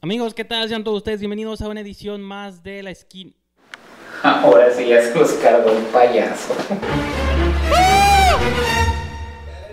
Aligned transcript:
Amigos, 0.00 0.32
¿qué 0.32 0.44
tal? 0.44 0.68
Sean 0.68 0.84
todos 0.84 0.98
ustedes 0.98 1.18
bienvenidos 1.18 1.60
a 1.60 1.68
una 1.68 1.80
edición 1.80 2.22
más 2.22 2.62
de 2.62 2.84
La 2.84 2.90
Esquina. 2.90 3.32
Ahora 4.22 4.70
sí 4.70 4.86
ya 4.86 5.02
se 5.02 5.12
los 5.12 5.32
cargó 5.32 5.70
el 5.70 5.82
payaso. 5.86 6.54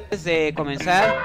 Antes 0.05 0.23
de 0.23 0.51
comenzar, 0.57 1.15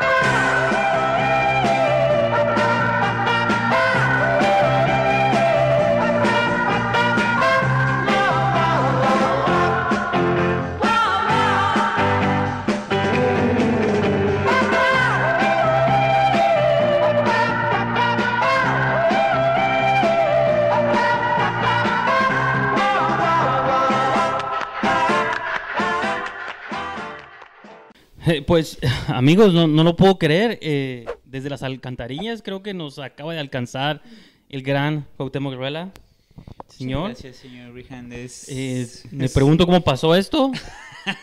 Pues, 28.46 28.78
amigos, 29.08 29.52
no, 29.54 29.66
no 29.66 29.82
lo 29.84 29.96
puedo 29.96 30.18
creer. 30.18 30.58
eh, 30.62 31.06
desde 31.24 31.48
las 31.48 31.62
alcantarillas 31.62 32.42
creo 32.42 32.62
que 32.62 32.74
nos 32.74 32.98
acaba 32.98 33.32
de 33.32 33.38
alcanzar 33.38 34.02
el 34.48 34.62
gran 34.62 35.06
Cuauhtémoc 35.16 35.54
Ruela. 35.54 35.90
Señor, 36.68 37.10
Gracias, 37.10 37.36
señor 37.36 37.72
Rijandes. 37.74 38.46
eh, 38.48 38.86
me 39.10 39.28
pregunto 39.28 39.64
cómo 39.66 39.80
pasó 39.82 40.14
esto. 40.14 40.50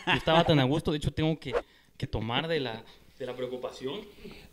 Yo 0.06 0.12
estaba 0.14 0.44
tan 0.44 0.58
a 0.60 0.64
gusto, 0.64 0.90
de 0.92 0.98
hecho 0.98 1.10
tengo 1.12 1.38
que, 1.38 1.54
que 1.96 2.06
tomar 2.06 2.48
de 2.48 2.60
la, 2.60 2.82
de 3.18 3.26
la 3.26 3.34
preocupación. 3.34 4.00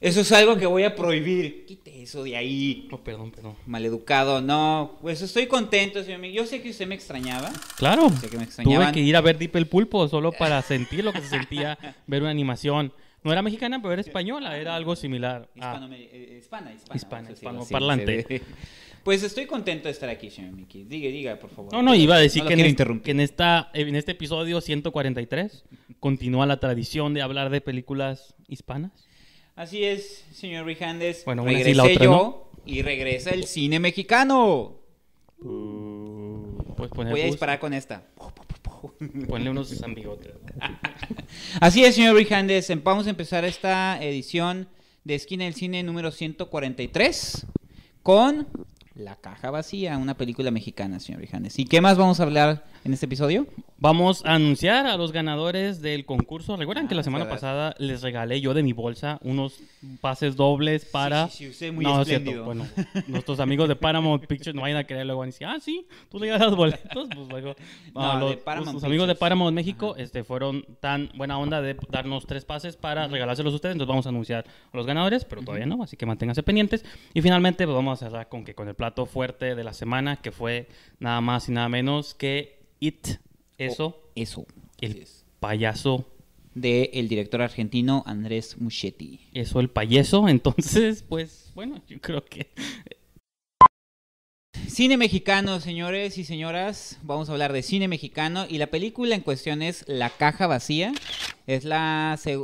Eso 0.02 0.22
es 0.22 0.32
algo 0.32 0.58
que 0.58 0.66
voy 0.66 0.84
a 0.84 0.96
prohibir. 0.96 1.66
Quite 1.68 2.02
eso 2.02 2.24
de 2.24 2.36
ahí. 2.36 2.88
Oh, 2.92 2.98
perdón, 2.98 3.32
perdón. 3.32 3.56
Maleducado, 3.68 4.42
no. 4.42 4.98
Pues 5.02 5.22
estoy 5.22 5.46
contento, 5.48 6.02
señor. 6.04 6.16
amigo. 6.20 6.34
Yo 6.36 6.46
sé 6.48 6.62
que 6.62 6.72
usted 6.72 6.88
me 6.88 6.96
extrañaba. 6.96 7.52
Claro, 7.78 8.10
Sé 8.10 8.30
que 8.30 8.38
me 8.40 8.48
tuve 8.48 8.92
que 8.92 9.02
ir 9.02 9.16
a 9.16 9.22
ver 9.22 9.38
Deep 9.38 9.56
el 9.58 9.68
Pulpo 9.68 10.08
solo 10.08 10.32
para 10.32 10.62
sentir 10.64 11.04
lo 11.04 11.14
que 11.14 11.22
se 11.22 11.30
sentía 11.30 11.78
ver 12.08 12.22
una 12.24 12.32
animación. 12.32 12.92
No 13.24 13.32
era 13.32 13.42
mexicana, 13.42 13.80
pero 13.82 13.92
era 13.94 14.02
española, 14.02 14.58
era 14.58 14.76
algo 14.76 14.96
similar. 14.96 15.48
a- 15.60 15.74
Hispano- 15.76 15.90
eh, 15.94 16.38
hispana, 16.40 16.74
hispana. 16.74 16.96
Hispana, 16.96 17.30
vamos 17.44 17.72
a 17.72 17.74
Pues 19.06 19.22
estoy 19.24 19.46
contento 19.46 19.88
de 19.88 19.92
estar 19.92 20.10
aquí, 20.10 20.30
señor 20.32 20.52
Miki. 20.54 20.84
Diga, 20.84 21.10
diga, 21.10 21.36
por 21.40 21.52
favor. 21.52 21.72
No, 21.72 21.82
no, 21.84 21.94
iba 21.96 22.16
a 22.16 22.20
decir 22.20 22.42
No 22.42 22.48
que, 22.48 22.54
en, 22.56 22.58
quiero 22.58 22.68
es- 22.68 22.72
interrumpir. 22.74 23.04
que 23.06 23.12
en, 23.12 23.20
esta, 23.22 23.70
en 23.76 23.96
este 23.96 24.14
episodio 24.14 24.60
143 24.62 25.64
continúa 26.00 26.46
la 26.48 26.60
tradición 26.60 27.14
de 27.14 27.22
hablar 27.22 27.52
de 27.52 27.62
películas 27.62 28.34
hispanas. 28.48 28.92
Así 29.56 29.84
es, 29.86 30.26
señor 30.34 30.66
Rijandes. 30.66 31.24
Bueno, 31.24 31.46
regresé 31.46 31.76
la 31.76 31.84
otra 31.84 32.04
yo 32.04 32.50
y 32.66 32.82
regresa 32.82 33.30
el 33.30 33.44
cine 33.46 33.80
mexicano. 33.80 34.80
Pues 36.76 36.90
poner 36.90 37.12
Voy 37.14 37.22
a 37.22 37.26
bus- 37.26 37.34
disparar 37.34 37.60
con 37.60 37.74
esta. 37.74 38.04
ponle 39.28 39.50
unos 39.52 39.70
zambigotes. 39.78 40.34
Así 41.62 41.86
es, 41.86 41.96
señor 41.96 42.16
Rijandes. 42.16 42.70
em- 42.72 42.82
Vamos 42.84 43.08
a 43.08 43.12
empezar 43.12 43.46
esta 43.46 44.02
edición 44.04 44.68
de 45.04 45.16
Esquina 45.16 45.46
del 45.46 45.54
Cine 45.54 45.84
número 45.84 46.12
143 46.12 47.46
con 48.04 48.48
La 48.96 49.18
Caja 49.18 49.52
Vacía, 49.52 49.98
una 49.98 50.16
película 50.16 50.52
mexicana, 50.52 51.02
señor 51.02 51.20
Rijandes. 51.20 51.60
¿Y 51.60 51.66
qué 51.66 51.82
más 51.82 51.98
vamos 51.98 52.22
a 52.22 52.24
hablar 52.24 52.64
en 52.86 52.94
este 52.94 53.08
episodio? 53.08 53.46
Vamos 53.78 54.24
a 54.26 54.36
anunciar 54.36 54.86
a 54.86 54.96
los 54.96 55.12
ganadores 55.12 55.82
del 55.82 56.06
concurso. 56.06 56.56
Recuerdan 56.56 56.86
Ah, 56.86 56.88
que 56.88 56.96
la 56.96 57.04
semana 57.04 57.26
verdad. 57.26 57.36
pasada 57.36 57.76
les 57.78 58.02
regalé 58.02 58.40
yo 58.40 58.54
de 58.54 58.64
mi 58.64 58.72
bolsa 58.72 59.20
unos 59.22 59.60
pases 60.00 60.38
dobles 60.38 60.86
para... 60.86 61.28
Sí, 61.28 61.38
sí, 61.40 61.44
sí, 61.44 61.50
usted 61.50 61.74
muy 61.74 61.84
no, 61.84 62.02
espléndido. 62.02 62.46
Bueno, 62.46 62.66
nuestros 63.08 63.42
amigos 63.42 63.68
de 63.68 63.76
Paramount 63.76 64.26
Pictures 64.28 64.56
no 64.56 64.62
vayan 64.62 64.78
a 64.78 64.86
querer 64.86 65.06
luego 65.06 65.20
van 65.20 65.28
a 65.28 65.32
decir, 65.32 65.46
ah, 65.46 65.58
sí, 65.60 65.86
tú 66.10 66.18
le 66.18 66.30
das 66.30 66.56
boletos. 66.56 67.10
Pues 67.14 67.28
luego, 67.28 67.54
No, 67.94 68.14
de 68.14 68.20
los, 68.22 68.36
Paramount 68.38 68.66
nuestros 68.72 68.84
amigos 68.86 69.08
de. 69.10 69.16
Paramount 69.16 69.54
México 69.54 69.96
este, 69.98 70.24
fueron 70.24 70.64
tan 70.80 71.10
buena 71.16 71.38
onda 71.38 71.62
de 71.62 71.76
darnos 71.90 72.26
tres 72.28 72.46
pases 72.46 72.78
para 72.78 73.10
regalárselos 73.10 73.52
a 73.52 73.56
ustedes. 73.58 73.74
Entonces 73.74 73.90
vamos 73.90 74.06
a 74.06 74.10
anunciar 74.10 74.46
a 74.72 74.78
los 74.78 74.86
ganadores, 74.86 75.26
pero 75.26 75.42
todavía 75.42 75.66
no, 75.66 75.84
así 75.84 75.98
que 75.98 76.06
manténganse 76.06 76.44
pendientes. 76.44 76.86
Y 77.14 77.22
finalmente, 77.22 77.66
pues 77.66 77.76
vamos 77.76 78.02
a 78.02 78.06
cerrar 78.06 78.30
con, 78.30 78.46
que, 78.46 78.56
con 78.56 78.70
el 78.70 78.76
plato 78.86 79.08
fuerte 79.08 79.56
de 79.56 79.64
la 79.64 79.74
semana, 79.74 80.18
que 80.22 80.32
fue 80.32 80.68
nada 81.00 81.20
más 81.20 81.50
y 81.50 81.52
nada 81.52 81.70
menos 81.70 82.14
que 82.14 82.60
It. 82.80 83.08
Eso, 83.58 84.12
Eso. 84.14 84.46
el 84.80 84.98
es. 84.98 85.26
payaso 85.40 86.06
De 86.54 86.92
el 86.94 87.08
director 87.08 87.42
argentino 87.42 88.04
Andrés 88.06 88.58
Muschietti. 88.60 89.22
eso 89.34 89.60
el 89.60 89.70
payaso. 89.72 90.28
Entonces, 90.30 91.02
pues 91.02 91.52
bueno, 91.56 91.82
yo 91.88 92.00
creo 92.00 92.24
que 92.24 92.52
Cine 94.76 94.98
mexicano, 94.98 95.62
señores 95.62 96.18
y 96.18 96.26
señoras. 96.26 96.98
Vamos 97.02 97.30
a 97.30 97.32
hablar 97.32 97.54
de 97.54 97.64
cine 97.64 97.88
mexicano. 97.88 98.46
Y 98.50 98.58
la 98.58 98.68
película 98.68 99.16
en 99.16 99.22
cuestión 99.22 99.62
es 99.62 99.86
La 99.88 100.10
Caja 100.10 100.48
Vacía. 100.48 100.92
Es 101.48 101.64
la, 101.64 102.20
seg- 102.22 102.44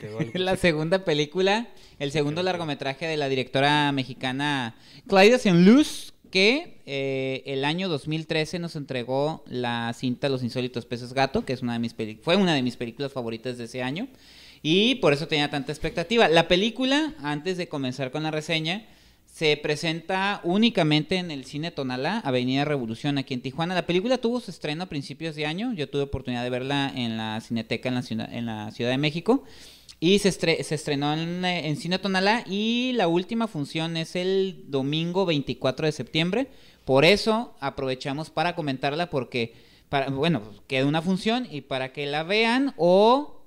es 0.00 0.34
la 0.34 0.56
segunda 0.56 1.04
película, 1.04 1.68
el 2.00 2.10
segundo 2.10 2.42
largometraje 2.42 3.06
de 3.06 3.16
la 3.16 3.28
directora 3.28 3.92
mexicana 3.92 4.74
Claudia 5.06 5.38
Luz, 5.54 6.12
que 6.32 6.82
eh, 6.86 7.44
el 7.46 7.64
año 7.64 7.88
2013 7.88 8.58
nos 8.58 8.74
entregó 8.74 9.44
la 9.46 9.92
cinta 9.96 10.28
Los 10.28 10.42
Insólitos 10.42 10.86
Peces 10.86 11.12
Gato, 11.12 11.44
que 11.44 11.52
es 11.52 11.62
una 11.62 11.74
de 11.74 11.78
mis 11.78 11.94
fue 12.20 12.34
una 12.34 12.52
de 12.52 12.62
mis 12.62 12.76
películas 12.76 13.12
favoritas 13.12 13.58
de 13.58 13.66
ese 13.66 13.80
año. 13.80 14.08
Y 14.60 14.96
por 14.96 15.12
eso 15.12 15.28
tenía 15.28 15.50
tanta 15.50 15.70
expectativa. 15.70 16.26
La 16.26 16.48
película, 16.48 17.14
antes 17.22 17.58
de 17.58 17.68
comenzar 17.68 18.10
con 18.10 18.24
la 18.24 18.32
reseña, 18.32 18.88
se 19.36 19.54
presenta 19.58 20.40
únicamente 20.44 21.16
en 21.16 21.30
el 21.30 21.44
cine 21.44 21.70
Tonalá, 21.70 22.20
Avenida 22.20 22.64
Revolución, 22.64 23.18
aquí 23.18 23.34
en 23.34 23.42
Tijuana. 23.42 23.74
La 23.74 23.84
película 23.84 24.16
tuvo 24.16 24.40
su 24.40 24.50
estreno 24.50 24.84
a 24.84 24.88
principios 24.88 25.34
de 25.36 25.44
año. 25.44 25.74
Yo 25.74 25.90
tuve 25.90 26.04
oportunidad 26.04 26.42
de 26.42 26.48
verla 26.48 26.90
en 26.96 27.18
la 27.18 27.38
Cineteca 27.42 27.90
en 27.90 27.96
la 27.96 28.00
ciudad, 28.02 28.70
ciudad 28.72 28.90
de 28.92 28.96
México. 28.96 29.44
Y 30.00 30.20
se, 30.20 30.30
estre- 30.30 30.62
se 30.62 30.74
estrenó 30.74 31.12
en, 31.12 31.44
en 31.44 31.76
Cine 31.76 31.98
Tonalá. 31.98 32.44
Y 32.48 32.92
la 32.94 33.08
última 33.08 33.46
función 33.46 33.98
es 33.98 34.16
el 34.16 34.64
domingo 34.68 35.26
24 35.26 35.84
de 35.84 35.92
septiembre. 35.92 36.46
Por 36.86 37.04
eso 37.04 37.54
aprovechamos 37.60 38.30
para 38.30 38.54
comentarla, 38.56 39.10
porque, 39.10 39.52
para, 39.90 40.08
bueno, 40.08 40.40
queda 40.66 40.86
una 40.86 41.02
función 41.02 41.46
y 41.50 41.60
para 41.60 41.92
que 41.92 42.06
la 42.06 42.22
vean 42.22 42.72
o 42.78 43.42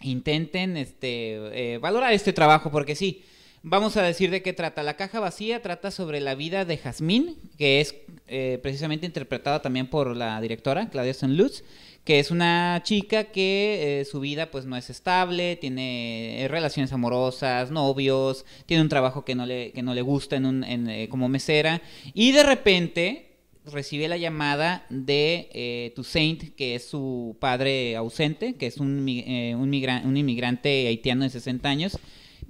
intenten 0.00 0.76
este, 0.76 1.74
eh, 1.74 1.78
valorar 1.78 2.12
este 2.12 2.32
trabajo, 2.32 2.70
porque 2.70 2.94
sí, 2.94 3.24
vamos 3.62 3.96
a 3.96 4.02
decir 4.02 4.30
de 4.30 4.42
qué 4.42 4.52
trata. 4.52 4.82
La 4.82 4.96
caja 4.96 5.20
vacía 5.20 5.62
trata 5.62 5.90
sobre 5.90 6.20
la 6.20 6.34
vida 6.34 6.64
de 6.64 6.76
Jazmín, 6.76 7.36
que 7.58 7.80
es 7.80 7.94
eh, 8.28 8.58
precisamente 8.62 9.06
interpretada 9.06 9.62
también 9.62 9.88
por 9.88 10.16
la 10.16 10.40
directora, 10.40 10.88
Claudia 10.90 11.14
Lutz, 11.28 11.64
que 12.04 12.18
es 12.18 12.30
una 12.30 12.80
chica 12.84 13.24
que 13.24 14.00
eh, 14.00 14.04
su 14.04 14.20
vida 14.20 14.50
pues 14.50 14.66
no 14.66 14.76
es 14.76 14.90
estable, 14.90 15.56
tiene 15.56 16.42
eh, 16.42 16.48
relaciones 16.48 16.92
amorosas, 16.92 17.70
novios, 17.70 18.44
tiene 18.66 18.82
un 18.82 18.88
trabajo 18.88 19.24
que 19.24 19.34
no 19.34 19.46
le, 19.46 19.72
que 19.72 19.82
no 19.82 19.94
le 19.94 20.02
gusta 20.02 20.36
en 20.36 20.46
un, 20.46 20.64
en, 20.64 20.88
eh, 20.88 21.08
como 21.08 21.28
mesera, 21.28 21.80
y 22.14 22.32
de 22.32 22.42
repente 22.42 23.32
recibe 23.66 24.08
la 24.08 24.16
llamada 24.16 24.84
de 24.90 25.48
eh, 25.52 25.92
Toussaint, 25.94 26.54
que 26.56 26.74
es 26.74 26.84
su 26.86 27.36
padre 27.38 27.96
ausente, 27.96 28.54
que 28.54 28.66
es 28.66 28.78
un, 28.78 29.06
eh, 29.08 29.54
un, 29.54 29.68
un 29.68 30.16
inmigrante 30.16 30.88
haitiano 30.88 31.24
de 31.24 31.30
60 31.30 31.68
años, 31.68 31.98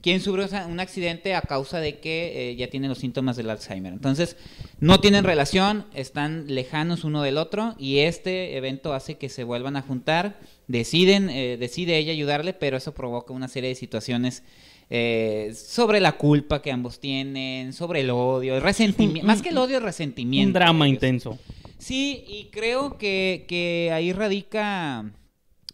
quien 0.02 0.20
sufre 0.20 0.46
un 0.68 0.80
accidente 0.80 1.34
a 1.34 1.42
causa 1.42 1.78
de 1.78 2.00
que 2.00 2.50
eh, 2.50 2.56
ya 2.56 2.68
tiene 2.68 2.88
los 2.88 2.98
síntomas 2.98 3.36
del 3.36 3.48
Alzheimer. 3.48 3.92
Entonces, 3.92 4.36
no 4.80 5.00
tienen 5.00 5.24
relación, 5.24 5.86
están 5.94 6.46
lejanos 6.48 7.04
uno 7.04 7.22
del 7.22 7.38
otro 7.38 7.74
y 7.78 8.00
este 8.00 8.56
evento 8.56 8.92
hace 8.94 9.16
que 9.16 9.28
se 9.28 9.44
vuelvan 9.44 9.76
a 9.76 9.82
juntar, 9.82 10.40
deciden, 10.66 11.30
eh, 11.30 11.56
decide 11.56 11.96
ella 11.98 12.12
ayudarle, 12.12 12.52
pero 12.52 12.76
eso 12.76 12.92
provoca 12.92 13.32
una 13.32 13.46
serie 13.46 13.68
de 13.68 13.76
situaciones 13.76 14.42
eh, 14.90 15.54
sobre 15.54 16.00
la 16.00 16.12
culpa 16.18 16.60
que 16.60 16.72
ambos 16.72 16.98
tienen, 16.98 17.72
sobre 17.72 18.00
el 18.00 18.10
odio, 18.10 18.56
el 18.56 18.62
resentimiento, 18.62 19.26
más 19.26 19.40
que 19.40 19.50
el 19.50 19.58
odio, 19.58 19.78
el 19.78 19.84
resentimiento. 19.84 20.48
un 20.48 20.52
drama 20.52 20.88
intenso. 20.88 21.38
Sí, 21.78 22.24
y 22.28 22.50
creo 22.52 22.98
que, 22.98 23.44
que 23.48 23.90
ahí 23.92 24.12
radica, 24.12 25.12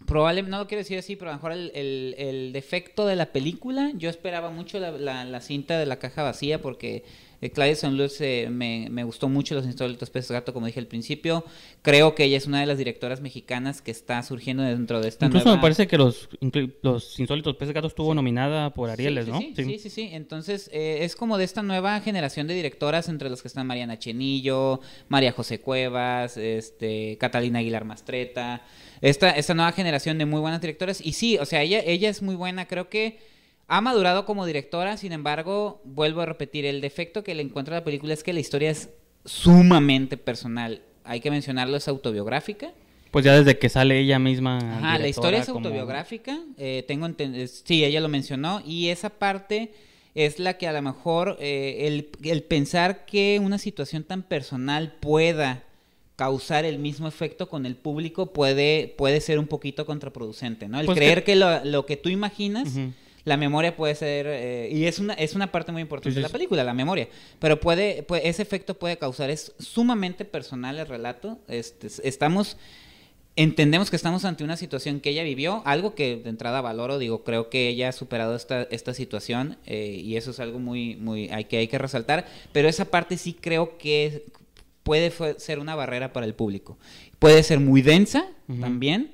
probablemente, 0.09 0.51
no 0.51 0.59
lo 0.59 0.67
quiero 0.67 0.81
decir 0.81 0.99
así, 0.99 1.15
pero 1.15 1.31
a 1.31 1.35
lo 1.35 1.39
mejor 1.39 1.53
el, 1.53 1.71
el- 1.75 2.15
el 2.19 2.53
defecto 2.53 3.07
de 3.07 3.15
la 3.15 3.27
película. 3.27 3.93
Yo 3.95 4.11
esperaba 4.11 4.51
mucho 4.51 4.81
la, 4.81 4.91
la- 4.91 5.25
la 5.25 5.41
cinta 5.41 5.79
de 5.79 5.87
la 5.87 6.01
caja 6.01 6.25
vacía 6.25 6.61
porque 6.61 7.05
eh, 7.41 7.51
Claudia 7.51 7.77
Sanluz 7.77 8.21
eh, 8.21 8.49
me, 8.51 8.89
me 8.91 9.05
gustó 9.05 9.29
mucho 9.29 9.55
Los 9.55 9.65
Insólitos 9.65 10.11
Peces 10.11 10.31
Gato, 10.31 10.53
como 10.53 10.67
dije 10.67 10.81
al 10.81 10.87
principio. 10.87 11.45
Creo 11.83 12.15
que 12.15 12.25
ella 12.25 12.37
es 12.37 12.47
una 12.47 12.61
de 12.61 12.67
las 12.67 12.79
directoras 12.79 13.21
mexicanas 13.21 13.83
que 13.83 13.91
está 13.91 14.23
surgiendo 14.23 14.63
dentro 14.63 15.01
de 15.01 15.09
esta 15.09 15.27
Incluso 15.27 15.45
nueva... 15.47 15.57
me 15.57 15.63
parece 15.63 15.87
que 15.87 15.99
los, 15.99 16.29
los 16.83 17.19
insólitos 17.21 17.57
peces 17.57 17.75
gatos 17.75 17.93
estuvo 17.93 18.15
nominada 18.15 18.75
por 18.75 18.91
Arieles, 18.91 19.27
sí, 19.27 19.31
¿no? 19.31 19.39
Sí, 19.41 19.53
sí, 19.55 19.79
sí, 19.79 19.91
sí. 19.91 20.09
Entonces, 20.13 20.71
eh, 20.73 20.99
es 21.03 21.17
como 21.17 21.39
de 21.39 21.45
esta 21.45 21.63
nueva 21.63 22.01
generación 22.01 22.47
de 22.47 22.55
directoras, 22.55 23.09
entre 23.09 23.31
los 23.31 23.43
que 23.43 23.49
están 23.49 23.67
Mariana 23.67 23.99
Chenillo, 23.99 24.81
María 25.09 25.33
José 25.33 25.61
Cuevas, 25.61 26.37
este, 26.37 27.17
Catalina 27.19 27.61
Aguilar 27.61 27.85
Mastreta. 27.85 28.63
Esta, 29.01 29.31
esta 29.31 29.55
nueva 29.55 29.73
generación 29.73 30.19
de 30.19 30.27
muy 30.27 30.41
buenas 30.41 30.61
directoras. 30.61 31.01
Y 31.05 31.13
sí, 31.13 31.39
o 31.39 31.47
sea, 31.47 31.63
ella, 31.63 31.81
ella 31.85 32.09
es 32.09 32.23
muy 32.23 32.35
buena. 32.35 32.67
Creo 32.67 32.89
que 32.89 33.19
ha 33.69 33.81
madurado 33.83 34.25
como 34.25 34.47
directora, 34.47 34.97
sin 34.97 35.13
embargo, 35.13 35.81
vuelvo 35.85 36.23
a 36.23 36.27
repetir, 36.27 36.65
el 36.65 36.81
defecto 36.81 37.23
que 37.23 37.35
le 37.35 37.43
encuentro 37.43 37.75
a 37.75 37.79
la 37.79 37.85
película 37.85 38.15
es 38.15 38.25
que 38.25 38.33
la 38.33 38.41
historia 38.41 38.71
es 38.71 38.89
sumamente 39.25 40.17
personal. 40.17 40.81
Hay 41.05 41.21
que 41.21 41.31
mencionarlo, 41.31 41.77
es 41.77 41.87
autobiográfica. 41.87 42.73
Pues 43.11 43.25
ya 43.25 43.39
desde 43.39 43.59
que 43.59 43.69
sale 43.69 43.99
ella 44.01 44.19
misma. 44.19 44.59
Ajá, 44.59 44.99
la 44.99 45.09
historia 45.09 45.41
es 45.41 45.49
autobiográfica. 45.49 46.39
Eh, 46.57 46.85
tengo 46.87 47.09
sí, 47.47 47.85
ella 47.85 48.01
lo 48.01 48.09
mencionó. 48.09 48.63
Y 48.67 48.89
esa 48.89 49.11
parte 49.11 49.73
es 50.15 50.39
la 50.39 50.55
que 50.55 50.67
a 50.67 50.73
lo 50.73 50.83
mejor 50.83 51.37
eh, 51.41 51.87
el, 51.87 52.11
el, 52.23 52.43
pensar 52.43 53.07
que 53.07 53.41
una 53.43 53.59
situación 53.59 54.03
tan 54.03 54.23
personal 54.23 54.95
pueda 55.01 55.63
causar 56.17 56.65
el 56.65 56.79
mismo 56.79 57.07
efecto 57.07 57.49
con 57.49 57.65
el 57.65 57.77
público 57.77 58.33
puede, 58.33 58.93
puede 58.99 59.21
ser 59.21 59.39
un 59.39 59.47
poquito 59.47 59.87
contraproducente, 59.87 60.69
¿no? 60.69 60.81
El 60.81 60.87
pues 60.87 60.99
creer 60.99 61.23
que... 61.23 61.37
lo, 61.37 61.87
que 61.87 61.97
tú 61.97 62.09
imaginas, 62.09 62.75
la 63.25 63.37
memoria 63.37 63.77
puede 63.77 63.95
ser, 63.95 64.27
eh, 64.29 64.69
y 64.73 64.87
es 64.87 64.99
una, 64.99 65.15
es 65.15 65.35
una 65.35 65.53
parte 65.53 65.73
muy 65.73 65.83
importante 65.83 66.15
de 66.15 66.23
la 66.23 66.29
película, 66.29 66.65
la 66.65 66.75
memoria, 66.75 67.09
pero 67.39 67.61
puede, 67.61 68.07
ese 68.23 68.43
efecto 68.43 68.79
puede 68.79 68.97
causar, 68.97 69.31
es 69.31 69.53
sumamente 69.59 70.25
personal 70.25 70.79
el 70.79 70.87
relato, 70.87 71.39
este, 71.49 71.89
estamos 72.05 72.57
entendemos 73.37 73.89
que 73.89 73.95
estamos 73.95 74.25
ante 74.25 74.43
una 74.43 74.57
situación 74.57 74.99
que 74.99 75.11
ella 75.11 75.23
vivió, 75.23 75.63
algo 75.65 75.95
que 75.95 76.17
de 76.17 76.29
entrada 76.29 76.61
valoro, 76.61 76.99
digo, 76.99 77.23
creo 77.23 77.51
que 77.51 77.69
ella 77.69 77.91
ha 77.91 77.93
superado 77.93 78.35
esta, 78.35 78.63
esta 78.63 78.95
situación 78.95 79.59
eh, 79.65 80.01
y 80.03 80.17
eso 80.17 80.33
es 80.33 80.41
algo 80.41 80.59
muy, 80.59 80.97
muy, 80.97 81.29
hay 81.31 81.45
que, 81.45 81.59
hay 81.59 81.69
que 81.69 81.79
resaltar, 81.79 82.27
pero 82.53 82.69
esa 82.69 82.87
parte 82.87 83.17
sí 83.17 83.35
creo 83.35 83.79
que 83.79 84.25
puede 84.83 85.13
ser 85.39 85.61
una 85.61 85.77
barrera 85.77 86.13
para 86.13 86.27
el 86.27 86.35
público. 86.35 86.79
Puede 87.21 87.43
ser 87.45 87.61
muy 87.61 87.81
densa 87.81 88.27
también. 88.61 89.13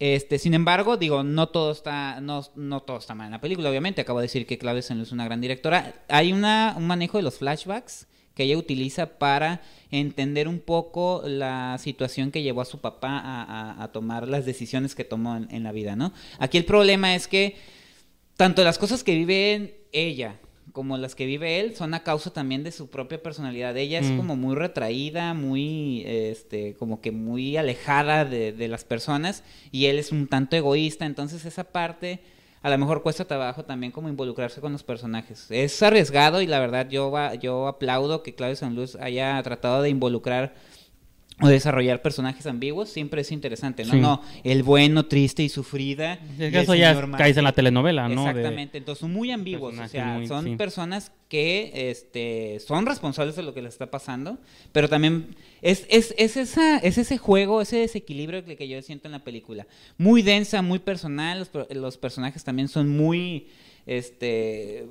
Este, 0.00 0.38
sin 0.38 0.54
embargo, 0.54 0.96
digo, 0.96 1.22
no 1.22 1.50
todo 1.50 1.72
está, 1.72 2.22
no, 2.22 2.42
no 2.56 2.80
todo 2.80 2.96
está 2.96 3.14
mal 3.14 3.26
en 3.26 3.32
la 3.32 3.40
película, 3.40 3.68
obviamente. 3.68 4.00
Acabo 4.00 4.18
de 4.18 4.24
decir 4.24 4.46
que 4.46 4.56
Claudia 4.56 4.80
es 4.80 5.12
una 5.12 5.26
gran 5.26 5.42
directora. 5.42 5.94
Hay 6.08 6.32
una, 6.32 6.74
un 6.76 6.86
manejo 6.86 7.18
de 7.18 7.22
los 7.22 7.36
flashbacks 7.36 8.06
que 8.34 8.44
ella 8.44 8.56
utiliza 8.56 9.18
para 9.18 9.60
entender 9.90 10.48
un 10.48 10.58
poco 10.58 11.22
la 11.26 11.76
situación 11.78 12.30
que 12.30 12.42
llevó 12.42 12.62
a 12.62 12.64
su 12.64 12.80
papá 12.80 13.20
a, 13.78 13.88
tomar 13.92 14.26
las 14.26 14.46
decisiones 14.46 14.94
que 14.94 15.04
tomó 15.04 15.36
en, 15.36 15.48
en, 15.50 15.64
la 15.64 15.72
vida, 15.72 15.96
¿no? 15.96 16.14
Aquí 16.38 16.56
el 16.56 16.64
problema 16.64 17.14
es 17.14 17.28
que 17.28 17.56
tanto 18.38 18.64
las 18.64 18.78
cosas 18.78 19.04
que 19.04 19.14
vive 19.14 19.84
ella 19.92 20.36
como 20.72 20.98
las 20.98 21.14
que 21.14 21.26
vive 21.26 21.60
él 21.60 21.74
son 21.76 21.94
a 21.94 22.02
causa 22.02 22.32
también 22.32 22.64
de 22.64 22.72
su 22.72 22.88
propia 22.88 23.22
personalidad. 23.22 23.76
Ella 23.76 23.98
es 23.98 24.10
mm. 24.10 24.16
como 24.16 24.36
muy 24.36 24.54
retraída, 24.54 25.34
muy, 25.34 26.02
este, 26.06 26.74
como 26.74 27.00
que 27.00 27.12
muy 27.12 27.56
alejada 27.56 28.24
de, 28.24 28.52
de, 28.52 28.68
las 28.68 28.84
personas 28.84 29.44
y 29.70 29.86
él 29.86 29.98
es 29.98 30.12
un 30.12 30.26
tanto 30.26 30.56
egoísta, 30.56 31.06
entonces 31.06 31.44
esa 31.44 31.64
parte 31.64 32.20
a 32.62 32.68
lo 32.68 32.76
mejor 32.76 33.02
cuesta 33.02 33.24
trabajo 33.24 33.64
también 33.64 33.90
como 33.90 34.08
involucrarse 34.08 34.60
con 34.60 34.72
los 34.72 34.82
personajes. 34.82 35.46
Es 35.50 35.82
arriesgado 35.82 36.42
y 36.42 36.46
la 36.46 36.60
verdad 36.60 36.88
yo, 36.90 37.12
yo 37.40 37.66
aplaudo 37.66 38.22
que 38.22 38.34
Claudio 38.34 38.56
Sanluz 38.56 38.96
haya 38.96 39.42
tratado 39.42 39.82
de 39.82 39.88
involucrar 39.88 40.54
o 41.40 41.48
desarrollar 41.48 42.02
personajes 42.02 42.46
ambiguos 42.46 42.88
siempre 42.88 43.22
es 43.22 43.32
interesante, 43.32 43.84
¿no? 43.84 43.94
No, 43.94 44.22
el 44.44 44.62
bueno, 44.62 45.06
triste 45.06 45.42
y 45.42 45.48
sufrida. 45.48 46.18
Es 46.38 46.52
que 46.52 46.60
eso 46.60 46.74
ya 46.74 47.10
cae 47.12 47.30
en 47.30 47.44
la 47.44 47.52
telenovela, 47.52 48.08
¿no? 48.08 48.28
Exactamente, 48.28 48.78
entonces 48.78 49.00
son 49.00 49.12
muy 49.12 49.30
ambiguos, 49.30 49.78
o 49.78 49.88
sea, 49.88 50.20
son 50.26 50.56
personas 50.56 51.12
que 51.28 51.90
este, 51.90 52.58
son 52.60 52.86
responsables 52.86 53.36
de 53.36 53.42
lo 53.42 53.54
que 53.54 53.62
les 53.62 53.74
está 53.74 53.90
pasando, 53.90 54.38
pero 54.72 54.88
también 54.88 55.36
es, 55.62 55.86
es, 55.88 56.12
es, 56.18 56.36
esa, 56.36 56.78
es 56.78 56.98
ese 56.98 57.18
juego, 57.18 57.60
ese 57.60 57.76
desequilibrio 57.76 58.44
que, 58.44 58.68
yo 58.68 58.82
siento 58.82 59.06
en 59.06 59.12
la 59.12 59.24
película. 59.24 59.66
Muy 59.96 60.22
densa, 60.22 60.60
muy 60.60 60.80
personal, 60.80 61.38
los, 61.38 61.70
los 61.70 61.96
personajes 61.98 62.42
también 62.42 62.68
son 62.68 62.88
muy 62.88 63.46
este 63.86 64.86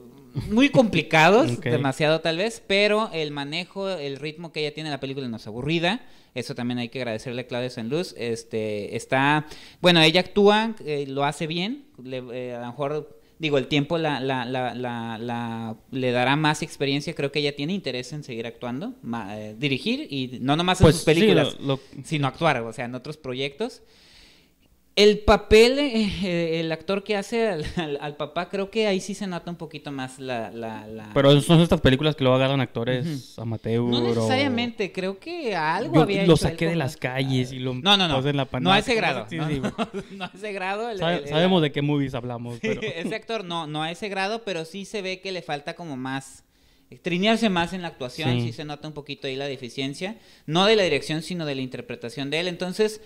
muy 0.49 0.69
complicados, 0.69 1.59
demasiado 1.61 2.21
tal 2.21 2.37
vez, 2.37 2.61
pero 2.65 3.09
el 3.13 3.31
manejo, 3.31 3.89
el 3.89 4.17
ritmo 4.17 4.51
que 4.51 4.61
ella 4.61 4.73
tiene 4.73 4.89
en 4.89 4.93
la 4.93 4.99
película 4.99 5.27
no 5.27 5.37
es 5.37 5.47
aburrida. 5.47 6.01
Eso 6.35 6.53
también 6.55 6.77
hay 6.77 6.89
que 6.89 6.99
agradecerle 6.99 7.41
a 7.41 7.47
Claudia 7.47 7.69
Sanluz. 7.69 8.13
Este, 8.17 8.95
está, 8.95 9.47
bueno, 9.81 9.99
ella 10.01 10.21
actúa, 10.21 10.75
eh, 10.85 11.05
lo 11.07 11.25
hace 11.25 11.47
bien. 11.47 11.85
Eh, 12.05 12.53
a 12.55 12.61
lo 12.61 12.67
mejor, 12.67 13.19
digo, 13.39 13.57
el 13.57 13.67
tiempo 13.67 13.97
la, 13.97 14.19
la, 14.19 14.45
la, 14.45 15.75
le 15.91 16.11
dará 16.11 16.35
más 16.35 16.61
experiencia. 16.61 17.15
Creo 17.15 17.31
que 17.31 17.39
ella 17.39 17.55
tiene 17.55 17.73
interés 17.73 18.13
en 18.13 18.23
seguir 18.23 18.45
actuando, 18.45 18.93
eh, 19.31 19.55
dirigir 19.57 20.07
y 20.09 20.37
no 20.39 20.55
nomás 20.55 20.79
en 20.81 20.85
pues 20.85 20.97
sus 20.97 21.05
películas, 21.05 21.57
sino 22.03 22.27
actuar, 22.27 22.61
o 22.61 22.73
sea, 22.73 22.85
en 22.85 22.95
otros 22.95 23.17
proyectos. 23.17 23.81
El 24.99 25.19
papel, 25.19 25.79
eh, 25.79 26.11
eh, 26.23 26.59
el 26.59 26.69
actor 26.73 27.05
que 27.05 27.15
hace 27.15 27.47
al, 27.47 28.17
papá, 28.17 28.49
creo 28.49 28.69
que 28.69 28.85
ahí 28.85 28.99
sí 28.99 29.13
se 29.13 29.27
nota 29.27 29.49
un 29.49 29.55
poquito 29.55 29.93
más 29.93 30.19
la... 30.19 30.51
la, 30.51 31.11
Pero 31.13 31.39
son 31.39 31.61
estas 31.61 31.79
películas 31.79 32.17
que 32.17 32.25
luego 32.25 32.35
agarran 32.35 32.59
actores 32.59 33.39
amateur 33.39 33.79
No 33.79 34.01
necesariamente, 34.01 34.91
creo 34.91 35.17
que 35.17 35.55
algo 35.55 36.01
había 36.01 36.25
Lo 36.25 36.35
saqué 36.35 36.67
de 36.67 36.75
las 36.75 36.97
calles 36.97 37.53
y 37.53 37.59
lo 37.59 37.75
no, 37.75 37.95
no, 37.95 38.09
no, 38.09 38.27
en 38.27 38.35
la 38.35 38.49
No 38.59 38.73
a 38.73 38.79
ese 38.79 38.93
grado. 38.93 39.25
no, 40.11 40.25
a 40.25 40.31
ese 40.35 40.51
grado. 40.51 40.89
sabemos 40.97 41.61
de 41.61 41.71
qué 41.71 41.81
movies 41.81 42.13
hablamos. 42.13 42.59
Pero... 42.61 42.81
ese 42.81 43.15
actor 43.15 43.45
no, 43.45 43.67
no 43.67 43.83
a 43.83 43.91
ese 43.91 44.09
grado, 44.09 44.43
pero 44.43 44.65
sí 44.65 44.83
se 44.83 45.01
ve 45.01 45.21
que 45.21 45.31
le 45.31 45.41
falta 45.41 45.75
como 45.75 45.95
más 45.95 46.43
trinearse 47.03 47.47
más 47.47 47.71
en 47.71 47.83
la 47.83 47.87
actuación, 47.87 48.41
sí. 48.41 48.51
se 48.51 48.65
nota 48.65 48.85
un 48.85 48.93
poquito 48.93 49.27
ahí 49.27 49.37
la 49.37 49.45
deficiencia, 49.45 50.17
no 50.45 50.65
de 50.65 50.75
la 50.75 50.83
dirección, 50.83 51.21
sino 51.21 51.45
de 51.45 51.55
la 51.55 51.61
interpretación 51.61 52.29
de 52.29 52.41
él. 52.41 52.49
Entonces, 52.49 52.99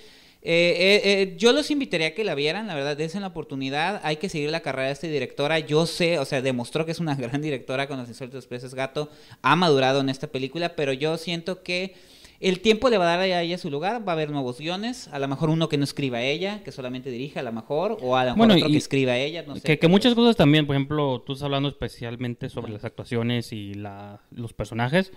eh, 0.46 0.76
eh, 0.78 1.02
eh, 1.06 1.36
yo 1.38 1.54
los 1.54 1.72
invitaría 1.72 2.08
a 2.08 2.12
que 2.12 2.26
la 2.26 2.36
vieran, 2.36 2.68
la 2.68 2.76
verdad, 2.76 3.00
en 3.00 3.22
la 3.22 3.28
oportunidad. 3.28 4.02
Hay 4.04 4.18
que 4.18 4.28
seguir 4.28 4.50
la 4.50 4.60
carrera 4.60 4.88
de 4.88 4.94
esta 4.94 5.08
directora. 5.08 5.60
Yo 5.60 5.86
sé, 5.86 6.20
o 6.20 6.26
sea, 6.26 6.42
demostró 6.42 6.86
que 6.86 6.92
es 6.92 7.00
una 7.00 7.16
gran 7.16 7.42
directora 7.42 7.88
con 7.88 7.98
los 7.98 8.10
insólitos 8.10 8.46
peces 8.46 8.76
gato. 8.76 9.10
Ha 9.42 9.56
madurado 9.56 10.02
en 10.02 10.10
esta 10.10 10.28
película, 10.28 10.76
pero 10.76 10.92
yo 10.92 11.18
siento 11.18 11.64
que 11.64 11.96
el 12.42 12.60
tiempo 12.60 12.90
le 12.90 12.98
va 12.98 13.06
a 13.06 13.18
dar 13.18 13.20
a 13.22 13.42
ella 13.42 13.58
su 13.58 13.70
lugar. 13.70 14.06
Va 14.06 14.12
a 14.12 14.16
haber 14.16 14.32
nuevos 14.32 14.60
guiones. 14.60 15.08
A 15.14 15.20
lo 15.20 15.30
mejor 15.30 15.50
uno 15.50 15.70
que 15.70 15.78
no 15.78 15.86
escriba 15.86 16.22
ella, 16.22 16.62
que 16.62 16.74
solamente 16.74 17.10
dirija, 17.10 17.40
a 17.40 17.44
lo 17.44 17.54
mejor. 17.54 17.98
O 18.02 18.18
a 18.18 18.26
lo 18.26 18.36
mejor 18.36 18.58
otro 18.58 18.68
que 18.68 18.78
escriba 18.78 19.16
ella. 19.16 19.44
No 19.48 19.56
sé, 19.56 19.80
que, 19.80 19.88
muchas 19.88 20.14
cosas 20.14 20.36
también, 20.36 20.68
por 20.68 20.76
ejemplo, 20.76 21.24
tú 21.26 21.34
estás 21.34 21.46
hablando 21.46 21.70
especialmente 21.70 22.50
sobre 22.50 22.74
las 22.74 22.84
actuaciones 22.84 23.54
y 23.54 23.76
la, 23.76 24.20
los 24.30 24.52
personajes. 24.52 25.14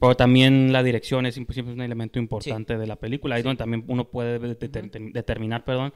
Pero 0.00 0.16
también 0.16 0.72
la 0.72 0.82
dirección 0.82 1.26
es 1.26 1.34
siempre 1.34 1.62
un 1.62 1.80
elemento 1.80 2.18
importante 2.18 2.76
de 2.76 2.86
la 2.86 2.96
película. 2.96 3.36
Ahí 3.36 3.42
donde 3.42 3.58
también 3.58 3.84
uno 3.88 4.04
puede 4.10 4.38
determinar, 4.38 5.64
perdón, 5.64 5.92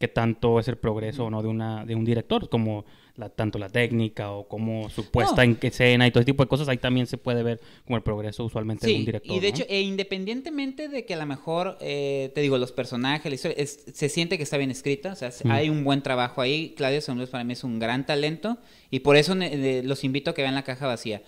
qué 0.00 0.08
tanto 0.08 0.58
es 0.58 0.66
el 0.66 0.78
progreso 0.78 1.26
o 1.26 1.30
no 1.30 1.42
de 1.42 1.48
una 1.48 1.84
de 1.84 1.94
un 1.94 2.06
director, 2.06 2.48
como 2.48 2.86
la, 3.16 3.28
tanto 3.28 3.58
la 3.58 3.68
técnica 3.68 4.32
o 4.32 4.48
como 4.48 4.88
su 4.88 5.10
puesta 5.10 5.44
en 5.44 5.58
escena 5.60 6.06
y 6.06 6.10
todo 6.10 6.22
ese 6.22 6.32
tipo 6.32 6.42
de 6.42 6.48
cosas, 6.48 6.68
ahí 6.68 6.78
también 6.78 7.06
se 7.06 7.18
puede 7.18 7.42
ver 7.42 7.60
como 7.84 7.98
el 7.98 8.02
progreso 8.02 8.42
usualmente 8.46 8.86
de 8.86 8.94
un 8.94 9.04
director. 9.04 9.36
Y 9.36 9.40
de 9.40 9.48
hecho, 9.48 9.64
e 9.68 9.82
independientemente 9.82 10.88
de 10.88 11.04
que 11.04 11.12
a 11.12 11.18
lo 11.18 11.26
mejor, 11.26 11.76
eh, 11.82 12.32
te 12.34 12.40
digo, 12.40 12.56
los 12.56 12.72
personajes, 12.72 13.30
la 13.30 13.34
historia, 13.34 13.66
se 13.66 14.08
siente 14.08 14.38
que 14.38 14.42
está 14.42 14.56
bien 14.56 14.70
escrita, 14.70 15.12
o 15.12 15.16
sea, 15.16 15.30
hay 15.50 15.68
un 15.68 15.84
buen 15.84 16.00
trabajo 16.00 16.40
ahí. 16.40 16.72
Claudio 16.78 17.02
Son 17.02 17.20
para 17.26 17.44
mí 17.44 17.52
es 17.52 17.62
un 17.62 17.78
gran 17.78 18.06
talento 18.06 18.56
y 18.90 19.00
por 19.00 19.16
eso 19.16 19.34
los 19.34 20.02
invito 20.02 20.30
a 20.30 20.34
que 20.34 20.40
vean 20.40 20.54
la 20.54 20.64
caja 20.64 20.86
vacía. 20.86 21.22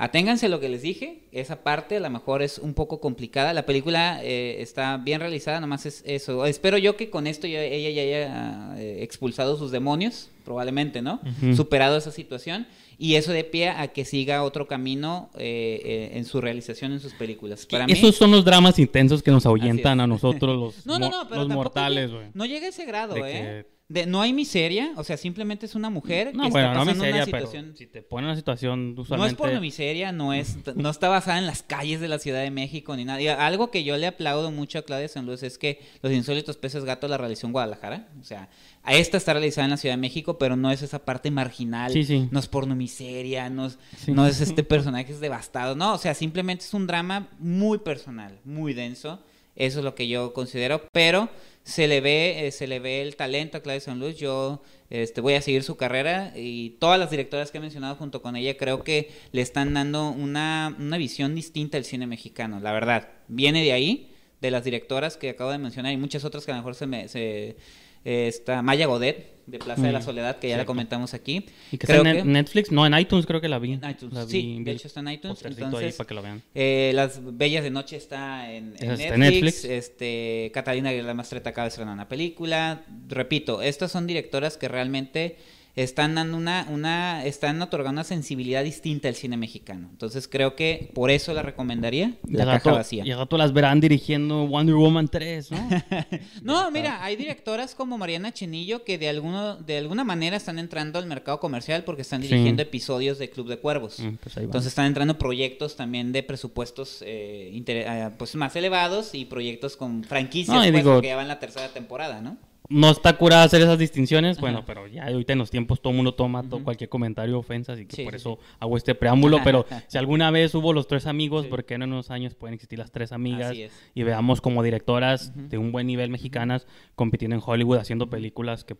Aténganse 0.00 0.48
lo 0.48 0.60
que 0.60 0.68
les 0.68 0.82
dije, 0.82 1.24
esa 1.32 1.64
parte 1.64 1.96
a 1.96 2.00
lo 2.00 2.08
mejor 2.08 2.40
es 2.40 2.58
un 2.58 2.72
poco 2.72 3.00
complicada. 3.00 3.52
La 3.52 3.66
película 3.66 4.20
eh, 4.22 4.62
está 4.62 4.96
bien 4.96 5.18
realizada, 5.18 5.58
nomás 5.58 5.86
es 5.86 6.04
eso. 6.06 6.46
Espero 6.46 6.78
yo 6.78 6.96
que 6.96 7.10
con 7.10 7.26
esto 7.26 7.48
ella 7.48 7.90
ya 7.90 8.02
haya 8.02 8.78
eh, 8.78 9.02
expulsado 9.02 9.56
sus 9.56 9.72
demonios, 9.72 10.30
probablemente, 10.44 11.02
¿no? 11.02 11.20
Superado 11.56 11.96
esa 11.96 12.12
situación 12.12 12.68
y 12.96 13.16
eso 13.16 13.32
de 13.32 13.42
pie 13.42 13.70
a 13.70 13.88
que 13.88 14.04
siga 14.04 14.44
otro 14.44 14.68
camino 14.68 15.30
eh, 15.36 16.12
en 16.14 16.24
su 16.24 16.40
realización 16.40 16.92
en 16.92 17.00
sus 17.00 17.14
películas. 17.14 17.66
Para 17.66 17.86
Esos 17.86 18.14
son 18.14 18.30
los 18.30 18.44
dramas 18.44 18.78
intensos 18.78 19.20
que 19.20 19.32
nos 19.32 19.46
ahuyentan 19.46 20.00
a 20.00 20.06
nosotros 20.06 20.76
los, 20.84 21.48
mortales, 21.48 22.12
No 22.34 22.46
llega 22.46 22.66
a 22.66 22.68
ese 22.68 22.84
grado, 22.84 23.16
¿eh? 23.26 23.66
No 24.06 24.20
hay 24.20 24.34
miseria, 24.34 24.92
o 24.96 25.04
sea, 25.04 25.16
simplemente 25.16 25.64
es 25.64 25.74
una 25.74 25.88
mujer 25.88 26.34
no, 26.34 26.44
que 26.44 26.50
bueno, 26.50 26.68
está 26.68 26.78
pasando 26.78 26.84
no 26.84 27.00
miseria, 27.00 27.16
una 27.16 27.24
situación. 27.24 27.64
Pero 27.64 27.76
si 27.78 27.86
te 27.86 28.02
pone 28.02 28.26
una 28.26 28.36
situación 28.36 28.94
usualmente... 28.98 29.16
No 29.16 29.26
es 29.26 29.52
por 29.52 29.60
miseria, 29.62 30.12
no 30.12 30.34
es, 30.34 30.58
no 30.76 30.90
está 30.90 31.08
basada 31.08 31.38
en 31.38 31.46
las 31.46 31.62
calles 31.62 31.98
de 32.00 32.08
la 32.08 32.18
Ciudad 32.18 32.42
de 32.42 32.50
México 32.50 32.94
ni 32.96 33.06
nada. 33.06 33.20
Y 33.22 33.28
algo 33.28 33.70
que 33.70 33.84
yo 33.84 33.96
le 33.96 34.06
aplaudo 34.06 34.50
mucho 34.50 34.78
a 34.78 34.82
Claudia 34.82 35.08
San 35.08 35.24
Luis 35.24 35.42
es 35.42 35.56
que 35.56 35.80
Los 36.02 36.12
Insólitos 36.12 36.58
Peces 36.58 36.84
Gato 36.84 37.08
la 37.08 37.16
realizó 37.16 37.46
en 37.46 37.52
Guadalajara. 37.52 38.08
O 38.20 38.24
sea, 38.24 38.50
a 38.82 38.94
esta 38.94 39.16
está 39.16 39.32
realizada 39.32 39.64
en 39.64 39.70
la 39.70 39.76
Ciudad 39.78 39.94
de 39.94 40.00
México, 40.00 40.36
pero 40.36 40.54
no 40.54 40.70
es 40.70 40.82
esa 40.82 41.06
parte 41.06 41.30
marginal. 41.30 41.90
Sí, 41.90 42.04
sí. 42.04 42.28
No 42.30 42.40
es 42.40 42.46
porno 42.48 42.76
miseria, 42.76 43.48
no 43.48 43.66
es, 43.66 43.78
no 44.06 44.26
es 44.26 44.42
este 44.42 44.64
personaje 44.64 45.12
es 45.12 45.20
devastado. 45.20 45.74
No, 45.74 45.94
o 45.94 45.98
sea, 45.98 46.12
simplemente 46.12 46.64
es 46.64 46.74
un 46.74 46.86
drama 46.86 47.28
muy 47.38 47.78
personal, 47.78 48.38
muy 48.44 48.74
denso. 48.74 49.22
Eso 49.58 49.80
es 49.80 49.84
lo 49.84 49.96
que 49.96 50.06
yo 50.06 50.32
considero, 50.32 50.82
pero 50.92 51.28
se 51.64 51.88
le 51.88 52.00
ve, 52.00 52.46
eh, 52.46 52.52
se 52.52 52.68
le 52.68 52.78
ve 52.78 53.02
el 53.02 53.16
talento 53.16 53.58
a 53.58 53.60
Claudia 53.60 53.94
Luis. 53.96 54.16
Yo 54.16 54.62
este, 54.88 55.20
voy 55.20 55.34
a 55.34 55.42
seguir 55.42 55.64
su 55.64 55.76
carrera 55.76 56.32
y 56.36 56.70
todas 56.78 56.98
las 56.98 57.10
directoras 57.10 57.50
que 57.50 57.58
he 57.58 57.60
mencionado 57.60 57.96
junto 57.96 58.22
con 58.22 58.36
ella 58.36 58.56
creo 58.56 58.84
que 58.84 59.10
le 59.32 59.42
están 59.42 59.74
dando 59.74 60.10
una, 60.10 60.76
una 60.78 60.96
visión 60.96 61.34
distinta 61.34 61.76
al 61.76 61.84
cine 61.84 62.06
mexicano, 62.06 62.60
la 62.60 62.72
verdad. 62.72 63.08
Viene 63.26 63.64
de 63.64 63.72
ahí, 63.72 64.14
de 64.40 64.52
las 64.52 64.62
directoras 64.62 65.16
que 65.16 65.30
acabo 65.30 65.50
de 65.50 65.58
mencionar 65.58 65.92
y 65.92 65.96
muchas 65.96 66.24
otras 66.24 66.46
que 66.46 66.52
a 66.52 66.54
lo 66.54 66.60
mejor 66.60 66.76
se 66.76 66.86
me... 66.86 67.08
Se, 67.08 67.56
eh, 68.04 68.28
está 68.28 68.62
Maya 68.62 68.86
Godet, 68.86 69.38
de 69.48 69.58
Plaza 69.58 69.82
de 69.82 69.92
la 69.92 70.02
Soledad, 70.02 70.38
que 70.38 70.48
ya 70.48 70.58
la 70.58 70.66
comentamos 70.66 71.14
aquí. 71.14 71.46
¿Y 71.72 71.78
que 71.78 71.86
está 71.90 71.96
en 72.10 72.32
Netflix? 72.32 72.70
No, 72.70 72.86
en 72.86 72.96
iTunes 72.98 73.24
creo 73.24 73.40
que 73.40 73.48
la 73.48 73.58
vi. 73.58 73.72
En 73.72 73.90
iTunes, 73.90 74.28
sí, 74.28 74.62
de 74.62 74.72
hecho 74.72 74.88
está 74.88 75.00
en 75.00 75.08
iTunes. 75.08 75.42
Entonces, 75.42 75.96
para 75.96 76.06
que 76.06 76.14
lo 76.14 76.22
vean. 76.22 76.42
Eh, 76.54 76.92
Las 76.94 77.20
Bellas 77.22 77.64
de 77.64 77.70
Noche 77.70 77.96
está 77.96 78.52
en, 78.52 78.74
Netflix. 78.74 79.64
Este, 79.64 80.50
Catalina 80.52 80.90
Aguilar 80.90 81.14
Mastreta 81.14 81.50
acaba 81.50 81.64
de 81.64 81.70
estrenar 81.70 81.94
una 81.94 82.08
película. 82.08 82.82
Repito, 83.08 83.62
estas 83.62 83.90
son 83.90 84.06
directoras 84.06 84.56
que 84.58 84.68
realmente 84.68 85.36
están 85.82 86.16
dando 86.16 86.36
una, 86.36 86.66
una, 86.70 87.24
están 87.24 87.62
otorgando 87.62 88.00
una 88.00 88.04
sensibilidad 88.04 88.64
distinta 88.64 89.08
al 89.08 89.14
cine 89.14 89.36
mexicano. 89.36 89.88
Entonces 89.90 90.26
creo 90.26 90.56
que 90.56 90.90
por 90.92 91.10
eso 91.10 91.32
la 91.32 91.42
recomendaría 91.42 92.14
La 92.28 92.44
Caja 92.44 92.72
Vacía. 92.72 93.04
Y 93.06 93.12
rato 93.12 93.38
las 93.38 93.52
verán 93.52 93.80
dirigiendo 93.80 94.46
Wonder 94.46 94.74
Woman 94.74 95.06
3, 95.06 95.52
¿no? 95.52 95.68
no, 96.42 96.70
mira, 96.72 97.04
hay 97.04 97.14
directoras 97.14 97.76
como 97.76 97.96
Mariana 97.96 98.32
Chenillo 98.32 98.82
que 98.82 98.98
de 98.98 99.08
alguno, 99.08 99.56
de 99.56 99.78
alguna 99.78 100.02
manera 100.02 100.36
están 100.36 100.58
entrando 100.58 100.98
al 100.98 101.06
mercado 101.06 101.38
comercial 101.38 101.84
porque 101.84 102.02
están 102.02 102.22
dirigiendo 102.22 102.62
episodios 102.62 103.18
de 103.18 103.30
Club 103.30 103.48
de 103.48 103.58
Cuervos. 103.58 104.00
Mm, 104.00 104.16
pues 104.16 104.36
Entonces 104.36 104.68
están 104.68 104.86
entrando 104.86 105.16
proyectos 105.16 105.76
también 105.76 106.10
de 106.10 106.24
presupuestos 106.24 107.02
eh, 107.02 107.62
eh, 107.66 108.10
pues 108.18 108.34
más 108.34 108.56
elevados 108.56 109.14
y 109.14 109.24
proyectos 109.26 109.76
con 109.76 110.02
franquicias 110.02 110.56
pues, 110.70 110.84
que 111.00 111.06
ya 111.06 111.16
van 111.16 111.28
la 111.28 111.38
tercera 111.38 111.68
temporada, 111.68 112.20
¿no? 112.20 112.36
No 112.68 112.90
está 112.90 113.16
curada 113.16 113.44
hacer 113.44 113.62
esas 113.62 113.78
distinciones, 113.78 114.38
bueno, 114.40 114.64
pero 114.66 114.86
ya 114.86 115.06
ahorita 115.06 115.32
en 115.32 115.38
los 115.38 115.50
tiempos 115.50 115.80
todo 115.80 115.90
el 115.90 115.96
mundo 115.96 116.14
toma 116.14 116.44
cualquier 116.64 116.90
comentario 116.90 117.38
ofensa, 117.38 117.72
así 117.72 117.86
que 117.86 118.04
por 118.04 118.14
eso 118.14 118.38
hago 118.60 118.76
este 118.76 118.94
preámbulo, 118.94 119.38
pero 119.44 119.66
si 119.86 119.96
alguna 119.98 120.30
vez 120.30 120.54
hubo 120.54 120.72
los 120.72 120.86
tres 120.86 121.06
amigos, 121.06 121.46
porque 121.46 121.74
en 121.74 121.84
unos 121.84 122.10
años 122.10 122.34
pueden 122.34 122.54
existir 122.54 122.78
las 122.78 122.90
tres 122.90 123.12
amigas 123.12 123.56
y 123.94 124.02
veamos 124.02 124.40
como 124.40 124.62
directoras 124.62 125.32
de 125.34 125.58
un 125.58 125.72
buen 125.72 125.86
nivel 125.86 126.10
mexicanas 126.10 126.66
compitiendo 126.94 127.36
en 127.36 127.42
Hollywood 127.44 127.78
haciendo 127.78 128.10
películas 128.10 128.64
que 128.64 128.76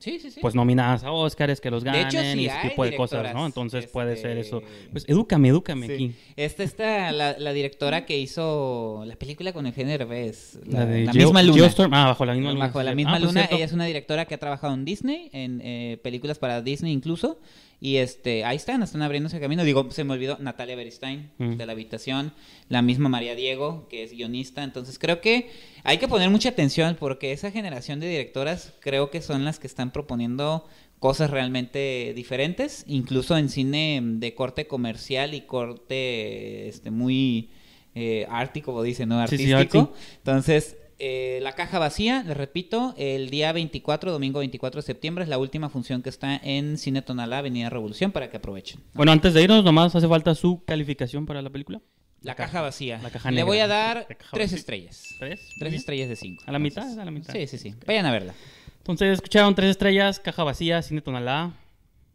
Sí, 0.00 0.18
sí, 0.18 0.30
sí. 0.30 0.40
Pues 0.40 0.54
nominadas 0.54 1.04
a 1.04 1.12
Oscars, 1.12 1.60
que 1.60 1.70
los 1.70 1.84
ganen 1.84 2.40
y 2.40 2.46
ese 2.46 2.56
tipo 2.70 2.84
de 2.84 2.96
cosas, 2.96 3.34
¿no? 3.34 3.44
Entonces 3.44 3.86
puede 3.86 4.16
ser 4.16 4.38
eso. 4.38 4.58
Este, 4.58 4.88
pues 4.90 5.04
edúcame, 5.06 5.48
edúcame 5.48 5.92
aquí. 5.92 6.12
Esta 6.36 6.62
está 6.62 7.12
la, 7.12 7.38
la, 7.38 7.52
directora 7.52 8.06
que 8.06 8.18
hizo 8.18 9.04
la 9.04 9.16
película 9.16 9.52
con 9.52 9.66
Eugenio 9.66 9.98
Derbez. 9.98 10.58
La, 10.66 10.86
la, 10.86 11.12
misma 11.12 11.42
luna. 11.42 11.70
ah, 11.92 12.06
bajo 12.06 12.24
la 12.24 12.32
misma 12.32 12.52
luna. 12.52 12.66
Bajo 12.66 12.82
la 12.82 12.94
misma 12.94 13.16
ah, 13.16 13.18
pues 13.18 13.28
luna. 13.28 13.48
Ella 13.50 13.64
es 13.66 13.72
una 13.72 13.84
directora 13.84 14.24
que 14.24 14.34
ha 14.34 14.38
trabajado 14.38 14.72
en 14.72 14.86
Disney, 14.86 15.28
en 15.32 15.60
eh, 15.62 15.98
películas 16.02 16.38
para 16.38 16.62
Disney 16.62 16.92
incluso. 16.92 17.38
Y 17.80 17.96
este, 17.96 18.44
ahí 18.44 18.56
están, 18.56 18.82
están 18.82 19.00
abriendo 19.00 19.28
ese 19.28 19.40
camino. 19.40 19.64
Digo, 19.64 19.90
se 19.90 20.04
me 20.04 20.12
olvidó 20.12 20.36
Natalia 20.38 20.76
Beristain 20.76 21.30
mm. 21.38 21.56
de 21.56 21.66
La 21.66 21.72
Habitación, 21.72 22.32
la 22.68 22.82
misma 22.82 23.08
María 23.08 23.34
Diego, 23.34 23.88
que 23.88 24.02
es 24.02 24.12
guionista. 24.12 24.62
Entonces 24.62 24.98
creo 24.98 25.20
que 25.22 25.50
hay 25.82 25.96
que 25.98 26.06
poner 26.06 26.28
mucha 26.28 26.50
atención 26.50 26.96
porque 27.00 27.32
esa 27.32 27.50
generación 27.50 27.98
de 27.98 28.08
directoras 28.08 28.74
creo 28.80 29.10
que 29.10 29.22
son 29.22 29.44
las 29.46 29.58
que 29.58 29.66
están 29.66 29.92
proponiendo 29.92 30.68
cosas 30.98 31.30
realmente 31.30 32.12
diferentes, 32.14 32.84
incluso 32.86 33.38
en 33.38 33.48
cine 33.48 34.00
de 34.02 34.34
corte 34.34 34.66
comercial 34.66 35.32
y 35.32 35.40
corte 35.40 36.68
este 36.68 36.90
muy 36.90 37.48
eh, 37.94 38.26
como 38.62 38.82
dice, 38.82 39.06
¿no? 39.06 39.18
Artístico. 39.18 39.92
Entonces, 40.18 40.76
eh, 41.00 41.40
la 41.42 41.52
caja 41.52 41.78
vacía, 41.78 42.22
les 42.22 42.36
repito, 42.36 42.94
el 42.98 43.30
día 43.30 43.52
24, 43.52 44.12
domingo 44.12 44.40
24 44.40 44.82
de 44.82 44.86
septiembre, 44.86 45.24
es 45.24 45.30
la 45.30 45.38
última 45.38 45.70
función 45.70 46.02
que 46.02 46.10
está 46.10 46.36
en 46.36 46.76
Cine 46.76 47.00
Tonalá, 47.00 47.38
Avenida 47.38 47.70
Revolución, 47.70 48.12
para 48.12 48.30
que 48.30 48.36
aprovechen. 48.36 48.80
Bueno, 48.92 49.10
antes 49.10 49.32
de 49.32 49.42
irnos, 49.42 49.64
nomás 49.64 49.96
hace 49.96 50.06
falta 50.06 50.34
su 50.34 50.62
calificación 50.66 51.24
para 51.24 51.40
la 51.40 51.48
película. 51.48 51.80
La, 52.20 52.34
caja, 52.34 52.60
vacía. 52.60 53.00
Le 53.30 53.42
voy 53.44 53.60
a 53.60 53.66
dar 53.66 54.06
tres 54.30 54.52
estrellas. 54.52 55.16
¿Tres? 55.18 55.40
Tres 55.58 55.72
estrellas 55.72 56.10
de 56.10 56.16
cinco. 56.16 56.44
¿A 56.46 56.52
la 56.52 56.58
mitad? 56.58 56.98
¿A 56.98 57.04
la 57.04 57.10
mitad? 57.10 57.32
Sí, 57.32 57.46
sí, 57.46 57.56
sí. 57.56 57.74
Vayan 57.86 58.04
a 58.04 58.12
verla. 58.12 58.34
Entonces, 58.76 59.14
escucharon 59.14 59.54
tres 59.54 59.70
estrellas, 59.70 60.20
caja 60.20 60.44
vacía, 60.44 60.82
Cine 60.82 61.00
Tonalá. 61.00 61.54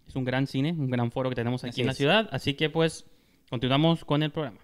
Es 0.08 0.15
un 0.15 0.25
gran 0.25 0.46
cine, 0.46 0.74
un 0.74 0.92
gran 0.92 1.12
foro 1.12 1.30
que 1.30 1.36
tenemos 1.36 1.63
aquí 1.63 1.82
en 1.82 1.88
la 1.88 1.94
ciudad. 1.96 2.30
Así 2.32 2.54
que, 2.54 2.70
pues, 2.70 3.06
continuamos 3.50 4.06
con 4.06 4.22
el 4.22 4.32
programa. 4.32 4.60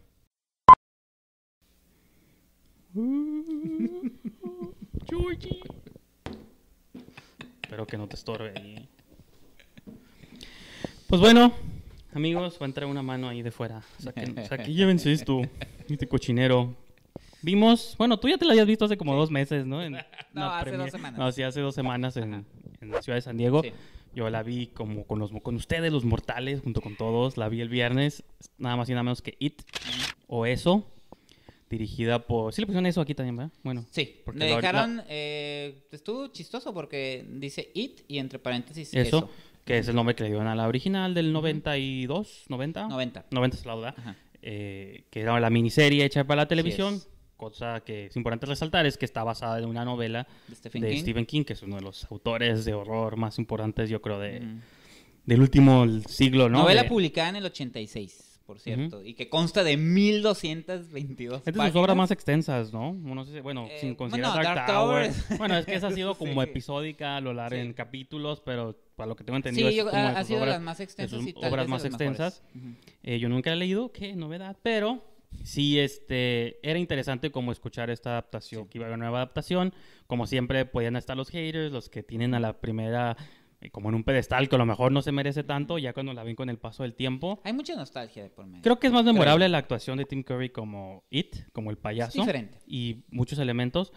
Espero 7.63 7.85
que 7.85 7.97
no 7.97 8.07
te 8.07 8.15
estorbe 8.15 8.53
ahí. 8.55 8.87
Pues 11.07 11.19
bueno, 11.19 11.53
amigos, 12.13 12.57
va 12.61 12.65
a 12.65 12.69
entrar 12.69 12.87
una 12.87 13.03
mano 13.03 13.27
ahí 13.27 13.41
de 13.41 13.51
fuera. 13.51 13.83
O 13.99 14.01
sea, 14.01 14.13
que 14.13 14.73
llévense 14.73 15.11
esto, 15.11 15.41
este 15.89 16.07
cochinero. 16.07 16.75
Vimos, 17.41 17.95
bueno, 17.97 18.19
tú 18.19 18.29
ya 18.29 18.37
te 18.37 18.45
la 18.45 18.51
habías 18.51 18.67
visto 18.67 18.85
hace 18.85 18.95
como 18.95 19.13
dos 19.13 19.31
meses, 19.31 19.65
¿no? 19.65 19.81
no, 20.33 20.49
hace 20.49 20.77
dos 20.77 20.91
semanas. 20.91 21.19
No, 21.19 21.31
sí, 21.33 21.43
hace 21.43 21.59
dos 21.59 21.75
semanas 21.75 22.15
en, 22.15 22.45
la 22.79 23.01
ciudad 23.01 23.17
de 23.17 23.21
San 23.21 23.35
Diego. 23.35 23.63
Yo 24.13 24.29
la 24.29 24.43
vi 24.43 24.67
como 24.67 25.05
con, 25.05 25.19
los, 25.19 25.31
con 25.41 25.55
ustedes, 25.55 25.91
los 25.91 26.05
mortales, 26.05 26.61
junto 26.61 26.79
con 26.79 26.95
todos. 26.95 27.35
La 27.35 27.49
vi 27.49 27.59
el 27.59 27.69
viernes, 27.69 28.23
nada 28.57 28.77
más 28.77 28.87
y 28.89 28.93
nada 28.93 29.03
menos 29.03 29.21
que 29.21 29.35
It 29.39 29.61
o 30.27 30.45
eso 30.45 30.85
dirigida 31.71 32.25
por... 32.25 32.53
Sí 32.53 32.61
le 32.61 32.67
pusieron 32.67 32.85
eso 32.85 33.01
aquí 33.01 33.15
también, 33.15 33.37
¿verdad? 33.37 33.53
Bueno. 33.63 33.85
Sí. 33.89 34.21
Porque 34.23 34.39
le 34.39 34.55
dejaron... 34.55 35.01
Eh, 35.07 35.87
estuvo 35.91 36.27
chistoso 36.27 36.73
porque 36.73 37.25
dice 37.27 37.71
It 37.73 38.01
y 38.07 38.19
entre 38.19 38.39
paréntesis 38.39 38.93
eso. 38.93 39.17
eso. 39.17 39.29
Que 39.65 39.77
es 39.77 39.87
el 39.87 39.95
nombre 39.95 40.15
que 40.15 40.23
le 40.23 40.29
dieron 40.29 40.47
a 40.47 40.55
la 40.55 40.67
original 40.67 41.13
del 41.13 41.31
92, 41.33 42.45
90. 42.49 42.87
90. 42.87 43.25
90 43.31 43.57
es 43.57 43.65
la 43.65 43.73
duda. 43.73 43.95
Eh, 44.41 45.05
que 45.09 45.21
era 45.21 45.39
la 45.39 45.49
miniserie 45.49 46.03
hecha 46.03 46.23
para 46.23 46.43
la 46.43 46.47
televisión. 46.47 47.01
Cosa 47.37 47.81
que 47.81 48.05
es 48.05 48.15
importante 48.15 48.45
resaltar 48.45 48.85
es 48.85 48.97
que 48.97 49.05
está 49.05 49.23
basada 49.23 49.57
en 49.57 49.65
una 49.65 49.83
novela 49.83 50.27
de 50.47 50.55
Stephen, 50.55 51.25
King? 51.25 51.43
que 51.43 51.53
es 51.53 51.63
uno 51.63 51.77
de 51.77 51.81
los 51.81 52.05
autores 52.11 52.65
de 52.65 52.75
horror 52.75 53.17
más 53.17 53.39
importantes, 53.39 53.89
yo 53.89 53.99
creo, 53.99 54.19
de, 54.19 54.43
del 55.25 55.41
último 55.41 55.87
siglo, 56.07 56.49
¿no? 56.49 56.59
Novela 56.59 56.87
publicada 56.87 57.29
en 57.29 57.37
el 57.37 57.45
86 57.45 58.30
por 58.51 58.60
cierto, 58.60 59.01
y 59.01 59.13
que 59.13 59.29
consta 59.29 59.63
de 59.63 59.77
1222 59.77 61.43
Es 61.46 61.53
de 61.53 61.53
sus 61.53 61.75
obras 61.77 61.96
más 61.96 62.12
extensas, 62.12 62.74
¿no? 62.74 62.91
bueno, 62.91 63.67
eh, 63.70 63.77
sin 63.79 63.96
considerar 63.96 64.43
Dark, 64.43 64.65
Tower. 64.65 65.10
bueno, 65.38 65.58
es 65.58 65.65
que 65.65 65.75
esa 65.75 65.88
ha 65.88 65.91
sido 65.91 66.15
como 66.17 66.43
episódica, 66.43 67.22
lo 67.22 67.31
largo 67.31 67.55
en 67.55 67.72
capítulos, 67.72 68.41
pero 68.41 68.77
para 68.98 69.08
lo 69.08 69.15
que 69.15 69.24
tengo 69.24 69.38
entendido 69.38 69.70
sí, 69.70 69.79
es 69.79 69.86
como 69.86 69.96
ha, 69.96 70.22
sido 70.25 70.39
obras, 70.39 70.55
las 70.55 70.62
más 70.62 70.81
extensas 70.81 71.25
y 71.25 71.34
obras 71.38 71.70
más 71.70 71.86
extensas. 71.86 72.43
Eh, 73.03 73.20
yo 73.20 73.29
nunca 73.29 73.53
he 73.53 73.55
leído, 73.55 73.93
qué 73.93 74.17
novedad, 74.17 74.58
pero 74.62 75.01
sí 75.46 75.79
este 75.79 76.60
era 76.70 76.77
interesante 76.77 77.31
como 77.31 77.53
escuchar 77.53 77.89
esta 77.89 78.10
adaptación, 78.10 78.67
que 78.67 78.79
iba 78.79 78.86
a 78.86 78.88
haber 78.88 78.98
una 78.98 79.05
nueva 79.05 79.20
adaptación. 79.20 79.74
Como 80.08 80.27
siempre, 80.27 80.65
podían 80.65 80.98
estar 80.98 81.15
los 81.15 81.29
haters, 81.29 81.72
los 81.72 81.88
que 81.88 82.03
tienen 82.03 82.34
a 82.34 82.41
la 82.41 82.60
primera 82.60 83.15
como 83.69 83.89
en 83.89 83.95
un 83.95 84.03
pedestal 84.03 84.49
que 84.49 84.55
a 84.55 84.57
lo 84.57 84.65
mejor 84.65 84.91
no 84.91 85.01
se 85.01 85.11
merece 85.11 85.43
tanto, 85.43 85.77
ya 85.77 85.93
cuando 85.93 86.13
la 86.13 86.23
ven 86.23 86.35
con 86.35 86.49
el 86.49 86.57
paso 86.57 86.83
del 86.83 86.95
tiempo. 86.95 87.39
Hay 87.43 87.53
mucha 87.53 87.75
nostalgia 87.75 88.23
de 88.23 88.29
por 88.29 88.47
medio. 88.47 88.63
Creo 88.63 88.79
que 88.79 88.87
es 88.87 88.93
más 88.93 89.05
memorable 89.05 89.47
la 89.49 89.59
actuación 89.59 89.99
de 89.99 90.05
Tim 90.05 90.23
Curry 90.23 90.49
como 90.49 91.03
It, 91.11 91.35
como 91.53 91.69
el 91.69 91.77
payaso. 91.77 92.19
diferente. 92.19 92.57
Y 92.65 93.03
muchos 93.11 93.37
elementos. 93.37 93.93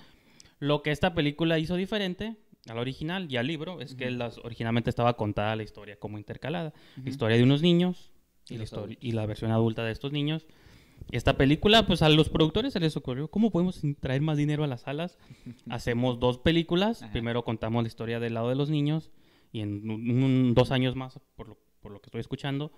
Lo 0.58 0.82
que 0.82 0.90
esta 0.90 1.14
película 1.14 1.58
hizo 1.58 1.76
diferente 1.76 2.36
al 2.68 2.78
original 2.78 3.30
y 3.30 3.36
al 3.36 3.46
libro 3.46 3.80
es 3.80 3.94
que 3.94 4.10
las, 4.10 4.38
originalmente 4.38 4.90
estaba 4.90 5.16
contada 5.16 5.56
la 5.56 5.62
historia 5.62 5.96
como 5.96 6.18
intercalada. 6.18 6.72
La 7.02 7.10
historia 7.10 7.36
de 7.36 7.42
unos 7.42 7.62
niños 7.62 8.12
y, 8.48 8.58
la 8.58 8.66
y 9.00 9.12
la 9.12 9.26
versión 9.26 9.50
adulta 9.50 9.84
de 9.84 9.92
estos 9.92 10.12
niños. 10.12 10.46
Esta 11.10 11.36
película, 11.36 11.86
pues 11.86 12.02
a 12.02 12.08
los 12.08 12.28
productores 12.28 12.72
se 12.72 12.80
les 12.80 12.96
ocurrió, 12.96 13.28
¿cómo 13.28 13.50
podemos 13.50 13.82
traer 14.00 14.22
más 14.22 14.36
dinero 14.38 14.64
a 14.64 14.66
las 14.66 14.82
salas? 14.82 15.18
Hacemos 15.68 16.18
dos 16.18 16.38
películas. 16.38 17.04
Primero 17.12 17.44
contamos 17.44 17.82
la 17.82 17.88
historia 17.88 18.20
del 18.20 18.34
lado 18.34 18.48
de 18.48 18.54
los 18.54 18.70
niños 18.70 19.10
y 19.54 19.60
en 19.60 20.52
dos 20.52 20.72
años 20.72 20.96
más, 20.96 21.20
por 21.36 21.48
lo, 21.48 21.56
por 21.80 21.92
lo 21.92 22.00
que 22.00 22.08
estoy 22.08 22.20
escuchando, 22.20 22.72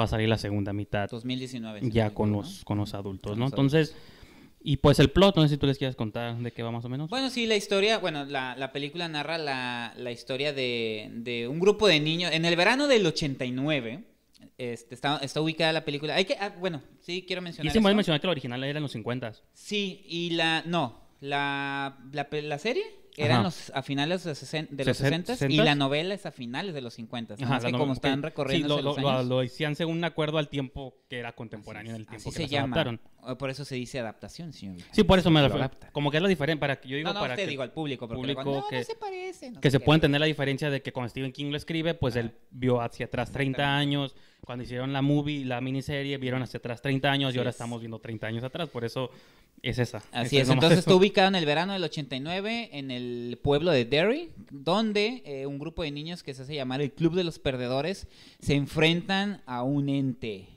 va 0.00 0.04
a 0.04 0.06
salir 0.06 0.26
la 0.26 0.38
segunda 0.38 0.72
mitad. 0.72 1.06
2019. 1.10 1.90
Ya 1.90 2.14
con, 2.14 2.32
los, 2.32 2.64
con 2.64 2.78
los 2.78 2.94
adultos, 2.94 3.36
¿no? 3.36 3.44
Entonces, 3.44 3.94
y 4.62 4.78
pues 4.78 4.98
el 5.00 5.10
plot, 5.10 5.36
no 5.36 5.42
sé 5.42 5.50
si 5.50 5.56
tú 5.58 5.66
les 5.66 5.76
quieres 5.76 5.96
contar 5.96 6.38
de 6.38 6.50
qué 6.50 6.62
va 6.62 6.70
más 6.70 6.82
o 6.86 6.88
menos. 6.88 7.10
Bueno, 7.10 7.28
sí, 7.28 7.46
la 7.46 7.56
historia, 7.56 7.98
bueno, 7.98 8.24
la, 8.24 8.56
la 8.56 8.72
película 8.72 9.06
narra 9.06 9.36
la, 9.36 9.92
la 9.98 10.12
historia 10.12 10.54
de, 10.54 11.10
de, 11.12 11.46
un 11.46 11.60
grupo 11.60 11.86
de 11.88 12.00
niños. 12.00 12.32
En 12.32 12.46
el 12.46 12.56
verano 12.56 12.88
del 12.88 13.04
89, 13.04 14.02
este, 14.56 14.94
está, 14.94 15.18
está 15.18 15.42
ubicada 15.42 15.74
la 15.74 15.84
película. 15.84 16.14
Hay 16.14 16.24
que, 16.24 16.38
ah, 16.40 16.54
bueno, 16.58 16.80
sí, 17.00 17.22
quiero 17.26 17.42
mencionar. 17.42 17.70
Y 17.70 17.78
sí, 17.78 17.84
mencionar 17.84 18.18
que 18.18 18.26
la 18.26 18.30
original 18.30 18.64
era 18.64 18.78
en 18.78 18.82
los 18.82 18.92
50. 18.92 19.34
Sí, 19.52 20.06
y 20.08 20.30
la, 20.30 20.62
no, 20.64 21.02
la, 21.20 21.98
la, 22.12 22.26
la 22.30 22.58
serie 22.58 23.03
eran 23.16 23.42
los, 23.42 23.70
a 23.74 23.82
finales 23.82 24.24
de, 24.24 24.30
los 24.84 24.96
60 24.96 25.46
y 25.48 25.56
la 25.56 25.74
novela 25.74 26.14
es 26.14 26.26
a 26.26 26.30
finales 26.30 26.74
de 26.74 26.80
los 26.80 26.94
50. 26.94 27.36
Ajá, 27.42 27.70
como 27.72 27.92
están 27.92 28.22
recorriendo 28.22 28.78
sí, 28.78 28.82
lo, 28.82 28.96
lo, 28.96 29.22
lo, 29.22 29.48
según 29.48 29.98
un 29.98 30.04
acuerdo 30.04 30.38
al 30.38 30.48
tiempo 30.48 30.96
que 31.08 31.18
era 31.18 31.32
contemporáneo 31.32 31.94
en 31.94 32.02
el 32.02 32.06
tiempo 32.06 32.30
que 32.30 32.36
se 32.36 32.48
llama. 32.48 32.74
adaptaron. 32.74 33.00
Por 33.38 33.50
eso 33.50 33.64
se 33.64 33.76
dice 33.76 33.98
adaptación, 33.98 34.52
señor. 34.52 34.76
Sí, 34.90 35.02
por 35.02 35.18
eso 35.18 35.30
me 35.30 35.42
refiero. 35.42 35.70
Como 35.92 36.10
que 36.10 36.18
es 36.18 36.22
la 36.22 36.28
diferencia. 36.28 36.60
Para 36.60 36.80
que 36.80 36.88
yo 36.88 36.96
digo 36.96 37.12
no, 37.12 37.20
para 37.20 37.36
te 37.36 37.46
digo 37.46 37.62
al 37.62 37.72
público, 37.72 38.06
público 38.08 38.66
que, 38.68 38.78
no 38.78 38.84
se 38.84 38.94
parece. 38.96 39.52
que 39.60 39.70
se 39.70 39.80
puede 39.80 39.96
entender 39.96 40.20
la 40.20 40.26
diferencia 40.26 40.68
de 40.70 40.82
que 40.82 40.92
cuando 40.92 41.08
Stephen 41.08 41.32
King 41.32 41.50
lo 41.50 41.56
escribe, 41.56 41.94
pues 41.94 42.16
él 42.16 42.32
vio 42.50 42.80
hacia 42.80 43.06
atrás 43.06 43.30
30 43.30 43.76
años. 43.76 44.14
Cuando 44.44 44.64
hicieron 44.64 44.92
la 44.92 45.00
movie, 45.00 45.44
la 45.44 45.60
miniserie, 45.62 46.18
vieron 46.18 46.42
hacia 46.42 46.58
atrás 46.58 46.82
30 46.82 47.10
años 47.10 47.34
y 47.34 47.38
ahora 47.38 47.50
estamos 47.50 47.80
viendo 47.80 47.98
30 47.98 48.26
años 48.26 48.44
atrás. 48.44 48.68
Por 48.68 48.84
eso 48.84 49.10
Es 49.64 49.78
esa. 49.78 50.02
Así 50.12 50.36
es, 50.36 50.50
entonces 50.50 50.78
está 50.80 50.94
ubicado 50.94 51.28
en 51.28 51.36
el 51.36 51.46
verano 51.46 51.72
del 51.72 51.82
89 51.84 52.68
en 52.72 52.90
el 52.90 53.38
pueblo 53.42 53.70
de 53.70 53.86
Derry, 53.86 54.30
donde 54.50 55.22
eh, 55.24 55.46
un 55.46 55.58
grupo 55.58 55.82
de 55.82 55.90
niños 55.90 56.22
que 56.22 56.34
se 56.34 56.42
hace 56.42 56.54
llamar 56.54 56.82
el 56.82 56.92
Club 56.92 57.14
de 57.14 57.24
los 57.24 57.38
Perdedores 57.38 58.06
se 58.40 58.56
enfrentan 58.56 59.42
a 59.46 59.62
un 59.62 59.88
ente, 59.88 60.48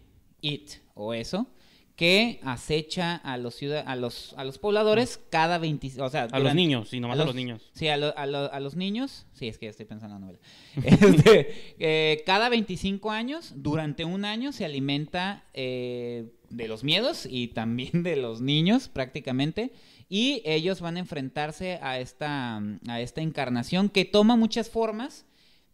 It, 0.41 0.71
o 0.93 1.13
eso, 1.13 1.47
que 1.95 2.41
acecha 2.43 3.15
a 3.15 3.37
los 3.37 3.59
a 3.63 3.95
los 3.95 4.35
a 4.37 4.43
los 4.43 4.59
pobladores 4.59 5.19
cada 5.29 5.57
20, 5.57 6.01
o 6.01 6.09
sea, 6.09 6.27
a 6.29 6.39
los 6.39 6.53
niños, 6.53 6.89
sí, 6.89 6.99
nomás 6.99 7.17
a 7.17 7.23
los, 7.23 7.33
niños. 7.33 7.71
Sí, 7.73 7.87
a, 7.87 7.95
a, 7.95 8.59
los 8.59 8.75
niños, 8.75 9.25
sí, 9.31 9.47
es 9.47 9.57
que 9.57 9.69
estoy 9.69 9.85
pensando 9.85 10.17
en 10.17 10.21
la 10.21 10.27
novela. 10.27 10.39
Este, 10.83 11.75
eh, 11.79 12.23
cada 12.25 12.49
25 12.49 13.09
años, 13.09 13.53
durante 13.55 14.03
un 14.03 14.25
año 14.25 14.51
se 14.51 14.65
alimenta 14.65 15.45
eh, 15.53 16.25
de 16.49 16.67
los 16.67 16.83
miedos 16.83 17.27
y 17.29 17.49
también 17.49 17.91
de 18.03 18.15
los 18.15 18.41
niños 18.41 18.89
prácticamente. 18.89 19.71
Y 20.09 20.41
ellos 20.45 20.79
van 20.79 20.95
a 20.97 21.01
enfrentarse 21.01 21.79
a 21.81 21.99
esta 21.99 22.61
a 22.87 23.01
esta 23.01 23.21
encarnación 23.21 23.89
que 23.89 24.05
toma 24.05 24.35
muchas 24.37 24.69
formas 24.69 25.25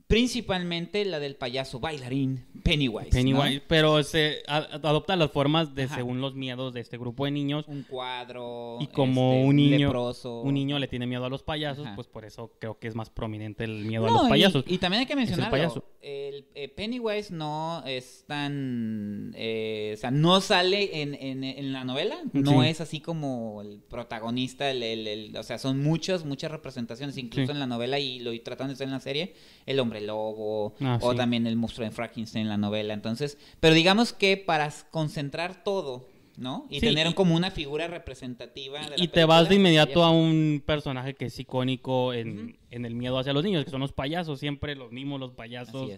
Principalmente 0.08 1.06
la 1.06 1.20
del 1.20 1.36
payaso 1.36 1.80
bailarín 1.80 2.46
Pennywise. 2.64 3.10
Pennywise, 3.10 3.62
pero 3.68 4.02
se 4.04 4.44
adopta 4.48 5.16
las 5.16 5.32
formas 5.32 5.76
de 5.76 5.88
según 5.88 6.22
los 6.22 6.36
miedos 6.36 6.74
de 6.74 6.82
este 6.82 6.98
grupo 6.98 7.26
de 7.26 7.32
niños. 7.32 7.66
Un 7.68 7.84
cuadro. 7.84 8.78
Y 8.80 8.88
como 8.88 9.34
este, 9.34 9.46
un 9.46 9.56
niño, 9.56 10.14
un 10.44 10.54
niño 10.54 10.80
le 10.80 10.88
tiene 10.88 11.08
miedo 11.08 11.26
a 11.26 11.30
los 11.30 11.44
payasos, 11.44 11.88
pues 11.96 12.08
por 12.08 12.26
eso 12.26 12.54
creo 12.60 12.80
que 12.80 12.88
es 12.88 12.96
más 12.96 13.10
prominente 13.10 13.64
el 13.64 13.86
miedo 13.86 14.08
a 14.08 14.12
los 14.12 14.30
payasos. 14.30 14.64
Y, 14.68 14.78
también 14.78 15.02
hay 15.02 15.06
que 15.06 15.16
mencionarlo. 15.16 15.84
El, 16.02 16.48
eh, 16.54 16.68
Pennywise 16.68 17.32
no 17.32 17.82
es 17.86 18.26
tan, 18.28 19.34
eh, 19.36 19.94
o 19.96 19.98
sea, 19.98 20.12
no 20.12 20.42
sale 20.42 21.02
en, 21.02 21.16
en, 21.16 21.74
la 21.74 21.86
novela. 21.86 22.18
No 22.34 22.64
es 22.64 22.82
así 22.82 23.00
como 23.00 23.62
el 23.62 23.82
protagonista. 23.90 24.70
El, 24.70 25.34
o 25.38 25.44
sea, 25.44 25.58
son 25.58 25.82
muchas, 25.82 26.26
muchas 26.26 26.52
representaciones, 26.52 27.18
incluso 27.18 27.52
en 27.52 27.60
la 27.60 27.68
novela 27.68 28.00
y 28.00 28.20
lo 28.20 28.32
tratan 28.42 28.68
de 28.68 28.74
hacer 28.74 28.88
en 28.88 28.94
la 28.94 29.00
serie. 29.00 29.34
El 29.66 29.80
hombre 29.80 29.93
lobo 30.02 30.76
ah, 30.82 31.00
o 31.02 31.16
también 31.16 31.48
el 31.48 31.56
monstruo 31.56 31.86
de 31.86 31.92
Frankenstein 31.92 32.44
en 32.44 32.50
la 32.50 32.58
novela. 32.58 32.94
Entonces, 32.94 33.38
pero 33.60 33.74
digamos 33.74 34.14
que 34.14 34.38
para 34.38 34.72
concentrar 34.92 35.64
todo, 35.64 36.08
¿no? 36.38 36.66
Y 36.70 36.80
tener 36.80 37.14
como 37.16 37.36
una 37.36 37.52
figura 37.52 37.88
representativa. 37.88 38.82
y 38.98 39.08
te 39.08 39.26
vas 39.26 39.50
de 39.50 39.56
inmediato 39.56 40.04
a 40.04 40.12
un 40.12 40.64
personaje 40.66 41.14
que 41.14 41.26
es 41.26 41.40
icónico 41.40 42.14
en, 42.14 42.58
en, 42.72 42.86
el 42.86 42.96
miedo 42.96 43.18
hacia 43.20 43.34
los 43.34 43.44
niños, 43.44 43.66
que 43.66 43.72
son 43.72 43.82
los 43.82 43.94
payasos, 43.94 44.40
siempre 44.40 44.76
los 44.76 44.92
mismos, 44.92 45.20
los 45.20 45.32
payasos 45.32 45.92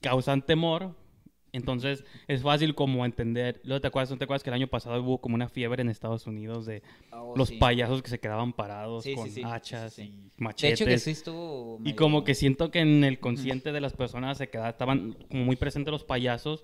causan 0.00 0.42
temor 0.42 0.94
entonces 1.52 2.04
es 2.26 2.42
fácil 2.42 2.74
como 2.74 3.04
entender. 3.04 3.60
¿Te 3.60 3.86
acuerdas, 3.86 4.10
¿No 4.10 4.18
te 4.18 4.24
acuerdas 4.24 4.42
que 4.42 4.50
el 4.50 4.54
año 4.54 4.68
pasado 4.68 5.02
hubo 5.02 5.18
como 5.18 5.34
una 5.34 5.48
fiebre 5.48 5.82
en 5.82 5.88
Estados 5.88 6.26
Unidos 6.26 6.66
de 6.66 6.82
oh, 7.12 7.34
los 7.36 7.52
payasos 7.52 8.02
que 8.02 8.10
se 8.10 8.20
quedaban 8.20 8.52
parados 8.52 9.04
con 9.14 9.28
hachas 9.46 9.98
y 9.98 10.30
machetes? 10.36 10.78
De 10.78 10.94
hecho 10.94 11.04
que 11.04 11.10
estuvo 11.10 11.80
Y 11.84 11.94
como 11.94 12.24
que 12.24 12.34
siento 12.34 12.70
que 12.70 12.80
en 12.80 13.04
el 13.04 13.18
consciente 13.18 13.72
de 13.72 13.80
las 13.80 13.94
personas 13.94 14.38
se 14.38 14.48
quedaban, 14.48 14.70
estaban 14.70 15.16
como 15.28 15.44
muy 15.44 15.56
presentes 15.56 15.92
los 15.92 16.04
payasos. 16.04 16.62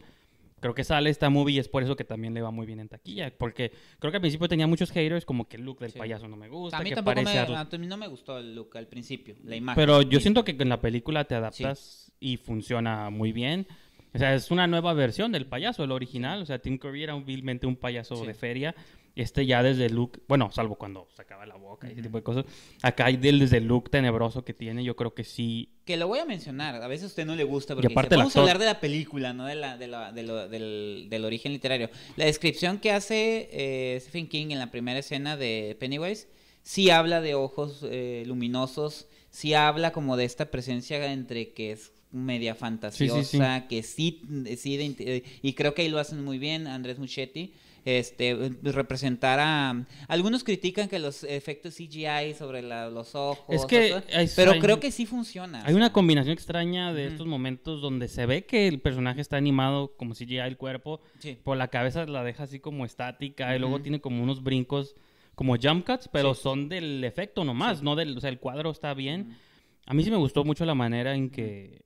Creo 0.60 0.74
que 0.74 0.84
sale 0.84 1.10
esta 1.10 1.28
movie 1.28 1.56
y 1.56 1.58
es 1.58 1.68
por 1.68 1.82
eso 1.82 1.94
que 1.94 2.04
también 2.04 2.32
le 2.32 2.40
va 2.40 2.50
muy 2.50 2.64
bien 2.64 2.80
en 2.80 2.88
taquilla. 2.88 3.30
Porque 3.36 3.70
creo 3.98 4.10
que 4.10 4.16
al 4.16 4.22
principio 4.22 4.48
tenía 4.48 4.66
muchos 4.66 4.90
haters, 4.92 5.26
como 5.26 5.46
que 5.46 5.58
el 5.58 5.62
look 5.62 5.78
del 5.80 5.92
payaso 5.92 6.26
no 6.26 6.36
me 6.36 6.48
gusta. 6.48 6.78
A 6.78 6.82
mí 6.82 6.88
que 6.88 6.94
tampoco 6.94 7.20
me, 7.20 7.38
a 7.38 7.68
mí 7.78 7.86
no 7.86 7.96
me 7.98 8.08
gustó 8.08 8.38
el 8.38 8.54
look 8.54 8.74
al 8.78 8.86
principio, 8.86 9.36
la 9.44 9.56
imagen. 9.56 9.78
Pero 9.78 10.00
yo 10.00 10.20
siento 10.20 10.42
que 10.42 10.52
en 10.58 10.70
la 10.70 10.80
película 10.80 11.24
te 11.24 11.34
adaptas 11.34 12.12
y 12.18 12.38
funciona 12.38 13.10
muy 13.10 13.32
bien. 13.32 13.66
O 14.14 14.18
sea, 14.18 14.34
es 14.34 14.50
una 14.52 14.66
nueva 14.68 14.92
versión 14.94 15.32
del 15.32 15.46
payaso, 15.46 15.82
el 15.82 15.90
original. 15.90 16.42
O 16.42 16.46
sea, 16.46 16.60
Tim 16.60 16.78
Curry 16.78 17.02
era 17.02 17.16
humildemente 17.16 17.66
un 17.66 17.76
payaso 17.76 18.24
de 18.24 18.34
feria. 18.34 18.74
Este 19.16 19.46
ya 19.46 19.62
desde 19.62 19.86
el 19.86 19.94
look, 19.94 20.22
bueno, 20.26 20.50
salvo 20.50 20.74
cuando 20.74 21.08
sacaba 21.16 21.46
la 21.46 21.54
boca 21.54 21.88
y 21.88 21.92
ese 21.92 22.02
tipo 22.02 22.18
de 22.18 22.24
cosas. 22.24 22.44
Acá 22.82 23.06
hay 23.06 23.16
desde 23.16 23.58
el 23.58 23.66
look 23.66 23.90
tenebroso 23.90 24.44
que 24.44 24.54
tiene, 24.54 24.82
yo 24.82 24.96
creo 24.96 25.14
que 25.14 25.22
sí. 25.22 25.68
Que 25.84 25.96
lo 25.96 26.08
voy 26.08 26.18
a 26.18 26.24
mencionar, 26.24 26.82
a 26.82 26.88
veces 26.88 27.04
a 27.04 27.06
usted 27.08 27.26
no 27.26 27.36
le 27.36 27.44
gusta, 27.44 27.74
porque 27.74 27.94
vamos 27.94 28.36
a 28.36 28.40
hablar 28.40 28.58
de 28.58 28.64
la 28.64 28.80
película, 28.80 29.32
no 29.32 29.46
de 29.46 29.54
la, 29.54 29.76
de 29.76 29.86
la, 29.86 30.10
del, 30.10 31.08
del, 31.08 31.24
origen 31.24 31.52
literario. 31.52 31.90
La 32.16 32.24
descripción 32.24 32.78
que 32.78 32.90
hace 32.90 33.48
eh, 33.52 34.00
Stephen 34.00 34.26
King 34.28 34.46
en 34.50 34.58
la 34.58 34.72
primera 34.72 34.98
escena 34.98 35.36
de 35.36 35.76
Pennywise, 35.78 36.28
sí 36.62 36.90
habla 36.90 37.20
de 37.20 37.36
ojos 37.36 37.84
eh, 37.84 38.24
luminosos, 38.26 39.06
sí 39.30 39.54
habla 39.54 39.92
como 39.92 40.16
de 40.16 40.24
esta 40.24 40.50
presencia 40.50 41.12
entre 41.12 41.52
que 41.52 41.70
es 41.70 41.92
media 42.14 42.54
fantasiosa, 42.54 43.66
que 43.68 43.82
sí, 43.82 44.22
sí 44.56 45.22
y 45.42 45.52
creo 45.52 45.74
que 45.74 45.82
ahí 45.82 45.88
lo 45.88 45.98
hacen 45.98 46.24
muy 46.24 46.38
bien 46.38 46.66
Andrés 46.66 46.98
Muchetti. 46.98 47.52
Este, 47.84 48.34
representar 48.62 49.38
a... 49.40 49.84
Algunos 50.08 50.42
critican 50.42 50.88
que 50.88 50.98
los 50.98 51.22
efectos 51.22 51.74
CGI 51.74 52.32
sobre 52.32 52.62
los 52.62 53.14
ojos... 53.14 53.44
Es 53.54 53.66
que... 53.66 54.02
pero 54.34 54.58
creo 54.58 54.80
que 54.80 54.90
sí 54.90 55.04
funciona. 55.04 55.62
Hay 55.66 55.74
una 55.74 55.92
combinación 55.92 56.32
extraña 56.32 56.94
de 56.94 57.08
estos 57.08 57.26
momentos 57.26 57.82
donde 57.82 58.08
se 58.08 58.24
ve 58.24 58.46
que 58.46 58.68
el 58.68 58.80
personaje 58.80 59.20
está 59.20 59.36
animado 59.36 59.92
como 59.98 60.14
CGI 60.14 60.38
el 60.38 60.56
cuerpo, 60.56 61.02
por 61.42 61.58
la 61.58 61.68
cabeza 61.68 62.06
la 62.06 62.24
deja 62.24 62.44
así 62.44 62.58
como 62.58 62.86
estática 62.86 63.54
y 63.54 63.58
luego 63.58 63.80
tiene 63.82 64.00
como 64.00 64.22
unos 64.22 64.42
brincos 64.42 64.94
como 65.34 65.56
jump 65.56 65.84
cuts, 65.84 66.08
pero 66.10 66.34
son 66.34 66.68
del 66.70 67.04
efecto 67.04 67.44
nomás, 67.44 67.82
no 67.82 67.96
del... 67.96 68.16
O 68.16 68.20
sea, 68.20 68.30
el 68.30 68.38
cuadro 68.38 68.70
está 68.70 68.94
bien. 68.94 69.36
A 69.84 69.92
mí 69.92 70.02
sí 70.02 70.10
me 70.10 70.16
gustó 70.16 70.44
mucho 70.44 70.64
la 70.64 70.74
manera 70.74 71.14
en 71.14 71.28
que 71.28 71.83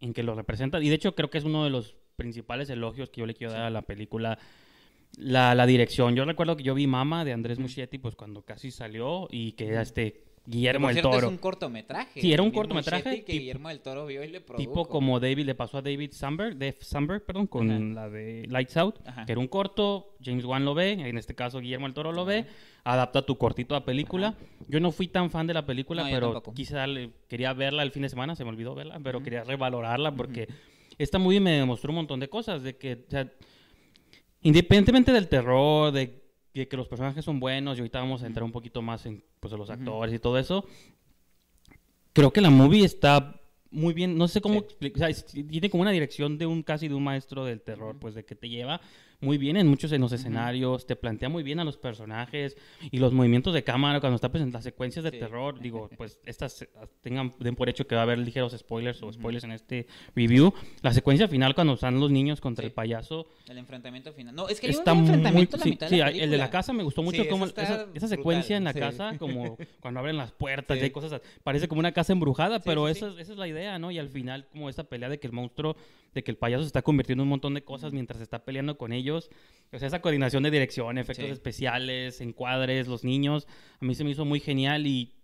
en 0.00 0.12
que 0.12 0.22
lo 0.22 0.34
representa. 0.34 0.80
Y 0.82 0.88
de 0.88 0.94
hecho 0.94 1.14
creo 1.14 1.30
que 1.30 1.38
es 1.38 1.44
uno 1.44 1.64
de 1.64 1.70
los 1.70 1.96
principales 2.16 2.68
elogios 2.70 3.10
que 3.10 3.20
yo 3.20 3.26
le 3.26 3.34
quiero 3.34 3.52
dar 3.52 3.62
a 3.62 3.70
la 3.70 3.82
película. 3.82 4.38
La, 5.16 5.56
la 5.56 5.66
dirección. 5.66 6.14
Yo 6.14 6.24
recuerdo 6.24 6.56
que 6.56 6.62
yo 6.62 6.72
vi 6.72 6.86
Mama 6.86 7.24
de 7.24 7.32
Andrés 7.32 7.58
Muschietti 7.58 7.98
pues 7.98 8.14
cuando 8.14 8.42
casi 8.42 8.70
salió 8.70 9.26
y 9.28 9.52
que 9.52 9.80
este 9.80 10.29
Guillermo 10.50 10.88
del 10.88 11.00
Toro. 11.00 11.18
es 11.18 11.24
un 11.24 11.36
cortometraje. 11.38 12.20
Sí, 12.20 12.32
era 12.32 12.42
un 12.42 12.50
cortometraje. 12.50 13.22
Que 13.22 13.32
Guillermo 13.34 13.68
del 13.68 13.80
Toro 13.80 14.06
vio 14.06 14.24
y 14.24 14.28
le 14.28 14.40
produjo. 14.40 14.68
Tipo 14.68 14.88
como 14.88 15.20
David, 15.20 15.46
le 15.46 15.54
pasó 15.54 15.78
a 15.78 15.82
David 15.82 16.10
Samberg, 16.12 16.58
Dave 16.58 16.76
Samberg, 16.80 17.24
perdón, 17.24 17.46
con 17.46 17.94
la 17.94 18.10
de 18.10 18.46
Lights 18.48 18.76
Out, 18.76 18.98
que 19.26 19.32
era 19.32 19.40
un 19.40 19.46
corto, 19.46 20.16
James 20.22 20.44
Wan 20.44 20.64
lo 20.64 20.74
ve, 20.74 20.92
en 20.92 21.16
este 21.16 21.34
caso 21.34 21.60
Guillermo 21.60 21.86
del 21.86 21.94
Toro 21.94 22.12
lo 22.12 22.24
ve, 22.24 22.46
adapta 22.82 23.24
tu 23.24 23.38
cortito 23.38 23.76
a 23.76 23.84
película. 23.84 24.34
Yo 24.68 24.80
no 24.80 24.90
fui 24.90 25.06
tan 25.06 25.30
fan 25.30 25.46
de 25.46 25.54
la 25.54 25.64
película, 25.64 26.06
pero 26.10 26.42
quizá 26.54 26.86
quería 27.28 27.52
verla 27.52 27.84
el 27.84 27.92
fin 27.92 28.02
de 28.02 28.08
semana, 28.08 28.34
se 28.34 28.44
me 28.44 28.50
olvidó 28.50 28.74
verla, 28.74 28.98
pero 29.02 29.22
quería 29.22 29.44
revalorarla 29.44 30.14
porque 30.14 30.48
esta 30.98 31.18
movie 31.18 31.40
me 31.40 31.52
demostró 31.52 31.90
un 31.90 31.96
montón 31.96 32.20
de 32.20 32.28
cosas, 32.28 32.62
de 32.62 32.76
que, 32.76 33.04
o 33.06 33.10
sea, 33.10 33.30
independientemente 34.42 35.12
del 35.12 35.28
terror, 35.28 35.92
de 35.92 36.19
que, 36.52 36.68
que 36.68 36.76
los 36.76 36.88
personajes 36.88 37.24
son 37.24 37.40
buenos 37.40 37.76
y 37.76 37.80
ahorita 37.80 38.00
vamos 38.00 38.22
a 38.22 38.26
entrar 38.26 38.44
un 38.44 38.52
poquito 38.52 38.82
más 38.82 39.06
en 39.06 39.22
pues, 39.40 39.52
los 39.52 39.70
actores 39.70 40.14
y 40.14 40.18
todo 40.18 40.38
eso. 40.38 40.64
Creo 42.12 42.32
que 42.32 42.40
la 42.40 42.50
movie 42.50 42.84
está 42.84 43.40
muy 43.70 43.94
bien, 43.94 44.18
no 44.18 44.26
sé 44.26 44.40
cómo, 44.40 44.58
o 44.60 44.98
sea, 44.98 45.08
tiene 45.12 45.70
como 45.70 45.82
una 45.82 45.92
dirección 45.92 46.38
de 46.38 46.46
un 46.46 46.62
casi 46.62 46.88
de 46.88 46.94
un 46.94 47.04
maestro 47.04 47.44
del 47.44 47.60
terror, 47.60 47.96
pues 48.00 48.14
de 48.14 48.24
que 48.24 48.34
te 48.34 48.48
lleva 48.48 48.80
muy 49.20 49.38
bien 49.38 49.56
en 49.56 49.66
muchos 49.66 49.92
en 49.92 50.00
los 50.00 50.12
escenarios, 50.12 50.86
te 50.86 50.96
plantea 50.96 51.28
muy 51.28 51.42
bien 51.42 51.60
a 51.60 51.64
los 51.64 51.76
personajes 51.76 52.56
y 52.90 52.98
los 52.98 53.12
movimientos 53.12 53.52
de 53.54 53.62
cámara 53.62 54.00
cuando 54.00 54.16
está 54.16 54.30
presentando 54.30 54.58
las 54.58 54.64
secuencias 54.64 55.04
de 55.04 55.12
terror, 55.12 55.58
digo, 55.60 55.90
pues 55.96 56.18
estas 56.24 56.66
tengan 57.02 57.34
den 57.38 57.54
por 57.54 57.68
hecho 57.68 57.86
que 57.86 57.94
va 57.94 58.02
a 58.02 58.04
haber 58.04 58.18
ligeros 58.18 58.56
spoilers 58.56 59.02
o 59.02 59.12
spoilers 59.12 59.44
en 59.44 59.52
este 59.52 59.86
review. 60.14 60.52
La 60.82 60.92
secuencia 60.92 61.28
final 61.28 61.54
cuando 61.54 61.74
están 61.74 62.00
los 62.00 62.10
niños 62.10 62.40
contra 62.40 62.64
el 62.64 62.72
payaso. 62.72 63.26
El 63.48 63.58
enfrentamiento 63.58 64.12
final. 64.12 64.34
No, 64.34 64.48
es 64.48 64.60
que 64.60 64.68
está 64.68 64.92
un 64.92 65.00
enfrentamiento 65.00 65.58
muy, 65.58 65.78
la 65.78 65.88
sí, 65.88 66.00
el 66.00 66.30
de 66.30 66.38
la 66.38 66.50
casa 66.50 66.72
me 66.72 66.82
gustó 66.82 67.02
mucho 67.02 67.28
como 67.28 67.46
esa, 67.46 68.08
secuencia 68.08 68.56
en 68.56 68.64
la 68.64 68.74
casa, 68.74 69.16
como 69.18 69.56
cuando 69.80 70.00
abren 70.00 70.16
las 70.16 70.32
puertas 70.32 70.78
y 70.78 70.82
hay 70.82 70.90
cosas, 70.90 71.20
parece 71.42 71.68
como 71.68 71.80
una 71.80 71.92
casa 71.92 72.12
embrujada, 72.12 72.60
pero 72.60 72.88
esa, 72.88 73.08
esa 73.18 73.32
es 73.32 73.38
la 73.38 73.48
idea, 73.48 73.78
¿no? 73.78 73.90
Y 73.90 73.98
al 73.98 74.08
final 74.08 74.46
como 74.52 74.68
esa 74.68 74.84
pelea 74.84 75.08
de 75.08 75.18
que 75.18 75.26
el 75.26 75.32
monstruo 75.32 75.76
de 76.14 76.24
que 76.24 76.30
el 76.30 76.36
payaso 76.36 76.62
se 76.62 76.68
está 76.68 76.82
convirtiendo 76.82 77.22
en 77.22 77.26
un 77.26 77.30
montón 77.30 77.54
de 77.54 77.62
cosas 77.62 77.92
mientras 77.92 78.20
está 78.20 78.44
peleando 78.44 78.76
con 78.76 78.92
ellos. 78.92 79.09
O 79.12 79.78
sea, 79.78 79.86
esa 79.86 80.00
coordinación 80.00 80.42
de 80.42 80.50
dirección, 80.50 80.98
efectos 80.98 81.30
especiales, 81.30 82.20
encuadres, 82.20 82.88
los 82.88 83.04
niños, 83.04 83.46
a 83.80 83.84
mí 83.84 83.94
se 83.94 84.02
me 84.02 84.10
hizo 84.10 84.24
muy 84.24 84.40
genial 84.40 84.86
y 84.86 85.14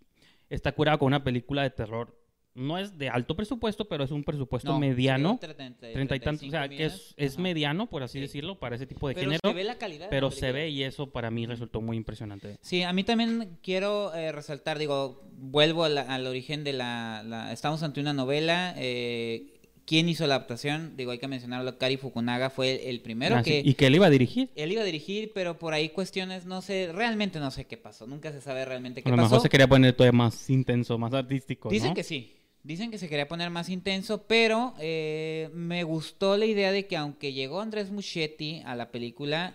está 0.50 0.72
curado 0.72 0.98
con 0.98 1.08
una 1.08 1.24
película 1.24 1.62
de 1.62 1.70
terror. 1.70 2.16
No 2.54 2.78
es 2.78 2.96
de 2.96 3.10
alto 3.10 3.36
presupuesto, 3.36 3.86
pero 3.86 4.04
es 4.04 4.10
un 4.10 4.24
presupuesto 4.24 4.78
mediano. 4.78 5.38
30, 5.38 6.16
y 6.16 6.20
tantos, 6.20 6.48
o 6.48 6.50
sea, 6.50 6.66
que 6.66 6.86
es, 6.86 7.12
es 7.18 7.38
mediano, 7.38 7.90
por 7.90 8.02
así 8.02 8.18
decirlo, 8.18 8.58
para 8.58 8.76
ese 8.76 8.86
tipo 8.86 9.08
de 9.08 9.14
género. 9.14 9.40
Se 9.44 9.52
ve 9.52 9.62
la 9.62 9.76
calidad 9.76 10.06
pero 10.08 10.30
se 10.30 10.52
ve 10.52 10.70
y 10.70 10.82
eso 10.82 11.10
para 11.10 11.30
mí 11.30 11.44
resultó 11.44 11.82
muy 11.82 11.98
impresionante. 11.98 12.56
Sí, 12.62 12.82
a 12.82 12.94
mí 12.94 13.04
también 13.04 13.58
quiero 13.62 14.14
eh, 14.14 14.32
resaltar, 14.32 14.78
digo, 14.78 15.28
vuelvo 15.32 15.84
al 15.84 16.26
origen 16.26 16.64
de 16.64 16.72
la, 16.72 17.22
la, 17.26 17.52
Estamos 17.52 17.82
ante 17.82 18.00
una 18.00 18.14
novela 18.14 18.74
eh, 18.78 19.55
¿Quién 19.86 20.08
hizo 20.08 20.26
la 20.26 20.34
adaptación? 20.34 20.96
Digo, 20.96 21.12
hay 21.12 21.18
que 21.18 21.28
mencionarlo, 21.28 21.78
Kari 21.78 21.96
Fukunaga 21.96 22.50
fue 22.50 22.90
el, 22.90 23.00
primero 23.00 23.36
ah, 23.36 23.42
que... 23.44 23.62
¿Y 23.64 23.74
que 23.74 23.86
él 23.86 23.94
iba 23.94 24.06
a 24.06 24.10
dirigir? 24.10 24.50
Él 24.56 24.72
iba 24.72 24.82
a 24.82 24.84
dirigir, 24.84 25.30
pero 25.32 25.58
por 25.58 25.74
ahí 25.74 25.90
cuestiones, 25.90 26.44
no 26.44 26.60
sé, 26.60 26.90
realmente 26.92 27.38
no 27.38 27.52
sé 27.52 27.66
qué 27.66 27.76
pasó, 27.76 28.04
nunca 28.06 28.32
se 28.32 28.40
sabe 28.40 28.64
realmente 28.64 29.00
qué 29.00 29.04
pasó. 29.04 29.14
A 29.14 29.16
lo 29.16 29.22
mejor 29.22 29.40
se 29.40 29.48
quería 29.48 29.68
poner 29.68 29.94
todavía 29.94 30.18
más 30.18 30.50
intenso, 30.50 30.98
más 30.98 31.14
artístico, 31.14 31.70
Dicen 31.70 31.94
que 31.94 32.02
sí, 32.02 32.34
dicen 32.64 32.90
que 32.90 32.98
se 32.98 33.08
quería 33.08 33.28
poner 33.28 33.50
más 33.50 33.68
intenso, 33.68 34.24
pero 34.26 34.74
eh, 34.80 35.50
me 35.54 35.84
gustó 35.84 36.36
la 36.36 36.46
idea 36.46 36.72
de 36.72 36.88
que 36.88 36.96
aunque 36.96 37.32
llegó 37.32 37.60
Andrés 37.60 37.92
Muschietti 37.92 38.62
a 38.66 38.74
la 38.74 38.90
película, 38.90 39.54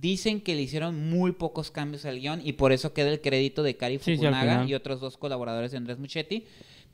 dicen 0.00 0.40
que 0.40 0.54
le 0.54 0.62
hicieron 0.62 1.10
muy 1.10 1.32
pocos 1.32 1.70
cambios 1.70 2.06
al 2.06 2.18
guion 2.18 2.40
y 2.42 2.54
por 2.54 2.72
eso 2.72 2.94
queda 2.94 3.10
el 3.10 3.20
crédito 3.20 3.62
de 3.62 3.76
Cari 3.76 3.98
Sí, 3.98 4.04
sí, 4.04 4.24
al 4.24 4.34
Fukunaga 4.34 4.64
y 4.64 4.72
otros 4.72 5.00
dos 5.00 5.18
colaboradores 5.18 5.70
de 5.72 5.76
Andrés 5.76 5.98
Muchetti. 5.98 6.46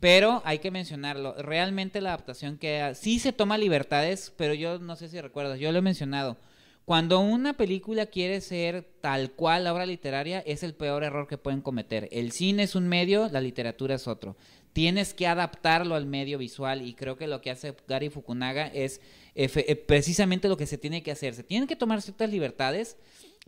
Pero 0.03 0.43
hay 0.45 0.59
que 0.59 0.73
mencionarlo, 0.73 1.37
realmente 1.41 2.01
la 2.01 2.09
adaptación 2.09 2.59
que 2.59 2.93
sí 2.97 3.21
se 3.21 3.33
toma 3.33 3.57
libertades, 3.57 4.33
pero 4.37 4.53
yo 4.53 4.81
no 4.81 4.97
sé 4.97 5.09
si 5.09 5.21
recuerdas, 5.21 5.61
yo 5.61 5.71
lo 5.71 5.79
he 5.79 5.83
mencionado. 5.83 6.37
Cuando 6.85 7.21
una 7.21 7.53
película 7.53 8.07
quiere 8.07 8.41
ser 8.41 8.83
tal 9.01 9.31
cual 9.31 9.63
la 9.63 9.73
obra 9.73 9.87
literaria, 9.87 10.41
es 10.41 10.65
el 10.65 10.75
peor 10.75 11.05
error 11.05 11.29
que 11.29 11.39
pueden 11.39 11.61
cometer. 11.61 12.09
El 12.11 12.33
cine 12.33 12.65
es 12.65 12.75
un 12.75 12.89
medio, 12.89 13.29
la 13.29 13.41
literatura 13.41 13.95
es 13.95 14.09
otro. 14.09 14.35
Tienes 14.73 15.15
que 15.15 15.29
adaptarlo 15.29 15.95
al 15.95 16.07
medio 16.07 16.37
visual 16.37 16.83
y 16.83 16.95
creo 16.95 17.17
que 17.17 17.29
lo 17.29 17.41
que 17.41 17.53
hace 17.53 17.73
Gary 17.87 18.09
Fukunaga 18.09 18.67
es 18.67 19.01
eh, 19.37 19.77
precisamente 19.87 20.49
lo 20.49 20.57
que 20.57 20.67
se 20.67 20.79
tiene 20.79 21.05
que 21.05 21.13
hacer. 21.13 21.35
Se 21.35 21.45
tienen 21.45 21.69
que 21.69 21.77
tomar 21.77 22.03
ciertas 22.03 22.29
libertades 22.29 22.97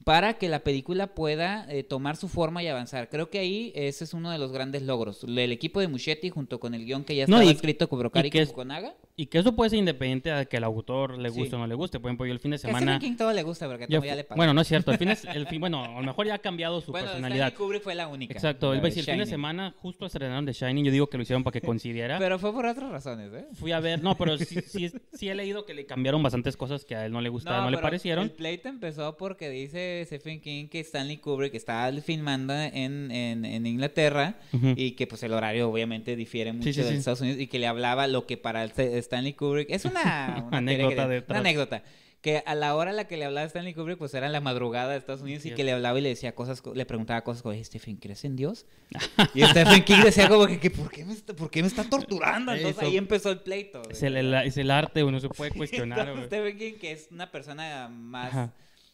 para 0.03 0.35
que 0.35 0.49
la 0.49 0.61
película 0.65 1.15
pueda 1.15 1.67
eh, 1.73 1.85
tomar 1.85 2.17
su 2.17 2.29
forma 2.29 2.63
y 2.63 2.67
avanzar. 2.69 3.09
Creo 3.09 3.31
que 3.31 3.39
ahí 3.39 3.73
ese 3.77 4.05
es 4.05 4.13
uno 4.13 4.31
de 4.31 4.39
los 4.39 4.51
grandes 4.53 4.83
logros. 4.83 5.25
El 5.25 5.53
equipo 5.53 5.81
de 5.81 5.89
Muschetti 5.89 6.31
junto 6.31 6.59
con 6.61 6.75
el 6.75 6.85
guion 6.85 7.05
que 7.05 7.15
ya 7.15 7.27
No, 7.27 7.37
estaba 7.37 7.45
y- 7.51 7.55
escrito 7.55 7.89
por 7.89 8.11
Gary 8.11 8.31
y 8.33 8.47
Fukunaga. 8.47 8.95
Y 9.17 9.27
que 9.27 9.39
eso 9.39 9.55
puede 9.55 9.71
ser 9.71 9.79
independiente 9.79 10.29
de 10.31 10.47
que 10.47 10.57
el 10.57 10.65
autor 10.65 11.19
le 11.19 11.31
Sí. 11.31 11.39
guste 11.39 11.55
o 11.55 11.59
no 11.61 11.69
le 11.69 11.77
guste. 11.77 12.01
Por 12.01 12.09
ejemplo, 12.11 12.27
yo 12.27 12.33
el 12.33 12.41
fin 12.41 12.51
de 12.51 12.57
a 12.57 12.59
semana... 12.59 12.97
Stephen 12.97 12.99
King 13.13 13.17
todo 13.17 13.33
le 13.33 13.45
gusta 13.45 13.69
porque 13.69 13.87
como 13.87 14.05
ya 14.05 14.17
le 14.17 14.25
pagó. 14.25 14.37
bueno, 14.37 14.53
no 14.55 14.61
es 14.61 14.67
cierto. 14.67 14.91
El 14.91 14.99
fin, 14.99 15.09
es- 15.11 15.25
el 15.33 15.47
fin- 15.47 15.61
bueno, 15.61 15.85
a 15.85 16.01
lo 16.01 16.03
mejor 16.07 16.27
ya 16.27 16.35
ha 16.35 16.39
cambiado 16.39 16.81
su 16.81 16.91
Bueno, 16.91 17.07
personalidad. 17.07 17.47
Stanley 17.49 17.65
Kubrick 17.67 17.83
fue 17.85 17.95
la 17.95 18.09
única. 18.09 18.35
Exacto. 18.35 18.73
A 18.73 18.77
decir, 18.81 18.99
el 19.01 19.05
fin 19.07 19.19
de 19.19 19.27
semana 19.27 19.73
justo 19.79 20.07
estrenaron 20.07 20.45
The 20.47 20.53
Shining. 20.53 20.85
Yo 20.87 20.91
digo 20.91 21.07
que 21.09 21.17
lo 21.17 21.23
hicieron 21.23 21.45
para 21.45 21.53
que 21.53 21.61
coincidiera. 21.65 22.19
Pero 22.19 22.41
fue 22.41 22.53
por 22.53 22.67
otras 22.67 22.91
razones, 22.91 23.33
¿eh? 23.33 23.47
Fui 23.55 23.71
a 23.71 23.79
ver... 23.79 24.03
No, 24.03 24.17
pero 24.17 24.37
sí, 24.37 24.57
sí, 24.67 24.91
sí 25.13 25.29
he 25.29 25.35
leído 25.37 25.65
que 25.65 25.75
le 25.75 25.87
cambiaron 25.87 26.21
bastantes 26.21 26.57
cosas 26.57 26.85
que 26.85 26.97
a 26.97 27.07
él 27.07 27.13
no 27.13 27.21
le 27.21 27.29
gustaron, 27.29 27.65
no, 27.67 27.71
le 27.71 27.77
pero 27.77 27.87
parecieron. 27.87 28.25
El 28.25 28.33
pleito 28.33 28.69
empezó 28.69 29.17
porque 29.17 29.49
dice 29.49 30.03
Stephen 30.07 30.41
King 30.41 30.67
que 30.67 30.81
Stanley 30.81 31.19
Kubrick 31.19 31.55
estaba 31.55 31.93
filmando 32.01 32.53
en, 32.53 33.13
en, 33.13 33.45
en 33.45 33.65
Inglaterra 33.65 34.39
Ujú. 34.53 34.75
y 34.77 34.93
que 34.97 35.07
pues 35.07 35.23
el 35.23 35.33
horario 35.35 35.71
obviamente 35.71 36.17
difiere 36.17 36.53
mucho 36.53 36.73
sí, 36.73 36.81
de 36.83 36.89
sí. 36.89 36.95
Estados 36.97 37.21
Unidos 37.21 37.39
y 37.41 37.47
que 37.47 37.61
le 37.61 37.69
hablaba 37.69 38.09
lo 38.09 38.27
que 38.27 38.37
para 38.37 38.65
el 38.65 38.71
St- 38.71 39.04
Stanley 39.05 39.33
Kubrick 39.35 39.71
es 39.71 39.85
una, 39.85 40.45
una 40.49 40.59
Anécdota 40.59 41.09
detrás. 41.09 41.31
una 41.31 41.39
anécdota 41.41 41.83
que 42.21 42.43
a 42.47 42.55
la 42.55 42.75
hora 42.75 42.91
a 42.91 42.95
la 42.95 43.07
que 43.07 43.19
le 43.19 43.27
hablaba 43.27 43.47
Stanley 43.47 43.75
Kubrick 43.75 43.99
pues 43.99 44.15
era 44.15 44.31
la 44.31 44.41
madrugada 44.41 44.93
de 44.93 44.97
Estados 44.97 45.21
Unidos 45.21 45.45
y 45.45 45.51
Sí. 45.51 45.55
que 45.55 45.63
le 45.63 45.73
hablaba 45.73 45.99
y 45.99 46.03
le 46.03 46.09
decía 46.09 46.35
cosas 46.35 46.63
co- 46.63 46.75
le 46.75 46.87
preguntaba 46.87 47.21
cosas 47.23 47.43
como 47.43 47.53
"Oye, 47.53 47.63
Stephen 47.63 47.97
¿crees 47.97 48.25
en 48.25 48.35
Dios? 48.35 48.65
y 49.35 49.43
Stephen 49.43 49.85
King 49.85 50.01
decía 50.03 50.27
como 50.29 50.47
que, 50.47 50.71
¿por, 50.71 50.91
qué 50.91 51.05
me 51.05 51.13
está, 51.13 51.37
¿por 51.37 51.51
qué 51.51 51.61
me 51.61 51.69
está 51.69 51.85
torturando? 51.85 52.53
Entonces 52.55 52.79
Eso- 52.79 52.87
ahí 52.91 52.97
empezó 52.97 53.31
el 53.31 53.41
pleito 53.41 53.83
Es 53.91 54.03
el, 54.03 54.17
el- 54.17 54.33
es 54.35 54.57
el 54.57 54.71
arte, 54.71 55.05
uno 55.05 55.21
se 55.21 55.29
puede 55.29 55.51
Sí, 55.53 55.59
cuestionar. 55.59 56.15
Stephen 56.25 56.57
King, 56.57 56.73
que 56.81 56.93
es 56.93 57.09
una 57.11 57.31
persona 57.31 57.89
más. 57.91 58.29
Ajá. 58.29 58.53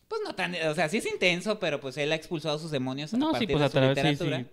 Pues 0.08 0.22
no 0.26 0.34
tan. 0.34 0.52
O 0.68 0.74
sea, 0.74 0.88
sí 0.88 0.96
es 0.96 1.06
intenso, 1.06 1.60
pero 1.60 1.78
pues 1.80 1.96
él 1.98 2.10
ha 2.10 2.16
expulsado 2.16 2.58
sus 2.58 2.72
demonios 2.72 3.14
a 3.14 3.16
No, 3.16 3.26
sí, 3.28 3.32
partir 3.46 3.48
pues 3.56 3.60
de 3.60 3.64
a 3.66 3.70
su 3.70 3.88
literatura. 3.88 4.44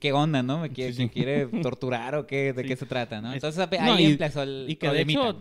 ¿Qué 0.00 0.12
onda, 0.12 0.42
no? 0.42 0.60
¿Me 0.60 0.70
quiere, 0.70 0.92
Sí, 0.92 1.02
sí. 1.02 1.08
que 1.08 1.12
quiere 1.14 1.46
torturar 1.62 2.14
o 2.14 2.26
qué? 2.26 2.52
¿De 2.52 2.62
Sí. 2.62 2.68
qué 2.68 2.76
se 2.76 2.86
trata, 2.86 3.20
no? 3.20 3.28
Es- 3.30 3.34
Entonces 3.44 3.68
no, 3.80 3.92
ahí 3.94 4.04
y- 4.06 4.12
empezó 4.12 4.42
el 4.42 4.64
Y 4.68 4.76
que 4.76 4.86
de 4.90 5.04
problemita. 5.04 5.36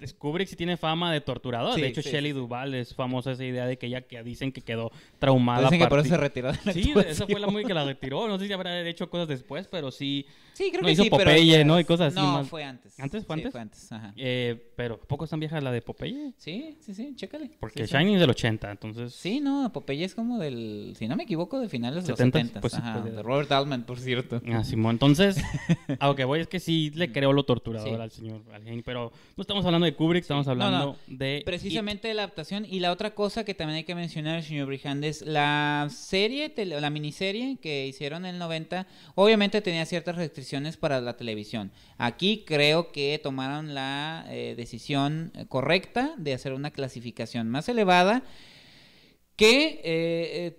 hecho, 0.00 0.14
Kubrick 0.18 0.48
sí 0.48 0.56
tiene 0.56 0.76
fama 0.76 1.12
de 1.12 1.20
torturador. 1.20 1.78
De 1.78 1.86
hecho, 1.86 2.00
Shelley. 2.00 2.32
Duvall 2.32 2.74
es 2.74 2.94
famosa 2.94 3.32
esa 3.32 3.44
idea 3.44 3.66
de 3.66 3.76
que 3.78 3.86
ella 3.86 4.00
que 4.02 4.22
dicen 4.22 4.50
que 4.52 4.62
quedó 4.62 4.90
traumada. 5.18 5.64
Dicen 5.64 5.78
que 5.80 5.86
por 5.88 5.98
eso 6.00 6.08
se 6.08 6.16
retiró 6.16 6.52
de 6.52 6.58
la 6.64 6.72
Sí, 6.72 6.80
esa 6.80 6.94
fue 6.94 7.04
la 7.04 7.12
actuación. 7.46 7.52
muy 7.52 7.64
que 7.64 7.74
la 7.74 7.84
retiró. 7.84 8.26
No 8.28 8.38
sé 8.38 8.46
si 8.46 8.52
habrá 8.52 8.80
hecho 8.88 9.08
cosas 9.10 9.28
después, 9.28 9.68
pero 9.68 9.90
sí. 9.90 10.26
Sí, 10.56 10.70
creo 10.70 10.80
No, 10.80 10.86
que 10.86 10.92
hizo 10.92 11.02
sí, 11.02 11.10
pero 11.10 11.24
Popeye, 11.24 11.58
ya- 11.58 11.64
¿no? 11.64 11.78
Y 11.78 11.84
cosas 11.84 12.14
así 12.14 12.24
No, 12.24 12.32
más- 12.38 12.48
fue 12.48 12.64
antes. 12.64 12.98
¿Antes? 12.98 13.26
¿Fue 13.26 13.36
Sí, 13.36 13.40
antes? 13.42 13.52
fue 13.52 13.60
antes, 13.60 13.92
ajá. 13.92 14.14
Eh, 14.16 14.72
pero 14.74 14.98
¿poco 14.98 15.24
es 15.24 15.30
tan 15.30 15.38
vieja 15.38 15.60
la 15.60 15.70
de 15.70 15.82
Popeye? 15.82 16.32
Sí, 16.38 16.78
sí, 16.80 16.94
sí, 16.94 17.12
chécale. 17.14 17.50
Porque 17.60 17.86
Sí. 17.86 17.92
Shining 17.94 18.14
es 18.14 18.20
del 18.20 18.30
80, 18.30 18.70
entonces. 18.70 19.12
Sí, 19.14 19.38
no, 19.40 19.70
Popeye 19.70 20.04
es 20.06 20.14
como 20.14 20.38
del, 20.38 20.94
si 20.98 21.08
no 21.08 21.16
me 21.16 21.24
equivoco, 21.24 21.60
de 21.60 21.68
finales 21.68 22.04
de 22.04 22.10
los 22.12 22.18
70s, 22.18 22.48
70. 22.48 22.60
pues 22.62 22.72
ajá, 22.72 23.02
pues, 23.02 23.14
de 23.14 23.22
Robert 23.22 23.52
Altman, 23.52 23.84
por 23.84 24.00
cierto. 24.00 24.40
Ah, 24.50 24.64
Simón. 24.64 24.92
Entonces, 24.92 25.36
a 26.00 26.06
lo 26.06 26.16
que 26.16 26.24
voy 26.24 26.40
es 26.40 26.48
que 26.48 26.58
sí 26.58 26.90
le 26.94 27.12
creo 27.12 27.34
lo 27.34 27.44
torturador 27.44 28.00
al 28.00 28.10
señor 28.10 28.40
al 28.54 28.62
genio, 28.64 28.82
pero 28.82 29.12
no 29.36 29.42
estamos 29.42 29.62
hablando 29.66 29.84
de 29.84 29.92
Kubrick, 29.94 30.22
estamos 30.22 30.46
No, 30.46 30.52
hablando 30.52 30.78
no, 31.06 31.14
de. 31.18 31.42
Precisamente 31.44 32.14
la 32.14 32.22
adaptación. 32.22 32.64
Y 32.64 32.80
la 32.80 32.92
otra 32.92 33.14
cosa 33.14 33.44
que 33.44 33.52
también 33.52 33.76
hay 33.76 33.84
que 33.84 33.94
mencionar, 33.94 34.42
señor 34.42 34.68
Brijandes, 34.68 35.20
la 35.20 35.88
serie, 35.90 36.50
la 36.56 36.88
miniserie 36.88 37.58
que 37.60 37.86
hicieron 37.86 38.24
en 38.24 38.36
el 38.36 38.38
90, 38.38 38.86
obviamente 39.16 39.60
tenía 39.60 39.84
ciertas 39.84 40.16
restricciones 40.16 40.45
para 40.76 41.00
la 41.00 41.16
televisión. 41.16 41.72
Aquí 41.98 42.44
creo 42.46 42.92
que 42.92 43.20
tomaron 43.22 43.74
la 43.74 44.26
eh, 44.28 44.54
decisión 44.56 45.32
eh, 45.34 45.46
correcta 45.48 46.14
de 46.18 46.34
hacer 46.34 46.52
una 46.52 46.70
clasificación 46.70 47.48
más 47.48 47.68
elevada 47.68 48.22
que 49.36 49.66
eh, 49.66 49.82
eh, 49.84 50.56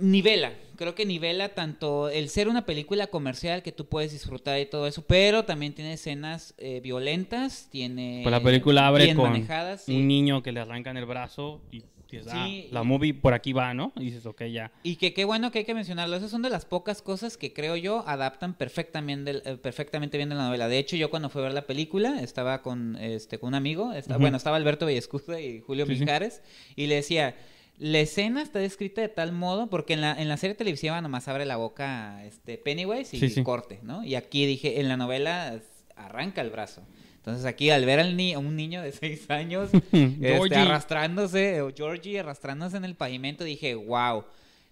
nivela, 0.00 0.52
creo 0.76 0.94
que 0.94 1.06
nivela 1.06 1.50
tanto 1.50 2.08
el 2.08 2.28
ser 2.28 2.48
una 2.48 2.66
película 2.66 3.06
comercial 3.06 3.62
que 3.62 3.72
tú 3.72 3.86
puedes 3.86 4.12
disfrutar 4.12 4.58
y 4.60 4.66
todo 4.66 4.86
eso, 4.86 5.02
pero 5.06 5.44
también 5.44 5.74
tiene 5.74 5.94
escenas 5.94 6.54
eh, 6.58 6.80
violentas, 6.80 7.68
tiene 7.70 8.20
Pues 8.22 8.32
la 8.32 8.42
película 8.42 8.88
abre 8.88 9.04
bien 9.04 9.16
con 9.16 9.30
manejadas, 9.30 9.88
un 9.88 10.06
niño 10.06 10.42
que 10.42 10.52
le 10.52 10.60
arrancan 10.60 10.96
el 10.96 11.06
brazo 11.06 11.62
y 11.70 11.84
ah, 12.28 12.44
Sí, 12.46 12.68
la 12.70 12.82
movie 12.82 13.14
por 13.14 13.34
aquí 13.34 13.52
va, 13.52 13.74
¿no? 13.74 13.92
Y 13.96 14.04
dices, 14.06 14.26
ok, 14.26 14.44
ya. 14.44 14.72
Y 14.82 14.96
que 14.96 15.12
qué 15.14 15.24
bueno 15.24 15.50
que 15.50 15.60
hay 15.60 15.64
que 15.64 15.74
mencionarlo. 15.74 16.16
Esas 16.16 16.30
son 16.30 16.42
de 16.42 16.50
las 16.50 16.64
pocas 16.64 17.02
cosas 17.02 17.36
que 17.36 17.52
creo 17.52 17.76
yo 17.76 18.04
adaptan 18.06 18.54
perfectamente, 18.54 19.32
del- 19.32 19.42
eh, 19.44 19.56
perfectamente 19.56 20.16
bien 20.16 20.28
de 20.28 20.34
la 20.34 20.44
novela. 20.46 20.68
De 20.68 20.78
hecho, 20.78 20.96
yo 20.96 21.10
cuando 21.10 21.28
fui 21.30 21.40
a 21.42 21.44
ver 21.44 21.52
la 21.54 21.66
película 21.66 22.20
estaba 22.20 22.62
con, 22.62 22.96
este, 22.96 23.38
con 23.38 23.48
un 23.48 23.54
amigo. 23.54 23.92
esta- 23.92 24.14
Ujú. 24.14 24.20
Bueno, 24.22 24.36
estaba 24.36 24.56
Alberto 24.56 24.86
Bellescuda 24.86 25.40
y 25.40 25.60
Julio 25.60 25.86
Sí, 25.86 25.94
sí. 25.94 26.00
Mijares. 26.00 26.42
Y 26.76 26.86
le 26.86 26.96
decía, 26.96 27.34
la 27.78 27.98
escena 28.00 28.40
está 28.42 28.58
descrita 28.58 29.00
de 29.02 29.08
tal 29.08 29.32
modo, 29.32 29.68
porque 29.68 29.92
en 29.94 30.00
la, 30.00 30.12
en 30.20 30.28
la 30.28 30.36
serie 30.38 30.54
televisiva 30.54 31.00
nomás 31.02 31.28
abre 31.28 31.44
la 31.44 31.56
boca 31.56 32.24
este, 32.24 32.56
Pennywise 32.58 33.16
y 33.16 33.20
Sí, 33.20 33.28
sí. 33.28 33.42
corte, 33.42 33.80
¿no? 33.82 34.02
Y 34.02 34.14
aquí 34.14 34.46
dije, 34.46 34.80
en 34.80 34.88
la 34.88 34.96
novela 34.96 35.60
arranca 35.94 36.40
el 36.40 36.50
brazo. 36.50 36.82
Entonces 37.26 37.44
aquí 37.44 37.70
al 37.70 37.84
ver 37.84 37.98
al 37.98 38.16
ni 38.16 38.34
a 38.34 38.38
un 38.38 38.54
niño 38.54 38.82
de 38.82 38.92
seis 38.92 39.28
años 39.30 39.70
este, 39.92 40.16
Georgie. 40.20 40.54
arrastrándose, 40.56 41.60
o 41.60 41.72
Georgie 41.74 42.20
arrastrándose 42.20 42.76
en 42.76 42.84
el 42.84 42.94
pavimento, 42.94 43.42
dije, 43.44 43.74
wow. 43.74 44.24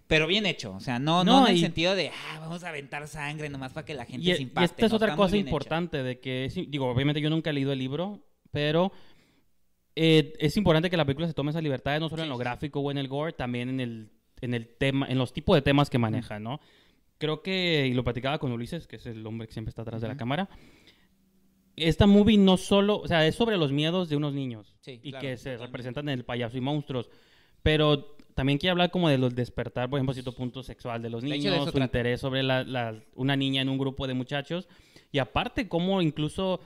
Pero 0.07 0.27
bien 0.27 0.45
hecho, 0.45 0.71
o 0.73 0.79
sea, 0.79 0.99
no, 0.99 1.23
No, 1.23 1.41
no, 1.41 1.45
en 1.47 1.51
el 1.53 1.57
y- 1.57 1.61
sentido 1.61 1.95
de, 1.95 2.09
ah, 2.09 2.39
vamos 2.39 2.63
a 2.63 2.69
aventar 2.69 3.07
sangre 3.07 3.49
nomás 3.49 3.73
para 3.73 3.85
que 3.85 3.93
la 3.95 4.05
gente 4.05 4.29
Y, 4.29 4.33
se 4.35 4.39
y 4.39 4.43
impacte. 4.43 4.65
esta 4.65 4.85
es 4.85 4.91
¿no? 4.91 4.95
otra 4.97 5.15
cosa 5.15 5.35
hecha. 5.35 5.45
importante 5.45 6.01
de 6.03 6.19
que, 6.19 6.47
sí, 6.51 6.65
digo, 6.69 6.87
obviamente 6.89 7.19
yo 7.21 7.29
nunca 7.29 7.49
he 7.49 7.53
leído 7.53 7.71
el 7.73 7.79
libro, 7.79 8.23
pero 8.51 8.91
eh, 9.95 10.33
es 10.39 10.55
importante 10.57 10.89
que 10.89 10.97
la 10.97 11.05
película 11.05 11.27
se 11.27 11.33
tome 11.33 11.49
esa 11.51 11.61
libertad, 11.61 11.99
no 11.99 12.09
solo 12.09 12.21
en 12.21 12.27
Sí, 12.27 12.29
lo 12.29 12.35
sí. 12.37 12.39
gráfico 12.41 12.79
o 12.81 12.91
en 12.91 12.97
el 12.99 13.07
gore, 13.07 13.33
también 13.33 13.69
en 13.69 13.79
el, 13.79 14.09
en 14.41 14.53
el 14.53 14.67
tema, 14.77 15.07
en 15.09 15.17
los 15.17 15.33
tipos 15.33 15.55
de 15.55 15.61
temas 15.61 15.89
que 15.89 15.97
maneja, 15.97 16.39
¿no? 16.39 16.59
Creo 17.17 17.41
que, 17.41 17.87
y 17.87 17.93
lo 17.93 18.03
platicaba 18.03 18.37
con 18.39 18.51
Ulises, 18.51 18.87
que 18.87 18.97
es 18.97 19.05
el 19.05 19.25
hombre 19.25 19.47
que 19.47 19.53
siempre 19.53 19.69
está 19.69 19.81
atrás 19.83 20.01
de 20.01 20.07
la 20.09 20.17
cámara, 20.17 20.49
esta 21.75 22.05
movie 22.07 22.37
no 22.37 22.57
solo, 22.57 22.99
o 22.99 23.07
sea, 23.07 23.25
es 23.27 23.35
sobre 23.35 23.57
los 23.57 23.71
miedos 23.71 24.09
de 24.09 24.15
unos 24.15 24.33
niños 24.33 24.75
Sí, 24.81 24.99
y 25.03 25.11
claro, 25.11 25.21
que 25.21 25.37
se 25.37 25.43
totalmente. 25.51 25.65
representan 25.65 26.09
en 26.09 26.19
el 26.19 26.25
payaso 26.25 26.57
y 26.57 26.61
monstruos, 26.61 27.09
pero 27.63 28.15
también 28.33 28.57
quiere 28.57 28.71
hablar 28.71 28.91
como 28.91 29.09
de 29.09 29.17
los 29.17 29.33
despertar, 29.35 29.89
por 29.89 29.97
ejemplo, 29.97 30.13
cierto 30.13 30.33
punto 30.33 30.61
sexual 30.63 31.01
de 31.01 31.09
los 31.09 31.21
De 31.23 31.29
niños, 31.29 31.53
de 31.53 31.59
su 31.59 31.65
trata. 31.65 31.79
interés 31.85 32.19
sobre 32.21 32.43
la, 32.43 32.63
la- 32.63 32.95
una 33.15 33.35
niña 33.35 33.61
en 33.61 33.69
un 33.69 33.77
grupo 33.77 34.07
de 34.07 34.13
muchachos 34.13 34.67
y 35.11 35.19
aparte 35.19 35.67
como 35.69 36.01
incluso 36.01 36.59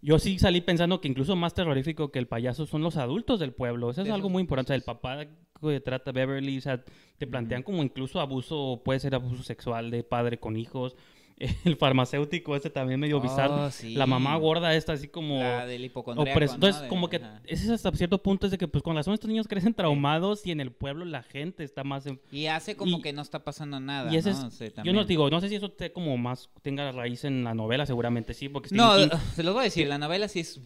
yo 0.00 0.18
sí 0.18 0.38
salí 0.38 0.60
pensando 0.60 1.00
que 1.00 1.08
incluso 1.08 1.34
más 1.36 1.54
terrorífico 1.54 2.10
que 2.10 2.18
el 2.18 2.26
payaso 2.26 2.66
son 2.66 2.82
los 2.82 2.96
adultos 2.98 3.40
del 3.40 3.52
pueblo. 3.52 3.90
Eso 3.90 4.02
es 4.02 4.10
algo 4.10 4.28
muy 4.28 4.42
importante. 4.42 4.66
O 4.66 4.72
sea, 4.72 4.76
el 4.76 4.82
papá 4.82 5.24
que 5.60 5.80
trata 5.80 6.10
a 6.10 6.12
Beverly, 6.12 6.58
o 6.58 6.60
sea, 6.60 6.84
te 7.16 7.26
plantean 7.26 7.62
como 7.62 7.82
incluso 7.82 8.20
abuso, 8.20 8.82
puede 8.84 9.00
ser 9.00 9.14
abuso 9.14 9.42
sexual 9.42 9.90
de 9.90 10.02
padre 10.04 10.38
con 10.38 10.56
hijos. 10.58 10.94
El 11.64 11.76
farmacéutico 11.76 12.54
este 12.54 12.70
también 12.70 13.00
medio 13.00 13.18
Oh, 13.18 13.20
bizarro. 13.20 13.70
sí. 13.70 13.94
La 13.94 14.06
mamá 14.06 14.36
gorda 14.36 14.74
esta 14.74 14.92
así 14.92 15.08
como... 15.08 15.38
La 15.40 15.66
del. 15.66 15.84
Entonces, 15.84 16.82
De- 16.82 16.88
como 16.88 17.08
que 17.08 17.16
ajá. 17.16 17.40
ese 17.44 17.64
es 17.64 17.70
hasta 17.70 17.90
cierto 17.92 18.22
punto 18.22 18.46
es 18.46 18.52
de 18.52 18.58
que, 18.58 18.68
pues, 18.68 18.82
con 18.84 18.94
razón 18.94 19.14
estos 19.14 19.28
niños 19.28 19.48
crecen 19.48 19.74
traumados 19.74 20.46
y 20.46 20.52
en 20.52 20.60
el 20.60 20.70
pueblo 20.72 21.04
la 21.04 21.22
gente 21.22 21.64
está 21.64 21.82
más... 21.84 22.06
en- 22.06 22.20
Y 22.30 22.46
hace 22.46 22.76
como 22.76 22.98
y- 22.98 23.02
que 23.02 23.12
no 23.12 23.22
está 23.22 23.42
pasando 23.44 23.80
nada, 23.80 24.12
y 24.12 24.16
ese 24.16 24.30
¿no? 24.32 24.46
es- 24.48 24.54
Sí, 24.54 24.66
yo 24.84 24.92
no 24.92 25.04
digo, 25.04 25.28
no 25.30 25.40
sé 25.40 25.48
si 25.48 25.56
eso 25.56 25.70
te 25.70 25.92
como 25.92 26.16
más 26.16 26.50
tenga 26.62 26.90
raíz 26.92 27.24
en 27.24 27.42
la 27.44 27.54
novela, 27.54 27.84
seguramente 27.86 28.32
sí, 28.34 28.48
porque 28.48 28.68
No, 28.74 28.96
King- 28.96 29.08
se 29.34 29.42
los 29.42 29.54
voy 29.54 29.62
a 29.62 29.64
decir, 29.64 29.88
la 29.88 29.98
novela 29.98 30.28
sí 30.28 30.40
es 30.40 30.60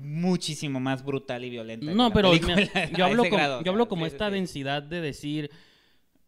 muchísimo 0.00 0.78
más 0.80 1.04
brutal 1.04 1.44
y 1.44 1.50
violenta. 1.50 1.92
No, 1.92 2.12
pero 2.12 2.32
yo 2.96 3.04
hablo, 3.04 3.22
ese 3.24 3.30
como, 3.30 3.62
yo 3.62 3.72
hablo 3.72 3.88
como 3.88 4.06
esta 4.06 4.30
densidad 4.30 4.82
de 4.82 5.00
decir, 5.00 5.50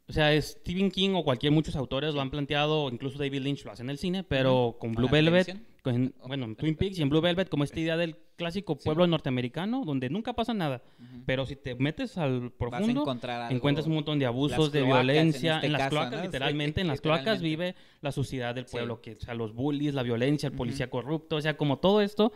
o 0.06 0.12
sea, 0.12 0.40
Stephen 0.40 0.90
King 0.90 1.10
o 1.14 1.24
cualquier 1.24 1.52
muchos 1.52 1.76
autores 1.76 2.14
lo 2.14 2.20
han 2.20 2.30
planteado, 2.30 2.88
incluso 2.90 3.18
David 3.18 3.40
Lynch 3.42 3.64
lo 3.64 3.72
hace 3.72 3.82
en 3.82 3.90
el 3.90 3.98
cine, 3.98 4.22
pero 4.24 4.76
con 4.78 4.92
¿Con 4.94 5.02
Blue 5.02 5.08
Velvet, 5.10 5.58
con- 5.82 6.14
bueno, 6.26 6.44
en 6.44 6.56
Twin 6.56 6.76
Peaks 6.76 6.98
y 6.98 7.02
en 7.02 7.08
Blue 7.08 7.20
Velvet, 7.20 7.48
como 7.48 7.64
esta 7.64 7.80
idea 7.80 7.96
del 7.96 8.16
clásico 8.36 8.76
pueblo 8.76 9.06
norteamericano 9.06 9.84
donde 9.84 10.10
nunca 10.10 10.32
pasa 10.32 10.52
nada, 10.54 10.82
pero 11.24 11.46
si 11.46 11.56
te 11.56 11.74
metes 11.76 12.18
al 12.18 12.50
profundo, 12.52 13.02
encontrar 13.02 13.50
encuentras 13.52 13.86
un 13.86 13.94
montón 13.94 14.18
de 14.18 14.26
abusos, 14.26 14.72
de 14.72 14.80
cloacas, 14.80 15.00
en 15.00 15.06
violencia, 15.06 15.54
este 15.56 15.66
en 15.66 15.72
las 15.72 15.78
caso, 15.82 15.90
cloacas, 15.90 16.12
¿no? 16.12 16.18
Sí, 16.18 16.26
literalmente, 16.26 16.80
en 16.80 16.86
las 16.88 17.00
cloacas 17.00 17.40
vive 17.40 17.74
la 18.00 18.12
suciedad 18.12 18.54
del 18.54 18.66
Sí. 18.66 18.72
pueblo, 18.72 19.00
que, 19.00 19.12
o 19.12 19.20
sea, 19.20 19.34
los 19.34 19.54
bullies, 19.54 19.94
la 19.94 20.02
violencia, 20.02 20.48
el 20.48 20.54
policía 20.54 20.90
corrupto, 20.90 21.36
o 21.36 21.40
sea, 21.40 21.56
como 21.56 21.78
todo 21.78 22.00
esto 22.02 22.32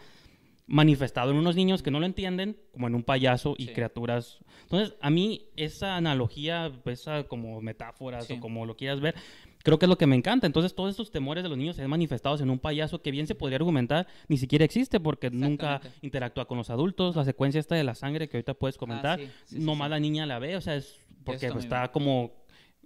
manifestado 0.68 1.30
en 1.30 1.38
unos 1.38 1.56
niños 1.56 1.82
que 1.82 1.90
no 1.90 1.98
lo 1.98 2.06
entienden, 2.06 2.56
como 2.72 2.86
en 2.86 2.94
un 2.94 3.02
payaso 3.02 3.54
y 3.58 3.64
Sí. 3.66 3.72
criaturas. 3.72 4.38
Entonces, 4.64 4.94
a 5.00 5.08
mí 5.10 5.46
esa 5.56 5.96
analogía, 5.96 6.70
esa 6.84 7.24
como 7.24 7.60
metáforas 7.62 8.26
Sí. 8.26 8.34
o 8.34 8.40
como 8.40 8.66
lo 8.66 8.76
quieras 8.76 9.00
ver, 9.00 9.14
creo 9.62 9.78
que 9.78 9.86
es 9.86 9.88
lo 9.88 9.96
que 9.96 10.06
me 10.06 10.14
encanta. 10.14 10.46
Entonces, 10.46 10.74
todos 10.74 10.90
estos 10.90 11.10
temores 11.10 11.42
de 11.42 11.48
los 11.48 11.56
niños 11.56 11.74
se 11.76 11.82
ven 11.82 11.90
manifestados 11.90 12.42
en 12.42 12.50
un 12.50 12.58
payaso 12.58 13.00
que 13.00 13.10
bien 13.10 13.26
se 13.26 13.34
podría 13.34 13.56
argumentar 13.56 14.06
ni 14.28 14.36
siquiera 14.36 14.64
existe 14.64 15.00
porque 15.00 15.30
nunca 15.30 15.80
interactúa 16.02 16.44
con 16.46 16.58
los 16.58 16.68
adultos. 16.68 17.16
La 17.16 17.24
secuencia 17.24 17.58
esta 17.58 17.74
de 17.74 17.84
la 17.84 17.94
sangre 17.94 18.28
que 18.28 18.36
ahorita 18.36 18.52
puedes 18.54 18.76
comentar, 18.76 19.18
Ah, 19.20 19.26
sí, 19.46 19.58
nomás 19.58 19.88
la 19.88 19.98
niña 19.98 20.26
la 20.26 20.38
ve, 20.38 20.54
o 20.56 20.60
sea, 20.60 20.76
es 20.76 21.00
porque 21.24 21.46
pues, 21.48 21.54
mismo. 21.54 21.60
está 21.74 21.90
como, 21.90 22.32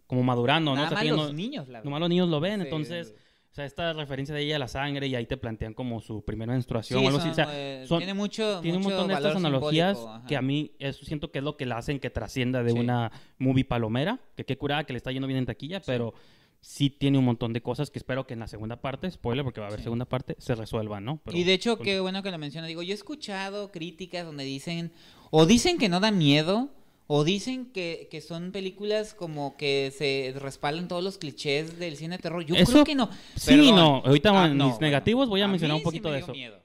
como 0.06 0.22
madurando, 0.22 0.76
¿no? 0.76 0.84
O 0.84 0.88
sea, 0.88 0.96
más 0.98 1.04
los 1.06 1.34
niños, 1.34 1.66
la 1.68 1.82
Nomás 1.82 1.98
los 1.98 2.08
niños 2.08 2.28
lo 2.28 2.38
ven, 2.38 2.60
entonces. 2.62 3.14
O 3.52 3.54
sea, 3.54 3.66
esta 3.66 3.92
referencia 3.92 4.34
de 4.34 4.40
ella 4.42 4.56
a 4.56 4.58
la 4.58 4.66
sangre 4.68 5.06
y 5.08 5.14
ahí 5.14 5.26
te 5.26 5.36
plantean 5.36 5.74
como 5.74 6.00
su 6.00 6.24
primera 6.24 6.52
menstruación 6.52 7.00
Sí, 7.00 7.04
o 7.04 7.08
algo 7.08 7.20
así. 7.20 7.28
O 7.28 7.34
sea, 7.34 7.48
eh, 7.52 7.84
son- 7.86 7.98
tiene 7.98 8.14
mucho, 8.14 8.60
tiene 8.62 8.78
un 8.78 8.84
montón 8.84 9.08
de 9.08 9.14
estas 9.14 9.36
analogías 9.36 9.98
ajá. 9.98 10.26
que 10.26 10.36
a 10.36 10.42
mí 10.42 10.72
eso 10.78 11.04
siento 11.04 11.30
que 11.30 11.38
es 11.40 11.44
lo 11.44 11.56
que 11.58 11.66
la 11.66 11.76
hacen 11.76 12.00
que 12.00 12.08
trascienda 12.08 12.62
de 12.62 12.72
Sí. 12.72 12.78
una 12.78 13.12
movie 13.38 13.64
palomera, 13.66 14.20
que 14.36 14.44
qué 14.46 14.56
curada 14.56 14.84
que 14.84 14.94
le 14.94 14.96
está 14.96 15.12
yendo 15.12 15.26
bien 15.28 15.38
en 15.38 15.44
taquilla, 15.46 15.80
pero 15.84 16.14
sí 16.62 16.88
tiene 16.90 17.18
un 17.18 17.24
montón 17.26 17.52
de 17.52 17.60
cosas 17.60 17.90
que 17.90 17.98
espero 17.98 18.26
que 18.26 18.32
en 18.34 18.40
la 18.40 18.46
segunda 18.46 18.76
parte, 18.80 19.10
spoiler 19.10 19.44
porque 19.44 19.60
va 19.60 19.66
a 19.66 19.68
haber 19.68 19.80
Sí. 19.80 19.84
segunda 19.84 20.06
parte, 20.06 20.34
se 20.38 20.54
resuelvan, 20.54 21.04
¿no? 21.04 21.20
Pero- 21.22 21.36
y 21.36 21.44
de 21.44 21.52
hecho, 21.52 21.76
con- 21.76 21.84
qué 21.84 22.00
bueno 22.00 22.22
que 22.22 22.30
lo 22.30 22.38
menciona. 22.38 22.66
Digo, 22.66 22.82
yo 22.82 22.92
he 22.92 22.94
escuchado 22.94 23.70
críticas 23.70 24.24
donde 24.24 24.44
dicen, 24.44 24.92
o 25.30 25.44
dicen 25.44 25.76
que 25.76 25.88
no 25.90 26.00
da 26.00 26.10
miedo, 26.10 26.70
o 27.14 27.24
dicen 27.24 27.66
que, 27.72 28.08
que 28.10 28.22
son 28.22 28.52
películas 28.52 29.12
como 29.12 29.54
que 29.58 29.92
se 29.94 30.32
respaldan 30.38 30.88
todos 30.88 31.04
los 31.04 31.18
clichés 31.18 31.78
del 31.78 31.96
cine 31.96 32.16
de 32.16 32.22
terror. 32.22 32.42
Yo 32.44 32.54
Eso- 32.54 32.72
creo 32.72 32.84
que 32.84 32.94
no. 32.94 33.10
Sí, 33.36 33.50
Perdón. 33.56 33.76
no. 33.76 34.02
Ahorita 34.06 34.30
Ah, 34.30 34.48
no, 34.48 34.54
mis 34.64 34.74
bueno. 34.74 34.78
negativos 34.80 35.28
voy 35.28 35.42
a, 35.42 35.44
A 35.44 35.48
mencionar 35.48 35.74
mí 35.74 35.80
un 35.80 35.82
sí 35.82 35.84
poquito 35.84 36.08
me 36.08 36.12
de 36.14 36.18
dio 36.20 36.24
eso. 36.24 36.32
miedo. 36.32 36.62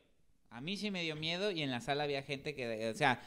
A 0.50 0.62
mí 0.62 0.78
sí 0.78 0.90
me 0.90 1.04
dio 1.04 1.16
miedo 1.18 1.52
y 1.52 1.62
en 1.64 1.70
la 1.72 1.82
sala 1.82 2.04
había 2.06 2.24
gente 2.24 2.56
que, 2.56 2.90
o 2.90 2.94
sea, 2.94 3.22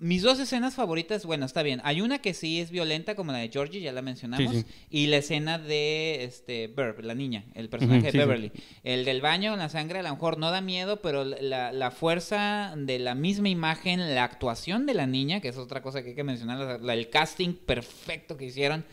mis 0.00 0.22
dos 0.22 0.40
escenas 0.40 0.74
favoritas, 0.74 1.24
bueno, 1.26 1.46
está 1.46 1.62
bien. 1.62 1.80
Hay 1.84 2.00
una 2.00 2.18
que 2.20 2.34
sí 2.34 2.58
es 2.60 2.70
violenta, 2.70 3.14
como 3.14 3.32
la 3.32 3.38
de 3.38 3.48
Georgie, 3.50 3.80
ya 3.80 3.92
la 3.92 4.02
mencionamos, 4.02 4.52
Sí, 4.52 4.62
sí. 4.62 4.66
y 4.90 5.06
la 5.06 5.18
escena 5.18 5.58
de 5.58 6.24
este 6.24 6.68
Burb, 6.68 7.00
la 7.04 7.14
niña, 7.14 7.44
el 7.54 7.68
personaje 7.68 8.02
de 8.02 8.10
sí. 8.12 8.18
Beverly. 8.18 8.50
El 8.82 9.04
del 9.04 9.20
baño, 9.20 9.54
la 9.56 9.68
sangre, 9.68 9.98
a 9.98 10.02
lo 10.02 10.10
mejor 10.10 10.38
no 10.38 10.50
da 10.50 10.60
miedo, 10.60 11.00
pero 11.02 11.24
la, 11.24 11.70
la 11.70 11.90
fuerza 11.90 12.74
de 12.76 12.98
la 12.98 13.14
misma 13.14 13.48
imagen, 13.50 14.14
la 14.14 14.24
actuación 14.24 14.86
de 14.86 14.94
la 14.94 15.06
niña, 15.06 15.40
que 15.40 15.48
es 15.48 15.56
otra 15.58 15.82
cosa 15.82 16.02
que 16.02 16.10
hay 16.10 16.14
que 16.16 16.24
mencionar, 16.24 16.58
la- 16.58 16.78
la- 16.78 16.94
el 16.94 17.10
casting 17.10 17.52
perfecto 17.54 18.36
que 18.36 18.46
hicieron 18.46 18.84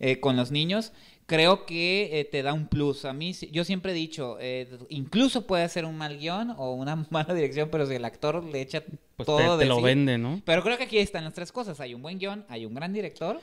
eh, 0.00 0.20
con 0.20 0.36
los 0.36 0.50
niños, 0.50 0.92
creo 1.26 1.66
que 1.66 2.20
eh, 2.20 2.24
te 2.24 2.42
da 2.42 2.52
un 2.52 2.68
plus. 2.68 3.04
A 3.04 3.12
mí, 3.12 3.32
yo 3.52 3.64
siempre 3.64 3.92
he 3.92 3.94
dicho, 3.94 4.38
eh, 4.40 4.68
incluso 4.88 5.46
puede 5.46 5.68
ser 5.68 5.84
un 5.84 5.96
mal 5.96 6.18
guion 6.18 6.54
o 6.56 6.72
una 6.72 6.96
mala 7.10 7.34
dirección, 7.34 7.68
pero 7.70 7.86
si 7.86 7.94
el 7.94 8.04
actor 8.04 8.42
le 8.44 8.60
echa 8.60 8.82
Pues 9.16 9.26
todo 9.26 9.38
te, 9.38 9.44
te 9.44 9.56
de 9.56 9.64
lo 9.66 9.76
sí. 9.78 9.82
vende, 9.82 10.18
¿no? 10.18 10.40
Pero 10.44 10.62
creo 10.62 10.78
que 10.78 10.84
aquí 10.84 10.98
están 10.98 11.24
las 11.24 11.34
tres 11.34 11.52
cosas. 11.52 11.80
Hay 11.80 11.94
un 11.94 12.02
buen 12.02 12.18
guion, 12.18 12.44
hay 12.48 12.64
un 12.64 12.74
gran 12.74 12.92
director 12.92 13.40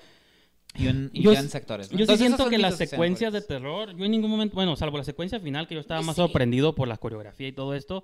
y, 0.76 0.88
un, 0.88 1.12
y 1.14 1.22
Yo, 1.22 1.32
grandes 1.32 1.54
actores. 1.56 1.92
¿no? 1.92 2.00
yo 2.00 2.06
sí 2.08 2.18
siento 2.18 2.50
que 2.50 2.58
las 2.58 2.78
secuencias 2.78 3.32
de 3.34 3.42
terror, 3.42 3.96
yo 3.96 4.06
en 4.06 4.12
ningún 4.12 4.32
momento, 4.32 4.56
bueno, 4.56 4.76
salvo 4.76 4.98
la 4.98 5.04
secuencia 5.04 5.40
final, 5.40 5.68
que 5.68 5.76
yo 5.76 5.82
estaba 5.82 6.02
más 6.02 6.16
sí. 6.16 6.22
sorprendido 6.22 6.74
por 6.74 6.88
la 6.88 6.98
coreografía 6.98 7.48
y 7.48 7.52
todo 7.52 7.76
esto. 7.76 8.04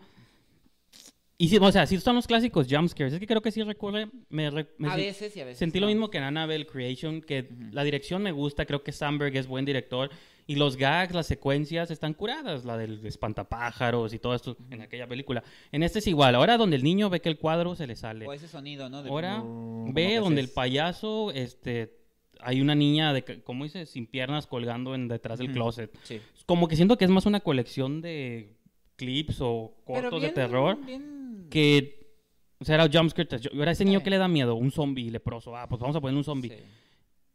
Y 1.41 1.47
sí, 1.47 1.58
o 1.58 1.71
sea, 1.71 1.88
sí 1.88 1.97
son 2.02 2.15
los 2.17 2.28
clásicos 2.28 2.67
jumpscares. 2.69 3.13
Es 3.13 3.19
que 3.19 3.25
creo 3.25 3.41
que 3.41 3.49
sí 3.49 3.63
recurre. 3.63 4.10
Me, 4.28 4.52
me 4.78 4.89
A 4.89 4.97
veces 4.97 5.38
y 5.38 5.39
a 5.39 5.45
veces 5.45 5.58
Sentí 5.58 5.80
lo 5.80 5.88
mismo 5.88 6.10
que 6.10 6.17
en 6.17 6.25
Annabelle 6.25 6.65
Creation, 6.67 7.21
que 7.21 7.49
la 7.71 7.86
dirección 7.86 8.21
me 8.21 8.34
gusta. 8.34 8.65
Creo 8.65 8.84
que 8.84 8.91
Sandberg 8.91 9.34
es 9.38 9.47
buen 9.47 9.63
director. 9.63 10.10
Y 10.47 10.56
los 10.56 10.75
gags, 10.75 11.13
las 11.13 11.28
secuencias 11.28 11.91
están 11.91 12.13
curadas. 12.13 12.65
La 12.65 12.78
del 12.78 13.06
espantapájaros 13.06 14.13
y 14.13 14.19
todo 14.19 14.36
esto 14.36 14.58
en 14.69 14.82
aquella 14.82 15.08
película. 15.08 15.41
En 15.71 15.82
este 15.82 15.99
es 15.99 16.08
igual. 16.08 16.36
Ahora 16.36 16.58
donde 16.58 16.75
el 16.75 16.84
niño 16.84 17.10
ve 17.10 17.21
que 17.21 17.30
el 17.30 17.38
cuadro 17.38 17.73
se 17.73 17.88
le 17.88 17.95
sale. 17.95 18.28
O 18.28 18.34
ese 18.34 18.49
sonido, 18.49 18.89
¿no? 18.89 19.02
De 19.02 19.10
Ahora 19.10 19.41
ve 19.93 20.17
donde 20.17 20.41
el 20.41 20.49
payaso, 20.49 21.32
este, 21.32 21.99
hay 22.41 22.60
una 22.60 22.75
niña 22.75 23.13
de, 23.13 23.23
¿cómo 23.45 23.63
dice? 23.63 23.86
Sin 23.86 24.08
piernas 24.08 24.45
colgando 24.45 24.93
en 24.93 25.08
detrás 25.08 25.39
del 25.39 25.54
closet. 25.54 25.97
Sí. 26.04 26.19
Como 26.45 26.67
que 26.67 26.75
siento 26.75 26.97
que 26.97 27.06
es 27.06 27.12
más 27.12 27.25
una 27.25 27.39
colección 27.39 28.02
de 28.02 28.58
clips 28.97 29.38
o 29.39 29.73
cortos 29.86 30.19
bien- 30.19 30.23
de 30.23 30.30
terror 30.32 30.78
bien- 30.86 31.18
que, 31.49 32.13
o 32.59 32.65
sea, 32.65 32.75
era 32.75 32.89
jumpscare. 32.91 33.39
Yo, 33.39 33.49
ahora 33.57 33.71
ese 33.71 33.85
niño 33.85 34.01
que 34.03 34.09
le 34.09 34.17
da 34.17 34.27
miedo, 34.27 34.55
un 34.55 34.71
zombie 34.71 35.09
leproso. 35.12 35.55
Ah, 35.55 35.67
pues 35.67 35.79
vamos 35.81 35.95
a 35.95 36.01
poner 36.01 36.15
un 36.15 36.23
zombie. 36.23 36.49
Sí. 36.49 36.55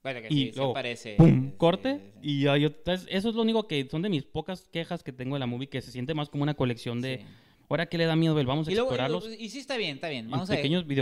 Bueno, 0.02 0.20
que 0.20 0.26
Y 0.28 0.36
sí, 0.36 0.52
luego, 0.54 0.72
aparece. 0.72 1.14
¡Pum! 1.16 1.50
sí, 1.50 1.54
Corte. 1.56 1.94
sí, 1.94 2.20
sí. 2.22 2.40
Y 2.42 2.64
otras- 2.66 3.06
eso 3.08 3.28
es 3.30 3.34
lo 3.34 3.42
único 3.42 3.66
que 3.66 3.88
son 3.90 4.02
de 4.02 4.10
mis 4.10 4.24
pocas 4.24 4.68
quejas 4.70 5.02
que 5.02 5.12
tengo 5.12 5.34
de 5.36 5.40
la 5.40 5.46
movie, 5.46 5.68
que 5.68 5.80
se 5.80 5.90
siente 5.90 6.12
más 6.14 6.28
como 6.28 6.42
una 6.42 6.54
colección 6.54 7.00
de. 7.00 7.24
Ahora 7.70 7.86
que 7.86 7.96
le 7.96 8.04
da 8.04 8.14
miedo, 8.14 8.34
vamos 8.44 8.68
a 8.68 8.70
Y, 8.70 8.74
luego- 8.74 8.90
y 8.90 8.92
explorarlos. 8.94 9.28
y 9.40 9.48
sí 9.48 9.58
está 9.58 9.78
bien, 9.78 9.94
está 9.96 10.10
bien. 10.10 10.26
en 10.26 10.30
Vamos 10.30 10.50
a, 10.50 10.54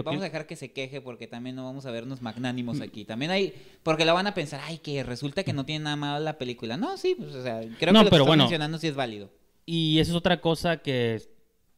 vamos 0.05 0.21
a 0.23 0.25
dejar 0.25 0.47
que 0.47 0.55
se 0.55 0.73
queje 0.73 1.01
porque 1.01 1.27
también 1.27 1.57
no 1.57 1.65
vamos 1.65 1.85
a 1.87 1.91
vernos 1.91 2.23
magnánimos 2.23 2.81
aquí. 2.81 3.05
También 3.05 3.33
hay, 3.33 3.53
porque 3.83 4.05
lo 4.05 4.15
van 4.15 4.29
a 4.29 4.35
pensar, 4.35 4.61
ay, 4.63 4.79
que 4.79 5.03
resulta 5.03 5.43
que 5.43 5.53
no 5.53 5.67
tiene 5.67 5.85
nada 5.85 5.97
malo 5.97 6.25
la 6.25 6.39
película. 6.39 6.77
No, 6.77 6.97
sí, 6.97 7.17
pues, 7.19 7.35
o 7.35 7.43
sea, 7.43 7.61
creo 7.81 7.93
No, 7.93 7.99
que 8.01 8.05
lo 8.05 8.05
que 8.05 8.11
pero 8.11 8.23
estás 8.23 8.27
bueno. 8.29 8.45
mencionando 8.45 8.79
sí 8.79 8.87
es 8.87 8.95
válido. 8.95 9.29
Y 9.67 9.99
esa 9.99 10.13
es 10.13 10.17
otra 10.17 10.41
cosa 10.41 10.77
que 10.79 11.21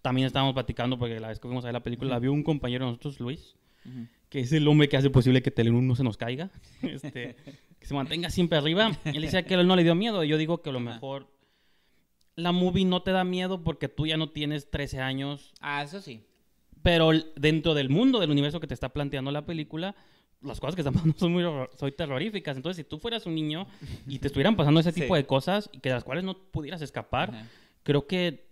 también 0.05 0.27
estábamos 0.27 0.53
platicando 0.53 0.99
porque 0.99 1.19
la 1.19 1.29
vez 1.29 1.39
que 1.41 1.49
fuimos 1.49 1.65
a 1.65 1.69
ver 1.69 1.73
la 1.73 1.83
película 1.83 2.11
la 2.11 2.19
vio 2.19 2.31
un 2.31 2.43
compañero 2.43 2.85
de 2.85 2.91
nosotros, 2.91 3.19
Luis, 3.21 3.57
Ujú. 3.87 4.07
que 4.29 4.41
es 4.41 4.53
el 4.53 4.69
hombre 4.69 4.87
que 4.91 4.99
hace 4.99 5.09
posible 5.09 5.41
que 5.41 5.51
Telenoon 5.51 5.89
no 5.89 5.97
se 5.97 6.05
nos 6.05 6.19
caiga, 6.19 6.51
este, 6.83 7.37
que 7.79 7.87
se 7.87 7.95
mantenga 7.95 8.29
siempre 8.29 8.59
arriba. 8.59 8.93
Él 9.07 9.23
decía 9.23 9.45
que 9.47 9.55
él 9.55 9.67
no 9.67 9.77
le 9.77 9.83
dio 9.83 9.95
miedo 9.95 10.23
y 10.23 10.29
yo 10.29 10.37
digo 10.37 10.61
que 10.61 10.69
a 10.69 10.73
lo 10.75 10.81
mejor 10.81 11.27
la 12.37 12.53
movie 12.53 12.85
no 12.85 13.03
te 13.03 13.13
da 13.13 13.25
miedo 13.25 13.63
porque 13.65 13.89
tú 13.89 14.07
ya 14.07 14.19
no 14.19 14.29
tienes 14.29 14.71
13 14.71 15.01
años, 15.01 15.55
Ah, 15.61 15.83
eso 15.83 16.01
sí. 16.03 16.21
pero 16.83 17.11
dentro 17.37 17.73
del 17.73 17.89
mundo, 17.89 18.21
del 18.21 18.31
universo 18.31 18.61
que 18.61 18.67
te 18.67 18.75
está 18.75 18.91
planteando 18.91 19.31
la 19.31 19.47
película, 19.47 19.95
las 20.43 20.61
cosas 20.61 20.75
que 20.75 20.83
están 20.83 20.93
pasando 20.95 21.17
son 21.19 21.33
muy 21.33 21.45
soy 21.79 21.93
terroríficas. 21.93 22.57
Entonces, 22.59 22.85
si 22.85 22.89
tú 22.89 22.99
fueras 22.99 23.25
un 23.25 23.35
niño 23.35 23.67
y 24.07 24.19
te 24.19 24.27
estuvieran 24.27 24.55
pasando 24.57 24.81
ese 24.81 24.93
Sí. 24.93 25.01
tipo 25.03 25.15
de 25.17 25.25
cosas 25.25 25.71
y 25.73 25.79
que 25.79 25.89
de 25.89 25.95
las 25.95 26.05
cuales 26.05 26.25
no 26.25 26.37
pudieras 26.37 26.83
escapar, 26.83 27.31
Ajá. 27.31 27.47
creo 27.85 28.07
que 28.07 28.44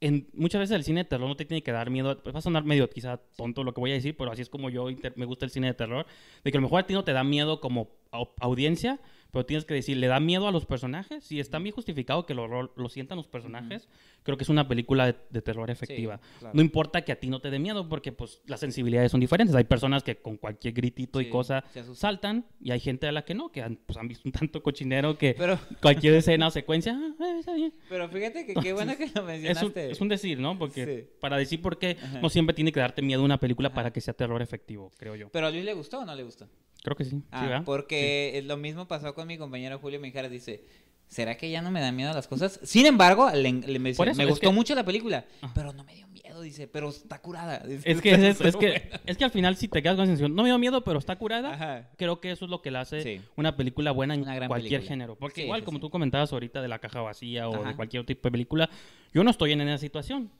en, 0.00 0.28
muchas 0.32 0.60
veces 0.60 0.76
el 0.76 0.84
cine 0.84 1.00
de 1.04 1.10
terror 1.10 1.28
no 1.28 1.36
te 1.36 1.44
tiene 1.44 1.62
que 1.62 1.72
dar 1.72 1.90
miedo. 1.90 2.20
Va 2.26 2.38
a 2.38 2.42
sonar 2.42 2.64
medio 2.64 2.88
quizá 2.88 3.18
tonto 3.36 3.64
lo 3.64 3.74
que 3.74 3.80
voy 3.80 3.90
a 3.90 3.94
decir, 3.94 4.16
pero 4.16 4.32
así 4.32 4.42
es 4.42 4.48
como 4.48 4.70
yo 4.70 4.86
me 5.16 5.24
gusta 5.26 5.44
el 5.44 5.50
cine 5.50 5.66
de 5.68 5.74
terror. 5.74 6.06
De 6.42 6.50
que 6.50 6.58
a 6.58 6.60
lo 6.60 6.66
mejor 6.66 6.80
a 6.80 6.86
ti 6.86 6.94
no 6.94 7.04
te 7.04 7.12
da 7.12 7.22
miedo 7.24 7.60
como 7.60 7.88
au- 8.10 8.30
audiencia, 8.40 8.98
pero 9.32 9.46
tienes 9.46 9.64
que 9.64 9.74
decir, 9.74 9.96
¿le 9.96 10.06
da 10.06 10.20
miedo 10.20 10.48
a 10.48 10.52
los 10.52 10.66
personajes? 10.66 11.24
Si 11.24 11.40
está 11.40 11.58
bien 11.58 11.74
justificado 11.74 12.26
que 12.26 12.34
lo, 12.34 12.46
lo, 12.48 12.72
lo 12.76 12.88
sientan 12.88 13.16
los 13.16 13.26
personajes, 13.28 13.88
creo 14.22 14.36
que 14.36 14.44
es 14.44 14.48
una 14.50 14.66
película 14.68 15.06
de, 15.06 15.16
de 15.30 15.42
terror 15.42 15.70
efectiva. 15.70 16.20
claro. 16.38 16.54
No 16.54 16.60
importa 16.62 17.02
que 17.02 17.12
a 17.12 17.20
ti 17.20 17.28
no 17.28 17.40
te 17.40 17.50
dé 17.50 17.58
miedo, 17.58 17.88
porque 17.88 18.12
pues 18.12 18.40
las 18.46 18.60
sensibilidades 18.60 19.10
son 19.12 19.20
diferentes. 19.20 19.54
Hay 19.56 19.64
personas 19.64 20.02
que 20.02 20.16
con 20.16 20.36
cualquier 20.36 20.74
gritito 20.74 21.20
y 21.20 21.28
cosa 21.30 21.64
saltan, 21.94 22.46
y 22.60 22.70
hay 22.72 22.80
gente 22.80 23.06
a 23.06 23.12
la 23.12 23.24
que 23.24 23.34
no, 23.34 23.50
que 23.50 23.62
han, 23.62 23.76
pues, 23.76 23.96
han 23.98 24.08
visto 24.08 24.28
un 24.28 24.32
tanto 24.32 24.62
cochinero 24.62 25.16
que 25.16 25.34
Pero, 25.36 25.58
cualquier 25.80 26.14
escena 26.14 26.48
o 26.48 26.50
secuencia, 26.50 26.98
ah, 27.20 27.36
está 27.38 27.54
bien. 27.54 27.72
pero 27.88 28.08
fíjate 28.08 28.46
que 28.46 28.54
qué 28.54 28.72
bueno 28.72 28.96
que 28.96 29.06
lo 29.06 29.10
Es 29.12 29.16
un, 29.20 29.26
mencionaste. 29.26 29.90
es 29.90 30.00
un 30.00 30.08
decir, 30.08 30.38
¿no? 30.40 30.58
Porque 30.58 30.80
Sí. 30.80 31.16
para 31.20 31.36
decir 31.36 31.60
por 31.62 31.78
qué 31.78 31.96
Ajá. 32.02 32.20
no 32.20 32.28
siempre 32.30 32.54
tiene 32.54 32.72
que 32.72 32.80
darte 32.80 33.02
miedo 33.02 33.22
una 33.22 33.38
película 33.38 33.68
Ajá. 33.68 33.74
para 33.74 33.92
que 33.92 34.00
sea 34.00 34.14
terror 34.14 34.42
efectivo, 34.42 34.90
creo 34.98 35.14
yo. 35.16 35.28
¿Pero 35.30 35.46
a 35.46 35.50
Luis 35.50 35.64
le 35.64 35.74
gustó 35.74 36.00
o 36.00 36.04
no 36.04 36.14
le 36.14 36.22
gustó? 36.22 36.48
Creo 36.82 36.96
que 36.96 37.04
sí. 37.04 37.10
sí, 37.10 37.22
Ah, 37.30 37.42
¿verdad? 37.42 37.62
porque 37.64 38.38
es 38.38 38.44
lo 38.44 38.56
mismo 38.56 38.88
pasó 38.88 39.14
con 39.14 39.26
mi 39.28 39.36
compañero 39.38 39.78
Julio 39.78 40.00
Mijares. 40.00 40.30
Dice, 40.30 40.64
¿será 41.08 41.36
que 41.36 41.50
ya 41.50 41.60
no 41.62 41.70
me 41.70 41.80
da 41.80 41.92
miedo 41.92 42.12
las 42.14 42.26
cosas? 42.28 42.58
Sin 42.62 42.86
embargo, 42.86 43.28
le, 43.34 43.52
le- 43.52 43.78
me, 43.78 43.90
eso, 43.90 44.04
me 44.14 44.24
gustó 44.26 44.48
que- 44.50 44.54
mucho 44.54 44.74
la 44.74 44.84
película, 44.84 45.24
Ajá. 45.42 45.52
pero 45.54 45.72
no 45.72 45.84
me 45.84 45.94
dio 45.94 46.06
miedo, 46.08 46.40
dice, 46.40 46.68
pero 46.68 46.88
está 46.88 47.20
curada. 47.20 47.58
Dice, 47.66 47.82
Es 47.90 48.00
que, 48.00 48.12
es, 48.12 48.18
es 48.20 48.40
"Está 48.40 48.58
que, 48.58 48.66
buena". 48.70 49.00
es 49.04 49.16
que 49.18 49.24
al 49.24 49.30
final 49.30 49.56
si 49.56 49.68
te 49.68 49.82
quedas 49.82 49.96
con 49.96 50.02
la 50.04 50.06
sensación, 50.06 50.34
no 50.34 50.42
me 50.42 50.48
dio 50.48 50.58
miedo, 50.58 50.82
pero 50.84 50.98
está 50.98 51.16
curada, 51.16 51.52
Ajá. 51.54 51.90
creo 51.98 52.20
que 52.20 52.30
eso 52.30 52.46
es 52.46 52.50
lo 52.50 52.62
que 52.62 52.70
le 52.70 52.78
hace 52.78 53.02
Sí. 53.02 53.20
una 53.36 53.56
película 53.56 53.90
buena 53.90 54.14
en 54.14 54.24
cualquier 54.24 54.48
película. 54.48 54.80
género. 54.88 55.16
Porque 55.16 55.42
Sí, 55.42 55.44
igual, 55.46 55.60
sí, 55.60 55.64
como 55.66 55.78
sí. 55.78 55.82
tú 55.82 55.90
comentabas 55.90 56.32
ahorita 56.32 56.62
de 56.62 56.68
la 56.68 56.78
caja 56.78 57.02
vacía 57.02 57.48
o 57.48 57.52
de 57.52 57.58
Ajá. 57.68 57.76
cualquier 57.76 58.06
tipo 58.06 58.28
de 58.28 58.32
película, 58.32 58.70
yo 59.12 59.22
no 59.22 59.30
estoy 59.30 59.52
en 59.52 59.60
esa 59.62 59.78
situación, 59.78 60.30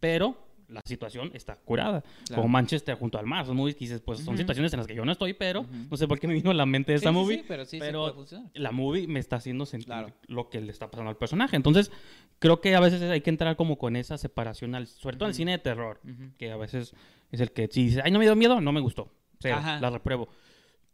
pero 0.00 0.36
la 0.72 0.80
situación 0.86 1.30
está 1.34 1.56
curada. 1.56 2.02
Claro. 2.26 2.42
Como 2.42 2.48
Manchester 2.52 2.96
junto 2.96 3.18
al 3.18 3.26
mar, 3.26 3.44
son 3.46 3.56
movies 3.56 3.76
que 3.76 3.84
dices, 3.84 4.00
pues 4.00 4.18
son 4.20 4.30
Ujú. 4.34 4.38
situaciones 4.38 4.72
en 4.72 4.78
las 4.78 4.86
que 4.86 4.94
yo 4.94 5.04
no 5.04 5.12
estoy, 5.12 5.34
pero 5.34 5.60
Ujú. 5.60 5.70
no 5.90 5.96
sé 5.96 6.08
por 6.08 6.18
qué 6.18 6.26
me 6.26 6.34
vino 6.34 6.50
a 6.50 6.54
la 6.54 6.66
mente 6.66 6.94
esa 6.94 7.10
sí, 7.10 7.14
movie. 7.14 7.36
sí, 7.38 7.44
pero 7.46 7.64
sí, 7.64 7.78
pero 7.78 8.14
funcionar. 8.14 8.50
la 8.54 8.72
movie 8.72 9.06
me 9.06 9.20
está 9.20 9.36
haciendo 9.36 9.66
sentir 9.66 9.86
Claro. 9.86 10.12
lo 10.28 10.48
que 10.48 10.60
le 10.60 10.72
está 10.72 10.90
pasando 10.90 11.10
al 11.10 11.16
personaje. 11.16 11.54
Entonces, 11.56 11.90
creo 12.38 12.60
que 12.60 12.74
a 12.74 12.80
veces 12.80 13.02
hay 13.02 13.20
que 13.20 13.30
entrar 13.30 13.54
como 13.56 13.76
con 13.78 13.94
esa 13.96 14.18
separación, 14.18 14.74
al, 14.74 14.86
sobre 14.86 15.16
todo 15.16 15.26
en 15.26 15.30
el 15.30 15.34
cine 15.34 15.52
de 15.52 15.58
terror, 15.58 16.00
que 16.38 16.50
a 16.50 16.56
veces 16.56 16.94
es 17.30 17.40
el 17.40 17.52
que 17.52 17.68
si 17.70 17.84
dice, 17.84 18.00
ay, 18.04 18.10
no 18.10 18.18
me 18.18 18.24
dio 18.24 18.34
miedo, 18.34 18.60
no 18.60 18.72
me 18.72 18.80
gustó. 18.80 19.12
Cero, 19.40 19.56
Ajá. 19.58 19.80
la 19.80 19.90
repruebo. 19.90 20.28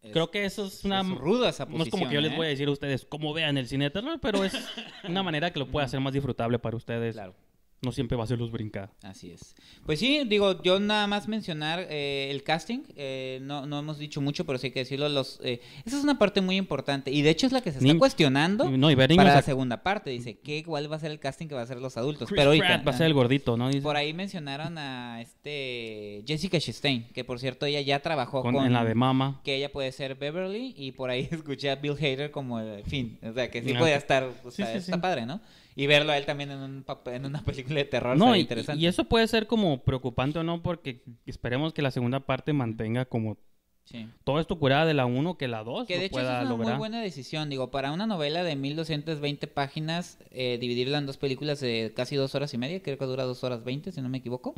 Es- 0.03 0.13
creo 0.13 0.31
que 0.31 0.45
eso 0.45 0.67
es 0.67 0.85
una... 0.85 1.01
es 1.01 1.09
ruda 1.09 1.49
esa 1.49 1.67
no 1.67 1.83
es 1.83 1.91
como 1.91 2.09
que 2.09 2.15
yo 2.15 2.21
les 2.21 2.31
posición, 2.31 2.37
voy 2.37 2.47
a 2.47 2.49
¿eh? 2.49 2.51
decir 2.53 2.69
a 2.69 2.71
ustedes 2.71 3.05
cómo 3.05 3.35
vean 3.35 3.59
el 3.59 3.67
cine 3.67 3.87
de 3.87 3.91
terror, 3.91 4.19
pero 4.23 4.45
es 4.45 4.53
una 5.09 5.23
manera 5.25 5.53
que 5.53 5.59
lo 5.59 5.67
pueda 5.67 5.87
hacer 5.87 5.99
más 6.01 6.13
disfrutable 6.13 6.59
para 6.61 6.77
ustedes. 6.77 7.15
Claro. 7.17 7.35
No 7.81 7.93
siempre 7.93 8.17
va 8.17 8.25
a 8.25 8.27
ser 8.27 8.39
los 8.39 8.51
brincar. 8.51 8.91
Así 9.03 9.31
es. 9.31 9.55
Pues 9.87 9.99
sí, 10.01 10.23
digo, 10.27 10.63
yo 10.63 10.81
nada 10.81 11.07
más 11.07 11.29
mencionar 11.29 11.87
eh, 11.89 12.29
el 12.31 12.43
casting, 12.43 12.81
eh, 12.97 13.39
no, 13.43 13.67
no 13.67 13.79
hemos 13.79 13.99
dicho 13.99 14.21
mucho, 14.21 14.45
pero 14.45 14.59
sí 14.59 14.67
hay 14.69 14.73
que 14.73 14.81
decirlo, 14.81 15.09
los, 15.09 15.39
eh, 15.45 15.61
esa 15.87 15.97
es 15.97 16.03
una 16.03 16.19
parte 16.19 16.41
muy 16.41 16.57
importante 16.57 17.11
y 17.13 17.23
de 17.23 17.31
hecho 17.31 17.47
es 17.47 17.53
la 17.53 17.61
que 17.61 17.71
se 17.71 17.79
está 17.79 17.93
Ni- 17.93 17.99
cuestionando 17.99 18.69
No, 18.71 18.91
y 18.91 18.97
para 18.97 19.15
la 19.35 19.43
segunda 19.43 19.83
parte, 19.83 20.11
dice, 20.11 20.39
¿qué, 20.39 20.63
¿cuál 20.65 20.91
va 20.91 20.97
a 20.97 20.99
ser 20.99 21.11
el 21.13 21.21
casting 21.21 21.47
que 21.47 21.55
va 21.55 21.61
a 21.61 21.65
hacer 21.65 21.79
los 21.79 21.97
adultos? 21.97 22.29
Chris 22.29 22.37
pero 22.39 22.51
ahorita, 22.51 22.67
Pratt 22.67 22.87
va 22.87 22.91
a 22.91 22.97
ser 22.97 23.07
el 23.07 23.15
gordito, 23.15 23.57
¿no? 23.57 23.69
Dice, 23.69 23.81
por 23.83 23.97
ahí 23.97 24.13
mencionaron 24.13 24.77
a 24.79 25.21
este 25.21 26.23
Jessica 26.27 26.59
Chastain, 26.59 27.09
que 27.13 27.25
por 27.25 27.39
cierto 27.39 27.67
ella 27.67 27.81
ya 27.81 28.01
trabajó 28.01 28.43
con- 28.43 28.55
con, 28.55 28.67
en 28.67 28.73
la 28.73 28.85
de 28.85 28.95
mama. 28.95 29.41
que 29.45 29.57
ella 29.57 29.71
puede 29.71 29.93
ser 29.93 30.17
Beverly 30.17 30.75
y 30.77 30.93
por 30.93 31.11
ahí 31.11 31.29
escuché 31.31 31.71
a 31.71 31.77
Bill 31.77 31.93
Hader 31.93 32.31
como 32.31 32.61
el 32.61 32.83
fin, 32.85 33.19
o 33.23 33.33
sea 33.33 33.51
que 33.51 33.63
sí 33.63 33.73
Ah, 33.75 33.79
podía 33.79 33.97
estar, 33.97 34.25
o 34.45 34.51
sea, 34.51 34.67
sí, 34.73 34.79
está 34.79 34.95
sí. 34.97 35.01
padre, 35.01 35.27
¿no? 35.27 35.41
Y 35.79 35.87
verlo 35.87 36.11
a 36.13 36.19
él 36.19 36.27
también 36.27 36.51
en, 36.51 36.59
un 36.59 36.85
en 37.07 37.25
una 37.25 37.43
película 37.45 37.77
de 37.77 37.85
terror 37.85 38.17
No, 38.17 38.35
y, 38.35 38.41
interesante. 38.41 38.83
y 38.83 38.87
eso 38.87 39.05
puede 39.05 39.29
ser 39.29 39.47
como 39.47 39.85
preocupante 39.85 40.39
o 40.41 40.43
no, 40.43 40.61
porque 40.63 41.03
esperemos 41.25 41.73
que 41.73 41.83
la 41.83 41.91
segunda 41.93 42.21
parte 42.21 42.53
mantenga 42.53 43.05
como 43.05 43.39
Sí. 43.85 44.07
todo 44.23 44.39
esto 44.39 44.59
curada 44.59 44.85
de 44.85 44.93
la 44.93 45.07
1 45.07 45.39
que 45.39 45.49
la 45.49 45.65
2 45.65 45.87
Que 45.87 45.99
de 45.99 46.05
hecho 46.05 46.19
es 46.21 46.27
una 46.27 46.43
lograr. 46.43 46.73
muy 46.73 46.79
buena 46.79 47.01
decisión. 47.01 47.49
Digo, 47.49 47.71
para 47.71 47.91
una 47.91 48.07
novela 48.07 48.43
de 48.45 48.55
1220 48.55 49.47
páginas, 49.47 50.19
eh, 50.31 50.59
dividirla 50.61 50.99
en 50.99 51.07
dos 51.07 51.17
películas 51.17 51.59
de 51.61 51.95
casi 51.97 52.15
dos 52.15 52.35
horas 52.35 52.53
y 52.53 52.59
media, 52.59 52.83
creo 52.83 52.99
que 52.99 53.05
dura 53.07 53.25
dos 53.25 53.43
horas 53.45 53.65
veinte, 53.65 53.91
si 53.91 54.03
no 54.03 54.11
me 54.11 54.19
equivoco, 54.19 54.53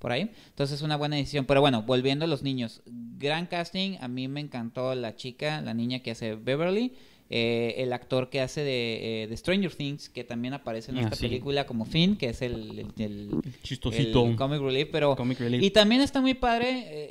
por 0.00 0.10
ahí. 0.10 0.32
Entonces 0.48 0.78
es 0.78 0.82
una 0.82 0.96
buena 0.96 1.14
decisión. 1.14 1.44
Pero 1.44 1.60
bueno, 1.60 1.82
volviendo 1.82 2.24
a 2.24 2.28
los 2.28 2.42
niños. 2.42 2.82
Gran 2.86 3.46
casting, 3.46 3.98
a 4.00 4.08
mí 4.08 4.26
me 4.26 4.40
encantó 4.40 4.92
la 4.96 5.14
chica, 5.14 5.60
la 5.60 5.74
niña 5.74 6.00
que 6.00 6.10
hace 6.10 6.34
Beverly. 6.34 6.94
Eh, 7.34 7.74
el 7.78 7.92
actor 7.94 8.28
que 8.28 8.40
hace 8.42 8.62
de, 8.62 9.22
eh, 9.22 9.26
de 9.26 9.36
Stranger 9.36 9.74
Things, 9.74 10.10
que 10.10 10.22
también 10.22 10.52
aparece 10.52 10.90
en 10.90 10.98
Ah, 10.98 11.00
esta 11.04 11.16
sí. 11.16 11.26
película 11.26 11.66
como 11.66 11.86
Finn, 11.86 12.16
que 12.16 12.28
es 12.28 12.42
el, 12.42 12.78
el- 12.98 13.02
el- 13.02 13.30
Chistosito. 13.62 14.26
el 14.26 14.36
comic 14.36 14.60
relief, 14.60 14.88
pero 14.92 15.16
Comic 15.16 15.40
relief. 15.40 15.62
y 15.62 15.70
también 15.70 16.02
está 16.02 16.20
muy 16.20 16.34
padre 16.34 16.68
eh, 16.70 17.08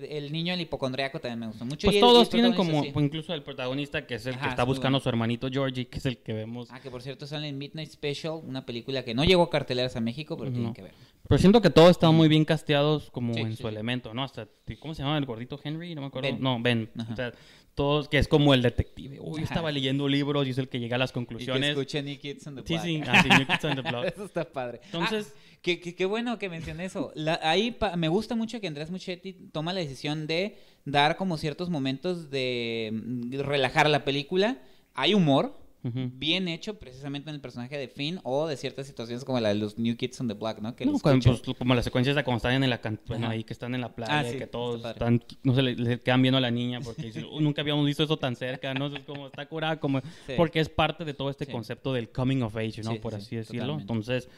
eh, 0.00 0.08
el 0.18 0.30
niño 0.32 0.54
el 0.54 0.60
hipocondriaco 0.60 1.18
también 1.18 1.40
me 1.40 1.46
gustó 1.48 1.64
mucho. 1.64 1.86
Pues 1.88 1.96
y 1.96 2.00
todos 2.00 2.30
tienen 2.30 2.52
como, 2.54 2.84
sí. 2.84 2.90
pues 2.92 3.04
incluso 3.04 3.34
el 3.34 3.42
protagonista 3.42 4.06
que 4.06 4.14
es 4.14 4.26
el 4.26 4.34
Ajá, 4.34 4.44
que 4.44 4.50
está 4.50 4.64
buscando 4.64 4.98
a 4.98 5.00
su 5.00 5.08
hermanito 5.08 5.48
Georgie, 5.50 5.86
que 5.88 5.98
es 5.98 6.06
el 6.06 6.18
que 6.18 6.32
vemos. 6.32 6.68
Ah, 6.70 6.80
que 6.80 6.90
por 6.90 7.02
cierto 7.02 7.26
sale 7.26 7.48
en 7.48 7.58
Midnight 7.58 7.90
Special, 7.90 8.40
una 8.46 8.64
película 8.64 9.04
que 9.04 9.14
no 9.14 9.24
llegó 9.24 9.42
a 9.42 9.50
carteleras 9.50 9.96
a 9.96 10.00
México, 10.00 10.36
pero 10.36 10.50
No. 10.50 10.54
tienen 10.56 10.74
que 10.74 10.82
ver. 10.82 10.92
Pero 11.26 11.38
siento 11.38 11.62
que 11.62 11.70
todos 11.70 11.90
están 11.90 12.14
muy 12.14 12.28
bien 12.28 12.44
casteados 12.44 13.10
como 13.10 13.32
Sí, 13.32 13.40
en 13.40 13.56
su 13.56 13.66
elemento, 13.66 14.12
¿no? 14.12 14.22
Hasta, 14.22 14.46
¿cómo 14.78 14.94
se 14.94 15.02
llama 15.02 15.16
el 15.16 15.24
gordito 15.24 15.58
Henry? 15.64 15.94
No 15.94 16.02
me 16.02 16.08
acuerdo. 16.08 16.28
Ben. 16.30 16.40
No, 16.40 16.58
Ben. 16.60 16.90
Ajá. 16.98 17.12
O 17.12 17.16
sea, 17.16 17.32
todos, 17.74 18.08
que 18.08 18.18
es 18.18 18.28
como 18.28 18.54
el 18.54 18.62
detective. 18.62 19.18
Uy, 19.20 19.40
yo 19.40 19.44
Ajá. 19.44 19.44
estaba 19.44 19.72
leyendo 19.72 20.06
libros 20.08 20.46
y 20.46 20.50
es 20.50 20.58
el 20.58 20.68
que 20.68 20.78
llega 20.80 20.96
a 20.96 20.98
las 20.98 21.10
Y 21.10 21.12
que 21.12 21.14
conclusiones. 21.14 21.70
escuche 21.70 22.02
New 22.02 22.18
Kids 22.18 22.46
on 22.46 22.54
the 22.56 22.60
Block. 22.62 22.82
sí, 22.82 23.00
ah, 23.06 23.22
sí, 23.22 23.28
New 23.28 23.46
Kids 23.46 23.64
on 23.64 23.74
the 23.76 23.82
Block. 23.90 24.04
Eso 24.06 24.24
está 24.24 24.44
padre. 24.44 24.80
Entonces- 24.84 25.34
Ah, 25.36 25.40
qué, 25.62 25.80
qué- 25.80 25.94
qué 25.94 26.04
bueno 26.04 26.38
que 26.38 26.48
mencioné 26.48 26.84
eso. 26.84 27.10
La- 27.14 27.40
ahí 27.42 27.70
pa- 27.72 27.96
me 27.96 28.08
gusta 28.08 28.34
mucho 28.34 28.60
que 28.60 28.66
Andrés 28.66 28.90
Muchetti 28.90 29.32
toma 29.52 29.72
la 29.72 29.80
decisión 29.80 30.26
de 30.26 30.56
dar 30.84 31.16
como 31.16 31.36
ciertos 31.38 31.70
momentos 31.70 32.30
de 32.30 32.90
mm, 32.92 33.40
relajar 33.40 33.88
la 33.88 34.04
película. 34.04 34.58
Hay 34.94 35.14
humor, 35.14 35.56
Bien 35.92 36.48
hecho 36.48 36.78
precisamente 36.78 37.28
en 37.28 37.34
el 37.36 37.42
personaje 37.42 37.76
de 37.76 37.88
Finn 37.88 38.18
o 38.22 38.46
de 38.46 38.56
ciertas 38.56 38.86
situaciones 38.86 39.24
como 39.24 39.38
la 39.38 39.50
de 39.50 39.56
los 39.56 39.78
New 39.78 39.96
Kids 39.96 40.18
on 40.20 40.28
the 40.28 40.34
Block, 40.34 40.58
¿no? 40.60 40.74
Que 40.74 40.86
No, 40.86 40.98
cuando, 40.98 41.36
pues, 41.44 41.56
como 41.58 41.74
las 41.74 41.84
secuencias 41.84 42.16
de 42.16 42.24
cuando 42.24 42.38
están 42.38 42.62
en 42.62 42.70
la 42.70 42.80
bueno, 43.06 43.26
Ajá. 43.26 43.34
ahí 43.34 43.44
que 43.44 43.52
están 43.52 43.74
en 43.74 43.82
la 43.82 43.94
playa, 43.94 44.20
Ah, 44.20 44.24
sí, 44.24 44.38
que 44.38 44.46
todos 44.46 44.82
están, 44.84 45.22
no 45.42 45.54
se 45.54 45.60
le, 45.62 45.74
le 45.76 46.00
quedan 46.00 46.22
viendo 46.22 46.38
a 46.38 46.40
la 46.40 46.50
niña 46.50 46.80
porque 46.80 47.02
dicen, 47.06 47.26
"Uy, 47.30 47.42
nunca 47.44 47.60
habíamos 47.60 47.84
visto 47.84 48.02
eso 48.02 48.16
tan 48.16 48.34
cerca, 48.34 48.72
¿no? 48.72 48.86
Es 48.86 49.02
como 49.04 49.26
está 49.26 49.46
curada, 49.46 49.78
como, 49.78 50.00
Sí. 50.26 50.32
porque 50.36 50.60
es 50.60 50.68
parte 50.70 51.04
de 51.04 51.12
todo 51.12 51.28
este 51.28 51.44
Sí. 51.44 51.52
concepto 51.52 51.92
del 51.92 52.08
coming 52.08 52.40
of 52.42 52.56
age, 52.56 52.82
¿no? 52.82 52.92
Sí, 52.92 52.98
Por 52.98 53.12
sí, 53.12 53.18
así 53.18 53.36
decirlo. 53.36 53.60
totalmente. 53.62 53.82
Entonces, 53.92 54.28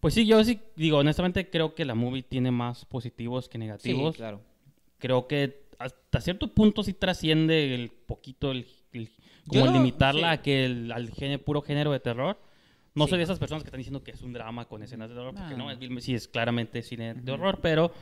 pues 0.00 0.14
sí, 0.14 0.24
yo 0.26 0.42
sí 0.42 0.58
digo, 0.76 0.96
honestamente 0.98 1.50
creo 1.50 1.74
que 1.74 1.84
la 1.84 1.94
movie 1.94 2.22
tiene 2.22 2.50
más 2.50 2.84
positivos 2.86 3.48
que 3.48 3.56
Sí, 3.56 3.58
negativos. 3.58 4.16
claro. 4.16 4.40
Creo 4.98 5.26
que 5.28 5.68
hasta 5.78 6.20
cierto 6.20 6.48
punto 6.54 6.82
sí 6.82 6.92
trasciende 6.92 7.74
el 7.74 7.90
poquito 7.90 8.50
el, 8.50 8.66
Yo 8.92 9.60
como 9.62 9.72
limitarla 9.72 10.32
sí. 10.34 10.38
a 10.38 10.42
que 10.42 10.64
el, 10.64 10.92
al 10.92 11.10
género, 11.10 11.42
puro 11.42 11.62
género 11.62 11.92
de 11.92 12.00
terror. 12.00 12.38
No 12.94 13.04
Sí. 13.04 13.10
soy 13.10 13.18
de 13.18 13.24
esas 13.24 13.38
personas 13.38 13.62
que 13.62 13.68
están 13.68 13.78
diciendo 13.78 14.02
que 14.02 14.10
es 14.10 14.22
un 14.22 14.32
drama 14.32 14.64
con 14.66 14.82
escenas 14.82 15.08
de 15.08 15.14
terror, 15.14 15.34
porque 15.34 15.54
No. 15.56 15.64
no, 15.66 15.70
es, 15.70 16.04
sí 16.04 16.14
es 16.14 16.26
claramente 16.28 16.82
cine 16.82 17.14
de 17.14 17.32
horror, 17.32 17.60
pero 17.62 17.92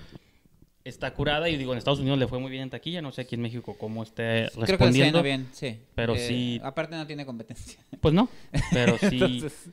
está 0.85 1.13
curada 1.13 1.49
y 1.49 1.57
digo, 1.57 1.73
en 1.73 1.79
Estados 1.79 1.99
Unidos 2.01 2.19
le 2.19 2.29
fue 2.29 2.39
muy 2.39 2.51
bien 2.51 2.63
en 2.65 2.71
taquilla, 2.71 3.03
no 3.03 3.11
sé 3.13 3.23
aquí 3.23 3.35
en 3.35 3.43
México 3.43 3.77
cómo 3.79 4.03
esté 4.05 4.49
Creo 4.53 4.65
que 4.67 4.73
respondiendo. 4.73 5.23
bien, 5.23 5.49
sí. 5.53 5.79
pero 5.95 6.15
Eh, 6.15 6.19
sí- 6.19 6.61
Aparte 6.63 6.95
no 6.97 7.07
tiene 7.07 7.27
competencia. 7.27 7.79
Pues 8.01 8.15
no, 8.15 8.29
pero 8.73 8.97
sí. 8.99 9.19
Entonces, 9.21 9.71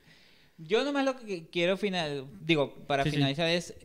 yo 0.57 0.83
nomás 0.83 1.05
lo 1.05 1.15
que 1.19 1.47
quiero 1.49 1.77
final, 1.77 2.25
digo, 2.41 2.75
para 2.87 3.03
Sí, 3.03 3.11
finalizar 3.11 3.47
es 3.47 3.75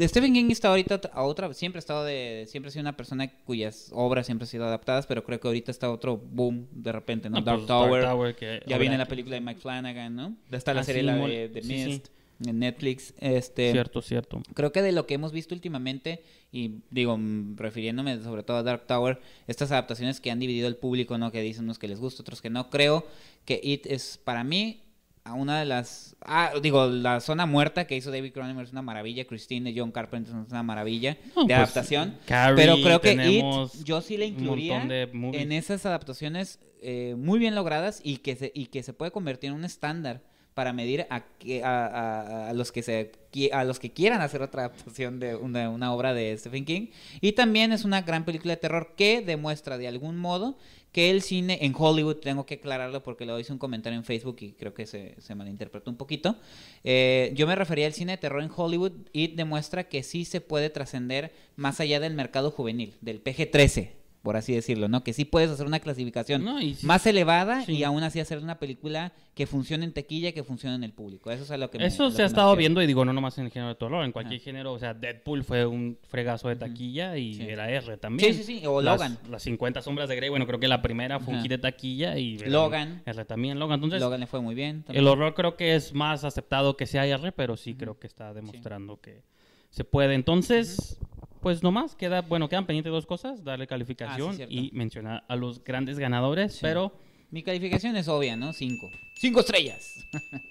Stephen 0.00 0.32
King 0.32 0.50
está 0.50 0.68
ahorita 0.68 1.00
a 1.12 1.22
otra, 1.22 1.52
siempre 1.54 1.78
ha 1.78 1.80
estado 1.80 2.04
de, 2.04 2.44
siempre 2.48 2.68
ha 2.68 2.72
sido 2.72 2.82
una 2.82 2.96
persona 2.96 3.30
cuyas 3.44 3.90
obras 3.92 4.26
siempre 4.26 4.44
han 4.44 4.48
sido 4.50 4.64
adaptadas, 4.64 5.06
pero 5.06 5.24
creo 5.24 5.40
que 5.40 5.48
ahorita 5.48 5.70
está 5.70 5.90
otro 5.90 6.16
boom 6.16 6.66
de 6.72 6.92
repente, 6.92 7.28
¿no? 7.30 7.38
No, 7.38 7.44
Dark, 7.44 7.58
pues, 7.88 8.04
Tower, 8.04 8.36
que 8.36 8.62
ya 8.66 8.78
viene 8.78 8.96
la 8.98 9.06
película 9.06 9.34
de 9.36 9.40
Mike 9.40 9.60
Flanagan, 9.60 10.14
¿no? 10.14 10.36
Está 10.50 10.74
la 10.74 10.80
Ah, 10.80 10.84
serie 10.84 11.02
sí, 11.02 11.06
la 11.06 11.16
mol- 11.16 11.30
de, 11.30 11.48
de 11.48 11.62
sí, 11.62 11.68
sí. 11.78 11.84
Mist 11.86 12.06
en 12.46 12.58
Netflix, 12.58 13.12
este 13.18 13.70
Cierto, 13.72 14.00
cierto. 14.00 14.42
Creo 14.54 14.72
que 14.72 14.80
de 14.80 14.92
lo 14.92 15.06
que 15.06 15.12
hemos 15.12 15.30
visto 15.30 15.54
últimamente, 15.54 16.22
y 16.50 16.76
digo, 16.90 17.18
refiriéndome 17.56 18.22
sobre 18.22 18.42
todo 18.42 18.56
a 18.56 18.62
Dark 18.62 18.86
Tower, 18.86 19.20
estas 19.46 19.72
adaptaciones 19.72 20.20
que 20.20 20.30
han 20.30 20.38
dividido 20.40 20.66
el 20.66 20.76
público, 20.76 21.18
¿no? 21.18 21.30
Que 21.32 21.42
dicen 21.42 21.64
unos 21.64 21.78
que 21.78 21.86
les 21.88 22.00
gusta, 22.00 22.22
otros 22.22 22.40
que 22.40 22.48
no. 22.48 22.70
Creo 22.70 23.04
que 23.44 23.60
It 23.62 23.84
es 23.86 24.18
para 24.24 24.42
mí 24.42 24.80
a 25.24 25.34
una 25.34 25.58
de 25.60 25.66
las... 25.66 26.16
Ah, 26.22 26.52
digo, 26.62 26.86
la 26.86 27.20
zona 27.20 27.46
muerta 27.46 27.86
que 27.86 27.96
hizo 27.96 28.10
David 28.10 28.32
Cronenberg 28.32 28.66
es 28.66 28.72
una 28.72 28.82
maravilla, 28.82 29.24
Christine 29.26 29.70
de 29.72 29.78
John 29.78 29.92
Carpenter 29.92 30.34
es 30.34 30.50
una 30.50 30.62
maravilla 30.62 31.16
No, 31.36 31.42
de 31.42 31.46
pues, 31.48 31.58
adaptación. 31.58 32.16
Carrie, 32.26 32.56
pero 32.56 32.76
creo 32.82 33.00
que 33.00 33.12
It 33.12 33.84
yo 33.84 34.00
sí 34.00 34.16
le 34.16 34.26
un 34.26 34.32
incluiría 34.32 34.82
en 34.82 35.52
esas 35.52 35.84
adaptaciones 35.86 36.58
eh, 36.82 37.14
muy 37.18 37.38
bien 37.38 37.54
logradas 37.54 38.00
y 38.02 38.18
que, 38.18 38.36
se, 38.36 38.50
y 38.54 38.66
que 38.66 38.82
se 38.82 38.92
puede 38.92 39.10
convertir 39.10 39.50
en 39.50 39.56
un 39.56 39.64
estándar 39.64 40.22
para 40.54 40.72
medir 40.72 41.06
a, 41.10 41.20
que- 41.38 41.62
a, 41.62 42.48
a- 42.48 42.52
los 42.54 42.72
que 42.72 42.82
se 42.82 43.12
a 43.52 43.62
los 43.64 43.78
que 43.78 43.92
quieran 43.92 44.20
hacer 44.22 44.42
otra 44.42 44.64
adaptación 44.64 45.20
de 45.20 45.36
una, 45.36 45.70
una 45.70 45.94
obra 45.94 46.12
de 46.12 46.36
Stephen 46.36 46.64
King 46.64 46.88
y 47.20 47.32
también 47.32 47.70
es 47.72 47.84
una 47.84 48.02
gran 48.02 48.24
película 48.24 48.54
de 48.54 48.56
terror 48.56 48.94
que 48.96 49.20
demuestra 49.22 49.78
de 49.78 49.86
algún 49.86 50.16
modo 50.18 50.58
que 50.92 51.10
el 51.10 51.22
cine 51.22 51.58
en 51.62 51.74
Hollywood 51.76 52.16
tengo 52.16 52.46
que 52.46 52.54
aclararlo 52.54 53.02
porque 53.02 53.26
lo 53.26 53.38
hice 53.38 53.52
un 53.52 53.58
comentario 53.58 53.98
en 53.98 54.04
Facebook 54.04 54.36
y 54.40 54.52
creo 54.52 54.74
que 54.74 54.86
se, 54.86 55.14
se 55.20 55.34
malinterpretó 55.34 55.90
un 55.90 55.96
poquito. 55.96 56.36
Eh, 56.84 57.32
yo 57.34 57.46
me 57.46 57.54
refería 57.54 57.86
al 57.86 57.92
cine 57.92 58.12
de 58.12 58.18
terror 58.18 58.42
en 58.42 58.50
Hollywood 58.54 58.92
y 59.12 59.28
demuestra 59.28 59.88
que 59.88 60.02
sí 60.02 60.24
se 60.24 60.40
puede 60.40 60.70
trascender 60.70 61.32
más 61.56 61.80
allá 61.80 62.00
del 62.00 62.14
mercado 62.14 62.50
juvenil 62.50 62.96
del 63.00 63.22
PG-13 63.22 63.99
por 64.22 64.36
así 64.36 64.52
decirlo, 64.54 64.86
¿no? 64.88 65.02
Que 65.02 65.14
sí 65.14 65.24
puedes 65.24 65.48
hacer 65.50 65.64
una 65.66 65.80
clasificación 65.80 66.44
No, 66.44 66.60
y 66.60 66.74
sí- 66.74 66.86
más 66.86 67.06
elevada 67.06 67.64
sí. 67.64 67.72
y 67.72 67.84
aún 67.84 68.02
así 68.02 68.20
hacer 68.20 68.38
una 68.38 68.58
película 68.58 69.12
que 69.34 69.46
funcione 69.46 69.84
en 69.86 69.94
taquilla, 69.94 70.32
que 70.32 70.44
funcione 70.44 70.74
en 70.76 70.84
el 70.84 70.92
público. 70.92 71.30
Eso 71.30 71.44
es 71.44 71.50
a 71.50 71.56
lo 71.56 71.70
que 71.70 71.78
me- 71.78 71.86
Eso 71.86 72.02
lo 72.04 72.10
se 72.10 72.18
que 72.18 72.22
ha 72.24 72.26
estado 72.26 72.50
refiero. 72.54 72.58
viendo 72.58 72.82
y 72.82 72.86
digo, 72.86 73.04
no 73.06 73.14
nomás 73.14 73.38
en 73.38 73.46
el 73.46 73.50
género 73.50 73.70
de 73.70 73.76
terror, 73.76 74.04
en 74.04 74.12
cualquier 74.12 74.38
género, 74.40 74.72
o 74.74 74.78
sea, 74.78 74.92
Deadpool 74.92 75.42
fue 75.42 75.64
un 75.64 75.98
fregazo 76.08 76.48
de 76.50 76.56
taquilla 76.56 77.16
y 77.16 77.34
Sí. 77.34 77.42
era 77.48 77.70
R 77.70 77.96
también. 77.96 78.34
Sí, 78.34 78.42
sí, 78.42 78.60
sí, 78.60 78.66
o 78.66 78.82
Las- 78.82 78.96
Logan. 78.98 79.18
Las 79.30 79.42
50 79.42 79.80
sombras 79.80 80.08
de 80.10 80.16
Grey, 80.16 80.28
bueno, 80.28 80.46
creo 80.46 80.60
que 80.60 80.68
la 80.68 80.82
primera 80.82 81.18
fue 81.20 81.32
un 81.34 81.40
hit 81.40 81.50
de 81.50 81.58
taquilla 81.58 82.18
y 82.18 82.36
Logan. 82.40 83.02
R 83.06 83.24
también, 83.24 83.58
Logan. 83.58 83.76
Entonces, 83.76 84.00
Logan 84.02 84.20
le 84.20 84.26
fue 84.26 84.40
muy 84.42 84.54
bien. 84.54 84.82
también. 84.82 85.02
el 85.02 85.08
horror 85.08 85.32
creo 85.34 85.56
que 85.56 85.74
es 85.76 85.94
más 85.94 86.24
aceptado 86.24 86.76
que 86.76 86.84
sea 86.86 87.06
R, 87.06 87.32
pero 87.32 87.56
sí 87.56 87.74
creo 87.74 87.98
que 87.98 88.06
está 88.06 88.34
demostrando 88.34 89.00
que 89.00 89.22
se 89.70 89.84
puede. 89.84 90.14
Entonces, 90.14 90.98
pues 91.40 91.62
nomás 91.62 91.94
queda, 91.94 92.22
bueno, 92.22 92.48
quedan 92.48 92.66
pendientes 92.66 92.92
dos 92.92 93.06
cosas, 93.06 93.42
darle 93.44 93.66
calificación 93.66 94.36
Ah, 94.40 94.46
y 94.48 94.70
mencionar 94.72 95.24
a 95.28 95.36
los 95.36 95.62
grandes 95.64 95.98
ganadores, 95.98 96.54
Sí. 96.54 96.58
pero 96.62 96.92
Mi 97.32 97.44
calificación 97.44 97.94
es 97.96 98.08
obvia, 98.08 98.34
¿no? 98.36 98.52
Cinco. 98.52 98.90
Cinco 99.14 99.38
estrellas. 99.40 100.04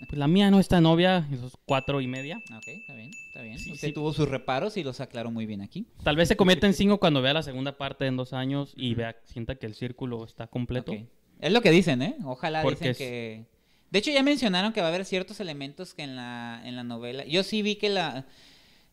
pues, 0.07 0.13
la 0.17 0.27
mía 0.29 0.49
no 0.49 0.61
está 0.61 0.79
novia, 0.79 1.27
esos 1.29 1.57
cuatro 1.65 1.99
y 1.99 2.07
media. 2.07 2.37
ok, 2.55 2.67
está 2.69 2.93
bien, 2.93 3.11
está 3.27 3.41
bien. 3.41 3.59
Sí, 3.59 3.71
Usted 3.73 3.89
sí. 3.89 3.93
tuvo 3.93 4.13
sus 4.13 4.29
reparos 4.29 4.77
y 4.77 4.83
los 4.85 5.01
aclaró 5.01 5.29
muy 5.29 5.45
bien 5.45 5.61
aquí. 5.61 5.85
Tal 6.05 6.15
vez 6.15 6.29
se 6.29 6.37
cometa 6.37 6.67
en 6.67 6.73
cinco 6.73 6.97
cuando 6.97 7.21
vea 7.21 7.33
la 7.33 7.43
segunda 7.43 7.77
parte 7.77 8.05
en 8.05 8.15
dos 8.15 8.31
años 8.31 8.73
y 8.77 8.93
vea, 8.95 9.17
sienta 9.25 9.55
que 9.55 9.65
el 9.65 9.73
círculo 9.75 10.23
está 10.23 10.47
completo. 10.47 10.93
Es 11.41 11.51
lo 11.51 11.61
que 11.61 11.71
dicen, 11.71 12.01
¿eh? 12.01 12.15
Ojalá 12.23 12.61
Porque 12.61 12.75
dicen 12.75 12.91
es- 12.91 12.97
que... 12.97 13.45
De 13.91 13.99
hecho, 13.99 14.11
ya 14.11 14.23
mencionaron 14.23 14.71
que 14.71 14.79
va 14.81 14.87
a 14.87 14.89
haber 14.91 15.03
ciertos 15.03 15.39
elementos 15.41 15.93
que 15.93 16.03
en 16.03 16.15
la, 16.15 16.61
en 16.63 16.75
la 16.77 16.83
novela... 16.83 17.25
Yo 17.25 17.43
sí 17.43 17.61
vi 17.61 17.75
que 17.75 17.89
la... 17.89 18.25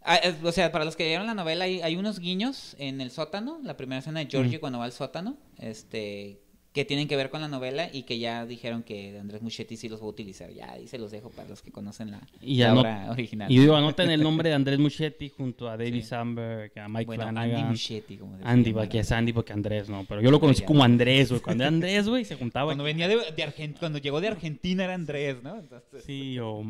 ah, 0.03 0.21
o 0.43 0.53
sea, 0.53 0.73
para 0.73 0.85
los 0.85 0.97
que 0.97 1.05
leyeron 1.05 1.27
la 1.27 1.35
novela, 1.35 1.65
hay, 1.65 1.81
hay 1.81 1.97
unos 1.97 2.19
guiños 2.21 2.75
en 2.79 3.01
el 3.01 3.11
sótano, 3.11 3.61
la 3.63 3.77
primera 3.77 3.99
escena 4.01 4.21
de 4.21 4.27
Georgie 4.27 4.59
Mm. 4.59 4.61
cuando 4.61 4.79
va 4.79 4.85
al 4.87 4.93
sótano, 4.93 5.37
este 5.59 6.41
que 6.73 6.85
tienen 6.85 7.09
que 7.09 7.17
ver 7.17 7.31
con 7.31 7.41
la 7.41 7.49
novela 7.49 7.89
y 7.91 8.03
que 8.03 8.19
ya 8.19 8.45
dijeron 8.45 8.83
que 8.83 9.19
Andrés 9.19 9.41
Muschietti 9.41 9.79
sí 9.79 9.89
los 9.89 9.99
va 10.03 10.05
a 10.05 10.09
utilizar. 10.09 10.51
Ya 10.53 10.73
ahí 10.73 10.87
se 10.87 10.99
los 10.99 11.11
dejo 11.11 11.31
para 11.31 11.49
los 11.49 11.63
que 11.63 11.73
conocen 11.73 12.11
la, 12.11 12.21
Y 12.43 12.59
la 12.59 12.75
anot- 12.75 12.81
obra 12.81 13.11
original. 13.13 13.51
Y 13.51 13.59
digo, 13.59 13.75
anoten 13.77 14.11
el 14.11 14.23
nombre 14.23 14.51
de 14.51 14.57
Andrés 14.57 14.79
Muschietti 14.79 15.31
junto 15.31 15.71
a 15.71 15.79
David 15.79 16.03
Sí. 16.03 16.09
Samberg, 16.09 16.79
a 16.79 16.87
Mike 16.87 17.07
bueno, 17.07 17.23
Andy 17.23 17.33
Flanagan. 17.49 17.69
Muschietti, 17.71 18.19
como 18.19 18.37
decía 18.37 18.51
Andy, 18.51 18.73
porque 18.75 18.99
es 18.99 19.11
Andy 19.11 19.33
porque 19.33 19.55
Andrés 19.55 19.89
no, 19.89 20.05
pero 20.07 20.21
yo 20.21 20.31
lo 20.31 20.39
conocí 20.39 20.65
como 20.67 20.85
Andrés, 20.85 21.31
güey. 21.31 21.41
Cuando 21.41 21.65
era 21.65 21.69
Andrés, 21.69 22.07
güey, 22.11 22.27
se 22.27 22.37
juntaba. 22.37 22.67
Cuando 22.67 22.85
venía 22.85 23.09
de, 23.09 23.17
de 23.35 23.43
Argen- 23.43 23.79
cuando 23.79 23.99
llegó 23.99 24.21
de 24.21 24.29
Argentina 24.29 24.85
era 24.85 24.93
Andrés, 24.93 25.43
¿no? 25.43 25.57
Entonces, 25.59 26.05
Sí, 26.05 26.39
o 26.41 26.63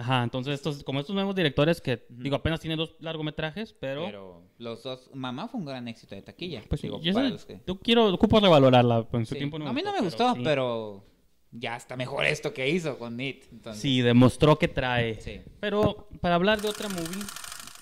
Ajá, 0.00 0.22
entonces 0.22 0.54
estos, 0.54 0.82
como 0.82 1.00
estos 1.00 1.14
nuevos 1.14 1.34
directores 1.34 1.80
que, 1.80 2.06
digo, 2.08 2.36
apenas 2.36 2.60
tienen 2.60 2.78
dos 2.78 2.94
largometrajes, 3.00 3.72
pero... 3.74 4.04
Pero 4.04 4.42
los 4.58 4.82
dos, 4.82 5.10
Mamá 5.14 5.46
fue 5.48 5.60
un 5.60 5.66
gran 5.66 5.86
éxito 5.88 6.14
de 6.14 6.22
taquilla. 6.22 6.62
pues 6.68 6.82
digo, 6.82 7.00
yo, 7.00 7.12
para 7.12 7.30
que- 7.36 7.60
yo 7.66 7.78
quiero, 7.80 8.06
ocupo 8.12 8.40
revalorarla, 8.40 9.04
pues, 9.04 9.20
en 9.20 9.26
su 9.26 9.34
Sí. 9.34 9.38
tiempo 9.38 9.58
no 9.58 9.68
a 9.68 9.72
mí 9.72 9.82
no 9.82 9.90
me 9.92 9.98
pero 9.98 10.04
gustó, 10.04 10.34
sí. 10.34 10.40
pero 10.42 11.04
ya 11.52 11.76
está 11.76 11.96
mejor 11.96 12.24
esto 12.26 12.52
que 12.54 12.68
hizo 12.68 12.96
con 12.98 13.20
It. 13.20 13.44
Entonces, 13.52 13.82
Sí, 13.82 14.00
demostró 14.00 14.58
que 14.58 14.68
trae. 14.68 15.20
Sí. 15.20 15.40
Pero 15.60 16.08
para 16.20 16.36
hablar 16.36 16.60
de 16.62 16.68
otra 16.68 16.88
movie, 16.88 17.22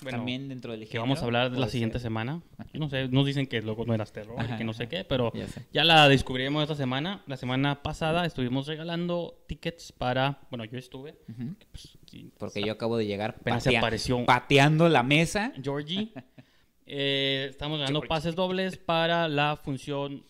bueno, 0.01 0.17
también 0.17 0.49
dentro 0.49 0.71
del 0.71 0.87
que 0.87 0.97
vamos 0.99 1.21
a 1.21 1.25
hablar 1.25 1.51
de 1.51 1.59
la 1.59 1.67
siguiente 1.69 1.99
semana. 1.99 2.41
Yo 2.73 2.79
no 2.79 2.89
sé, 2.89 3.07
nos 3.07 3.25
dicen 3.25 3.47
que 3.47 3.61
luego 3.61 3.85
no 3.85 3.93
eras 3.93 4.11
terror 4.11 4.35
Ajá, 4.39 4.57
que 4.57 4.63
no 4.63 4.73
sé 4.73 4.87
qué, 4.87 5.03
pero 5.03 5.31
Ya 5.33 5.47
ya 5.71 5.83
la 5.83 6.07
descubriremos 6.09 6.61
esta 6.63 6.75
semana. 6.75 7.23
La 7.27 7.37
semana 7.37 7.81
pasada 7.83 8.25
estuvimos 8.25 8.67
regalando 8.67 9.43
tickets 9.47 9.91
para, 9.91 10.39
bueno, 10.49 10.65
yo 10.65 10.77
estuve. 10.77 11.17
pues, 11.71 11.97
sí, 12.05 12.31
Porque 12.37 12.61
yo 12.61 12.71
acabo 12.73 12.97
de 12.97 13.05
llegar 13.05 13.35
se 13.59 13.77
apareció. 13.77 14.25
pateando 14.25 14.89
la 14.89 15.03
mesa. 15.03 15.53
Georgie. 15.61 16.11
Eh, 16.91 17.45
estamos 17.51 17.77
regalando 17.77 17.99
Georgie. 17.99 18.09
pases 18.09 18.35
dobles 18.35 18.77
para 18.77 19.27
la 19.27 19.57
función 19.57 20.23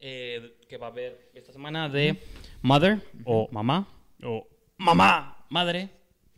eh, 0.00 0.56
que 0.66 0.78
va 0.78 0.86
a 0.86 0.90
haber 0.90 1.30
esta 1.34 1.52
semana 1.52 1.90
de 1.90 2.18
Mother 2.62 3.02
o 3.26 3.46
Mamá 3.52 3.86
o 4.22 4.48
Mamá, 4.78 5.44
Madre. 5.50 5.90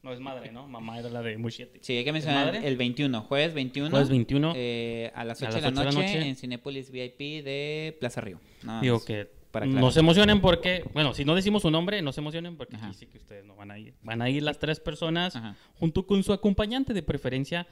No 0.03 0.13
es 0.13 0.21
madre, 0.21 0.51
¿no? 0.51 0.67
Mamá 0.67 0.99
era 0.99 1.11
la 1.11 1.21
de 1.23 1.37
Muschietti. 1.37 1.79
Sí, 1.83 1.97
hay 1.97 2.05
que 2.05 2.11
¿Es 2.11 2.15
mencionar 2.15 2.47
madre? 2.47 2.67
el 2.67 2.77
21, 2.77 3.21
jueves 3.23 3.53
21. 3.55 3.91
Jueves 3.91 4.09
21. 4.09 4.53
eh, 4.57 5.13
a 5.15 5.25
las 5.25 5.43
A 5.43 5.47
8 5.49 5.57
de, 5.57 5.61
las 5.63 5.73
la 5.75 5.81
8 5.83 5.89
de 5.91 5.95
la 5.97 6.01
noche, 6.03 6.17
noche. 6.19 6.29
en 6.29 6.37
Cinépolis 6.37 6.91
VIP 6.91 7.19
de 7.45 7.97
Plaza 8.01 8.21
Río. 8.23 8.41
Nada 8.63 8.81
Digo 8.81 8.97
más 8.97 9.05
que 9.05 9.31
para 9.51 9.67
no 9.67 9.91
se 9.91 10.01
emocionen 10.01 10.41
porque, 10.41 10.85
bueno, 10.95 11.13
si 11.13 11.25
no 11.25 11.35
decimos 11.35 11.63
su 11.63 11.71
nombre, 11.71 12.01
no 12.03 12.13
se 12.13 12.21
emocionen 12.21 12.57
porque 12.57 12.77
Ajá. 12.77 12.87
aquí 12.87 12.95
sí 12.97 13.07
que 13.07 13.19
ustedes 13.19 13.45
no 13.45 13.57
van 13.57 13.71
a 13.73 13.79
ir. 13.79 13.95
Van 14.03 14.23
a 14.23 14.31
ir 14.31 14.43
las 14.43 14.59
tres 14.59 14.81
personas 14.81 15.37
Ajá. 15.37 15.55
junto 15.75 16.07
con 16.07 16.23
su 16.23 16.33
acompañante 16.33 16.95
de 16.95 17.03
preferencia 17.03 17.67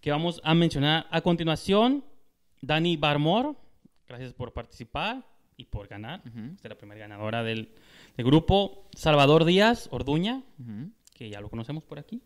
que 0.00 0.10
vamos 0.10 0.40
a 0.44 0.54
mencionar 0.54 1.06
a 1.10 1.20
continuación. 1.20 2.04
Dani 2.62 2.96
Barmore, 2.98 3.54
gracias 4.06 4.34
por 4.34 4.52
participar 4.52 5.24
y 5.56 5.64
por 5.66 5.88
ganar. 5.88 6.20
Esta 6.26 6.68
es 6.68 6.70
la 6.70 6.76
primera 6.76 7.00
ganadora 7.00 7.42
del, 7.42 7.70
del 8.16 8.26
grupo. 8.26 8.88
Salvador 8.94 9.44
Díaz 9.44 9.88
Orduña, 9.92 10.42
Ujú, 10.58 10.90
que 11.20 11.28
ya 11.28 11.38
lo 11.42 11.50
conocemos 11.50 11.84
por 11.84 11.98
aquí. 11.98 12.22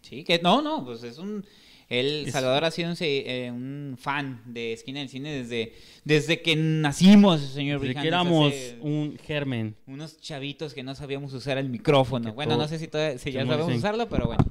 Sí, 0.00 0.24
que 0.24 0.40
no, 0.40 0.60
no, 0.62 0.84
pues 0.84 1.04
es 1.04 1.18
un... 1.18 1.46
El 1.88 2.26
Es- 2.26 2.32
Salvador 2.32 2.64
ha 2.64 2.72
sido 2.72 2.90
un, 2.90 2.96
eh, 3.00 3.50
un 3.52 3.96
fan 3.96 4.42
de 4.46 4.72
Esquina 4.72 4.98
del 4.98 5.08
Cine 5.08 5.30
desde, 5.32 5.74
desde 6.04 6.42
que 6.42 6.56
nacimos, 6.56 7.40
señor 7.40 7.78
Desde 7.80 7.94
que 7.94 8.00
Brijandes, 8.00 8.08
éramos 8.08 8.48
hace 8.52 8.78
un 8.80 9.16
germen. 9.22 9.76
Unos 9.86 10.20
chavitos 10.20 10.74
que 10.74 10.82
no 10.82 10.96
sabíamos 10.96 11.32
usar 11.34 11.56
el 11.56 11.68
micrófono. 11.68 12.30
Que 12.30 12.34
bueno, 12.34 12.56
no 12.56 12.66
sé 12.66 12.80
si, 12.80 12.88
todavía- 12.88 13.16
si 13.18 13.30
ya 13.30 13.46
sabemos 13.46 13.72
usarlo, 13.76 14.08
pero 14.08 14.26
bueno. 14.26 14.44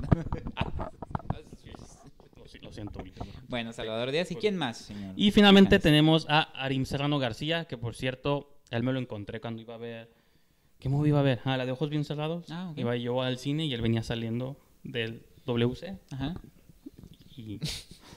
Lo, 2.38 2.48
si- 2.48 2.60
lo 2.60 2.72
siento. 2.72 3.04
Bueno, 3.50 3.74
Salvador 3.74 4.12
Díaz. 4.12 4.32
¿Y 4.32 4.36
quién 4.36 4.56
más, 4.56 4.78
señor? 4.78 5.14
Y 5.18 5.32
finalmente 5.32 5.76
Brijandes? 5.76 5.84
tenemos 5.84 6.26
a 6.30 6.44
Arim 6.64 6.86
Serrano 6.86 7.20
García, 7.20 7.66
que 7.66 7.78
por 7.78 7.96
cierto, 7.96 8.58
él 8.70 8.84
me 8.84 8.94
lo 8.94 9.00
encontré 9.00 9.42
cuando 9.42 9.62
iba 9.62 9.76
a 9.76 9.78
ver. 9.78 10.21
¿Qué 10.82 10.90
movie 10.90 11.10
iba 11.10 11.20
a 11.20 11.24
ver? 11.24 11.40
Ah, 11.46 11.56
la 11.58 11.66
de 11.66 11.72
ojos 11.72 11.90
bien 11.90 12.04
cerrados. 12.04 12.46
Ah. 12.50 12.74
Iba 12.76 12.98
yo 12.98 13.22
al 13.22 13.38
cine 13.38 13.66
y 13.66 13.74
él 13.74 13.82
venía 13.82 14.04
saliendo 14.04 14.58
del 14.84 15.22
WC. 15.46 15.98
Ajá. 16.12 16.34
Y 17.38 17.60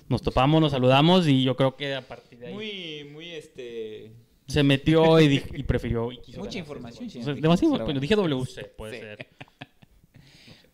nos 0.08 0.22
topamos, 0.22 0.60
nos 0.60 0.72
saludamos 0.72 1.28
y 1.28 1.44
yo 1.44 1.54
creo 1.56 1.76
que 1.76 1.94
a 1.94 2.00
partir 2.02 2.38
de 2.38 2.46
ahí 2.48 2.54
Muy, 2.54 3.04
muy 3.12 3.30
este... 3.30 4.12
se 4.48 4.62
metió 4.62 5.20
y, 5.20 5.28
di- 5.28 5.42
y 5.54 5.62
prefirió. 5.62 6.10
Y 6.10 6.18
quiso 6.18 6.40
Mucha 6.40 6.58
información, 6.58 7.06
demasiado, 7.40 7.84
bueno. 7.84 8.00
dije 8.00 8.16
WC, 8.16 8.64
puede 8.76 8.94
Sí. 8.96 9.00
ser. 9.00 9.26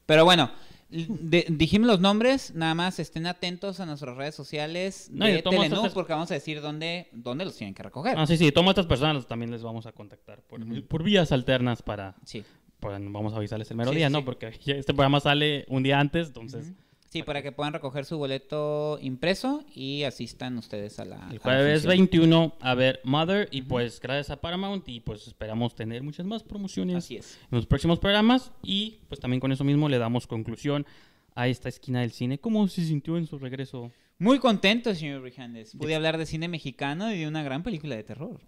Pero 0.06 0.24
bueno, 0.24 0.50
de- 0.90 1.46
dijimos 1.48 1.86
los 1.86 2.00
nombres, 2.00 2.54
nada 2.54 2.74
más 2.74 2.98
estén 2.98 3.26
atentos 3.26 3.78
a 3.80 3.86
nuestras 3.86 4.16
redes 4.16 4.34
sociales 4.34 5.08
No, 5.12 5.24
de 5.26 5.40
Telenú, 5.42 5.76
estas- 5.76 5.92
porque 5.92 6.12
vamos 6.12 6.30
a 6.30 6.34
decir 6.34 6.60
dónde, 6.60 7.08
dónde 7.12 7.44
los 7.44 7.56
tienen 7.56 7.74
que 7.74 7.82
recoger. 7.82 8.18
Ah, 8.18 8.26
sí, 8.26 8.36
sí, 8.36 8.50
todas 8.52 8.68
estas 8.70 8.86
personas 8.86 9.26
también 9.26 9.50
les 9.50 9.62
vamos 9.62 9.86
a 9.86 9.92
contactar 9.92 10.42
por, 10.42 10.60
por 10.86 11.02
vías 11.02 11.30
alternas 11.32 11.82
para, 11.82 12.16
Sí. 12.24 12.42
para- 12.80 12.98
Vamos 12.98 13.32
a 13.34 13.36
avisarles 13.36 13.70
el 13.70 13.76
mero 13.76 13.90
Sí, 13.90 13.96
día, 13.98 14.08
sí, 14.08 14.12
¿no? 14.12 14.24
Porque 14.24 14.48
este 14.48 14.92
programa 14.94 15.20
sale 15.20 15.64
un 15.68 15.82
día 15.82 16.00
antes, 16.00 16.28
entonces. 16.28 16.72
Sí, 17.10 17.24
para 17.24 17.42
que 17.42 17.50
puedan 17.50 17.72
recoger 17.72 18.04
su 18.04 18.16
boleto 18.18 18.96
impreso 19.02 19.64
y 19.74 20.04
asistan 20.04 20.56
ustedes 20.58 21.00
a 21.00 21.04
la. 21.04 21.26
a 21.26 21.32
El 21.32 21.38
jueves 21.38 21.82
función. 21.82 22.06
21 22.06 22.54
a 22.60 22.74
ver 22.76 23.00
Mother 23.02 23.48
y 23.50 23.62
pues 23.62 24.00
gracias 24.00 24.30
a 24.30 24.40
Paramount 24.40 24.88
y 24.88 25.00
pues 25.00 25.26
esperamos 25.26 25.74
tener 25.74 26.04
muchas 26.04 26.24
más 26.24 26.44
promociones 26.44 26.96
Así 26.96 27.16
es. 27.16 27.36
en 27.50 27.56
los 27.56 27.66
próximos 27.66 27.98
programas 27.98 28.52
y 28.62 28.98
pues 29.08 29.20
también 29.20 29.40
con 29.40 29.50
eso 29.50 29.64
mismo 29.64 29.88
le 29.88 29.98
damos 29.98 30.28
conclusión 30.28 30.86
a 31.34 31.48
esta 31.48 31.68
esquina 31.68 32.00
del 32.00 32.12
cine. 32.12 32.38
¿Cómo 32.38 32.66
se 32.68 32.84
sintió 32.84 33.16
en 33.18 33.26
su 33.26 33.38
regreso? 33.40 33.90
Muy 34.20 34.38
contento, 34.38 34.94
señor 34.94 35.22
Brijandes. 35.22 35.74
Pude 35.74 35.94
hablar 35.94 36.18
de 36.18 36.26
cine 36.26 36.46
mexicano 36.46 37.10
y 37.10 37.20
de 37.20 37.26
una 37.26 37.42
gran 37.42 37.62
película 37.62 37.96
de 37.96 38.04
terror. 38.04 38.38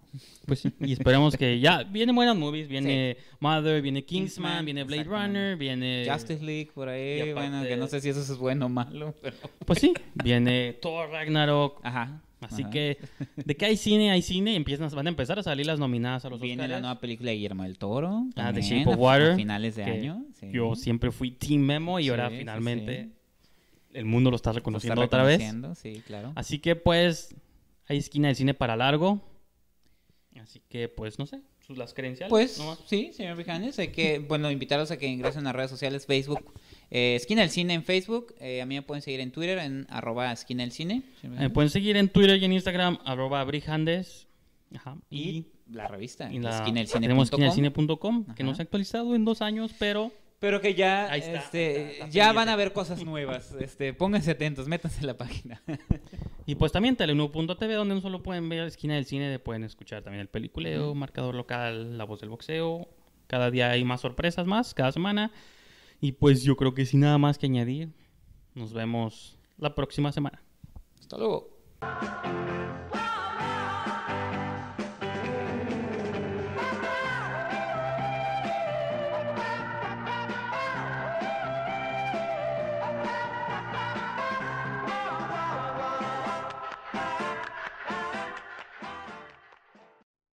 Pues 0.45 0.59
sí, 0.59 0.71
y 0.79 0.93
esperamos 0.93 1.35
que 1.35 1.59
ya 1.59 1.81
vienen 1.91 2.15
buenas 2.15 2.37
movies, 2.37 2.67
viene 2.67 3.17
Mother, 3.39 3.81
viene 3.81 4.05
Kingsman, 4.05 4.51
Kingsman, 4.51 4.65
viene 4.65 4.83
Blade. 4.83 5.03
Runner, 5.05 5.57
viene 5.57 6.05
Justice 6.07 6.45
League 6.45 6.69
por 6.75 6.89
ahí, 6.89 7.21
aparte- 7.21 7.33
bueno, 7.33 7.63
que 7.63 7.75
no 7.75 7.87
sé 7.87 8.01
si 8.01 8.09
eso 8.09 8.21
es 8.21 8.37
bueno 8.37 8.67
o 8.67 8.69
malo, 8.69 9.15
pero... 9.23 9.35
Pues 9.65 9.79
sí, 9.79 9.95
viene 10.23 10.73
Thor 10.73 11.09
Ragnarok. 11.09 11.79
Ajá. 11.83 12.21
Así 12.41 12.61
ajá. 12.61 12.69
que 12.69 12.97
de 13.35 13.55
que 13.57 13.65
hay 13.65 13.75
cine, 13.75 14.11
hay 14.11 14.21
cine, 14.21 14.53
y 14.53 14.55
empiezan, 14.55 14.91
van 14.93 15.07
a 15.07 15.09
empezar 15.09 15.39
a 15.39 15.43
salir 15.43 15.65
las 15.65 15.79
nominadas 15.79 16.23
a 16.25 16.29
los 16.29 16.39
Viene 16.39 16.67
la 16.67 16.81
nueva 16.81 16.99
película 16.99 17.31
de 17.31 17.37
Guillermo 17.37 17.63
del 17.63 17.79
Toro. 17.79 18.27
Ah, 18.35 18.51
The 18.53 18.61
Shape 18.61 18.91
of 18.91 18.97
Water. 18.99 19.31
A 19.31 19.35
finales 19.37 19.75
de 19.75 19.85
año. 19.85 20.23
sí. 20.39 20.49
Yo 20.51 20.75
siempre 20.75 21.11
fui 21.11 21.31
Team 21.31 21.61
Memo 21.61 21.99
y 21.99 22.09
ahora 22.09 22.29
finalmente 22.29 23.05
sí. 23.05 23.22
El 23.93 24.05
mundo 24.05 24.29
lo 24.31 24.35
está 24.35 24.49
Lo 24.51 24.57
está 24.57 24.59
reconociendo 24.59 25.01
otra 25.01 25.23
vez. 25.23 25.39
reconociendo, 25.39 25.75
Sí, 25.75 26.01
claro. 26.05 26.31
Así 26.35 26.59
que 26.59 26.75
pues 26.75 27.35
hay 27.87 27.97
esquina 27.97 28.27
del 28.27 28.35
cine 28.35 28.53
para 28.53 28.75
largo. 28.75 29.21
Así 30.41 30.61
que 30.67 30.89
pues 30.89 31.19
no 31.19 31.25
sé, 31.25 31.41
sus 31.65 31.77
las 31.77 31.93
credenciales. 31.93 32.29
Pues 32.29 32.57
nomás. 32.57 32.79
sí, 32.87 33.11
señor 33.13 33.35
Brijandes, 33.35 33.77
hay 33.79 33.89
que, 33.89 34.19
bueno, 34.19 34.49
invitarlos 34.51 34.89
a 34.91 34.97
que 34.97 35.07
ingresen 35.07 35.45
a 35.47 35.53
redes 35.53 35.69
sociales, 35.69 36.05
Facebook, 36.07 36.53
eh, 36.89 37.15
Esquina 37.15 37.41
del 37.41 37.51
Cine 37.51 37.73
en 37.75 37.83
Facebook, 37.83 38.33
eh, 38.39 38.61
a 38.61 38.65
mí 38.65 38.75
me 38.75 38.81
pueden 38.81 39.01
seguir 39.03 39.19
en 39.19 39.31
Twitter, 39.31 39.59
en 39.59 39.85
arroba 39.89 40.31
Esquina 40.31 40.63
del 40.63 40.71
Cine. 40.71 41.03
Me 41.21 41.49
pueden 41.51 41.69
seguir 41.69 41.95
en 41.97 42.09
Twitter 42.09 42.37
y 42.41 42.45
en 42.45 42.53
Instagram, 42.53 42.97
arroba 43.05 43.43
Brijandes. 43.43 44.27
Ajá. 44.75 44.97
y 45.11 45.19
Y, 45.29 45.45
la 45.71 45.87
revista, 45.87 46.33
y 46.33 46.39
la, 46.39 46.57
esquinadelcine.com. 46.57 47.01
tenemos 47.01 47.27
esquinadelcine.com, 47.29 48.25
que 48.25 48.31
Ajá. 48.31 48.43
no 48.43 48.55
se 48.55 48.61
ha 48.61 48.63
actualizado 48.63 49.15
en 49.15 49.23
dos 49.23 49.41
años, 49.43 49.71
pero 49.79 50.11
Pero 50.43 50.59
que 50.59 50.75
ya, 50.75 51.09
Ahí 51.09 51.21
está, 51.21 51.37
este, 51.37 51.75
está, 51.75 51.91
está 51.93 52.07
ya 52.09 52.33
van 52.33 52.49
a 52.49 52.57
ver 52.57 52.73
cosas 52.73 53.01
nuevas. 53.05 53.55
Este, 53.61 53.93
pónganse 53.93 54.31
atentos, 54.31 54.67
métanse 54.67 54.99
en 54.99 55.07
la 55.07 55.15
página. 55.17 55.63
Y 56.45 56.55
pues 56.55 56.73
también 56.73 56.97
Telenú.tv, 56.97 57.73
donde 57.75 57.95
no 57.95 58.01
solo 58.01 58.21
pueden 58.21 58.49
ver 58.49 58.59
la 58.59 58.67
esquina 58.67 58.95
del 58.95 59.05
cine, 59.05 59.39
pueden 59.39 59.63
escuchar 59.63 60.03
también 60.03 60.19
el 60.19 60.27
peliculeo, 60.27 60.93
marcador 60.95 61.33
local, 61.35 61.97
la 61.97 62.03
voz 62.03 62.19
del 62.19 62.29
boxeo. 62.29 62.89
Cada 63.27 63.51
día 63.51 63.71
hay 63.71 63.85
más 63.85 64.01
sorpresas 64.01 64.45
más, 64.45 64.73
cada 64.73 64.91
semana. 64.91 65.31
Y 66.01 66.11
pues 66.11 66.43
yo 66.43 66.57
creo 66.57 66.73
que 66.73 66.85
sin 66.85 66.99
nada 66.99 67.17
más 67.17 67.37
que 67.37 67.45
añadir, 67.45 67.93
nos 68.53 68.73
vemos 68.73 69.39
la 69.57 69.73
próxima 69.75 70.11
semana. 70.11 70.43
Hasta 70.99 71.17
luego. 71.17 71.57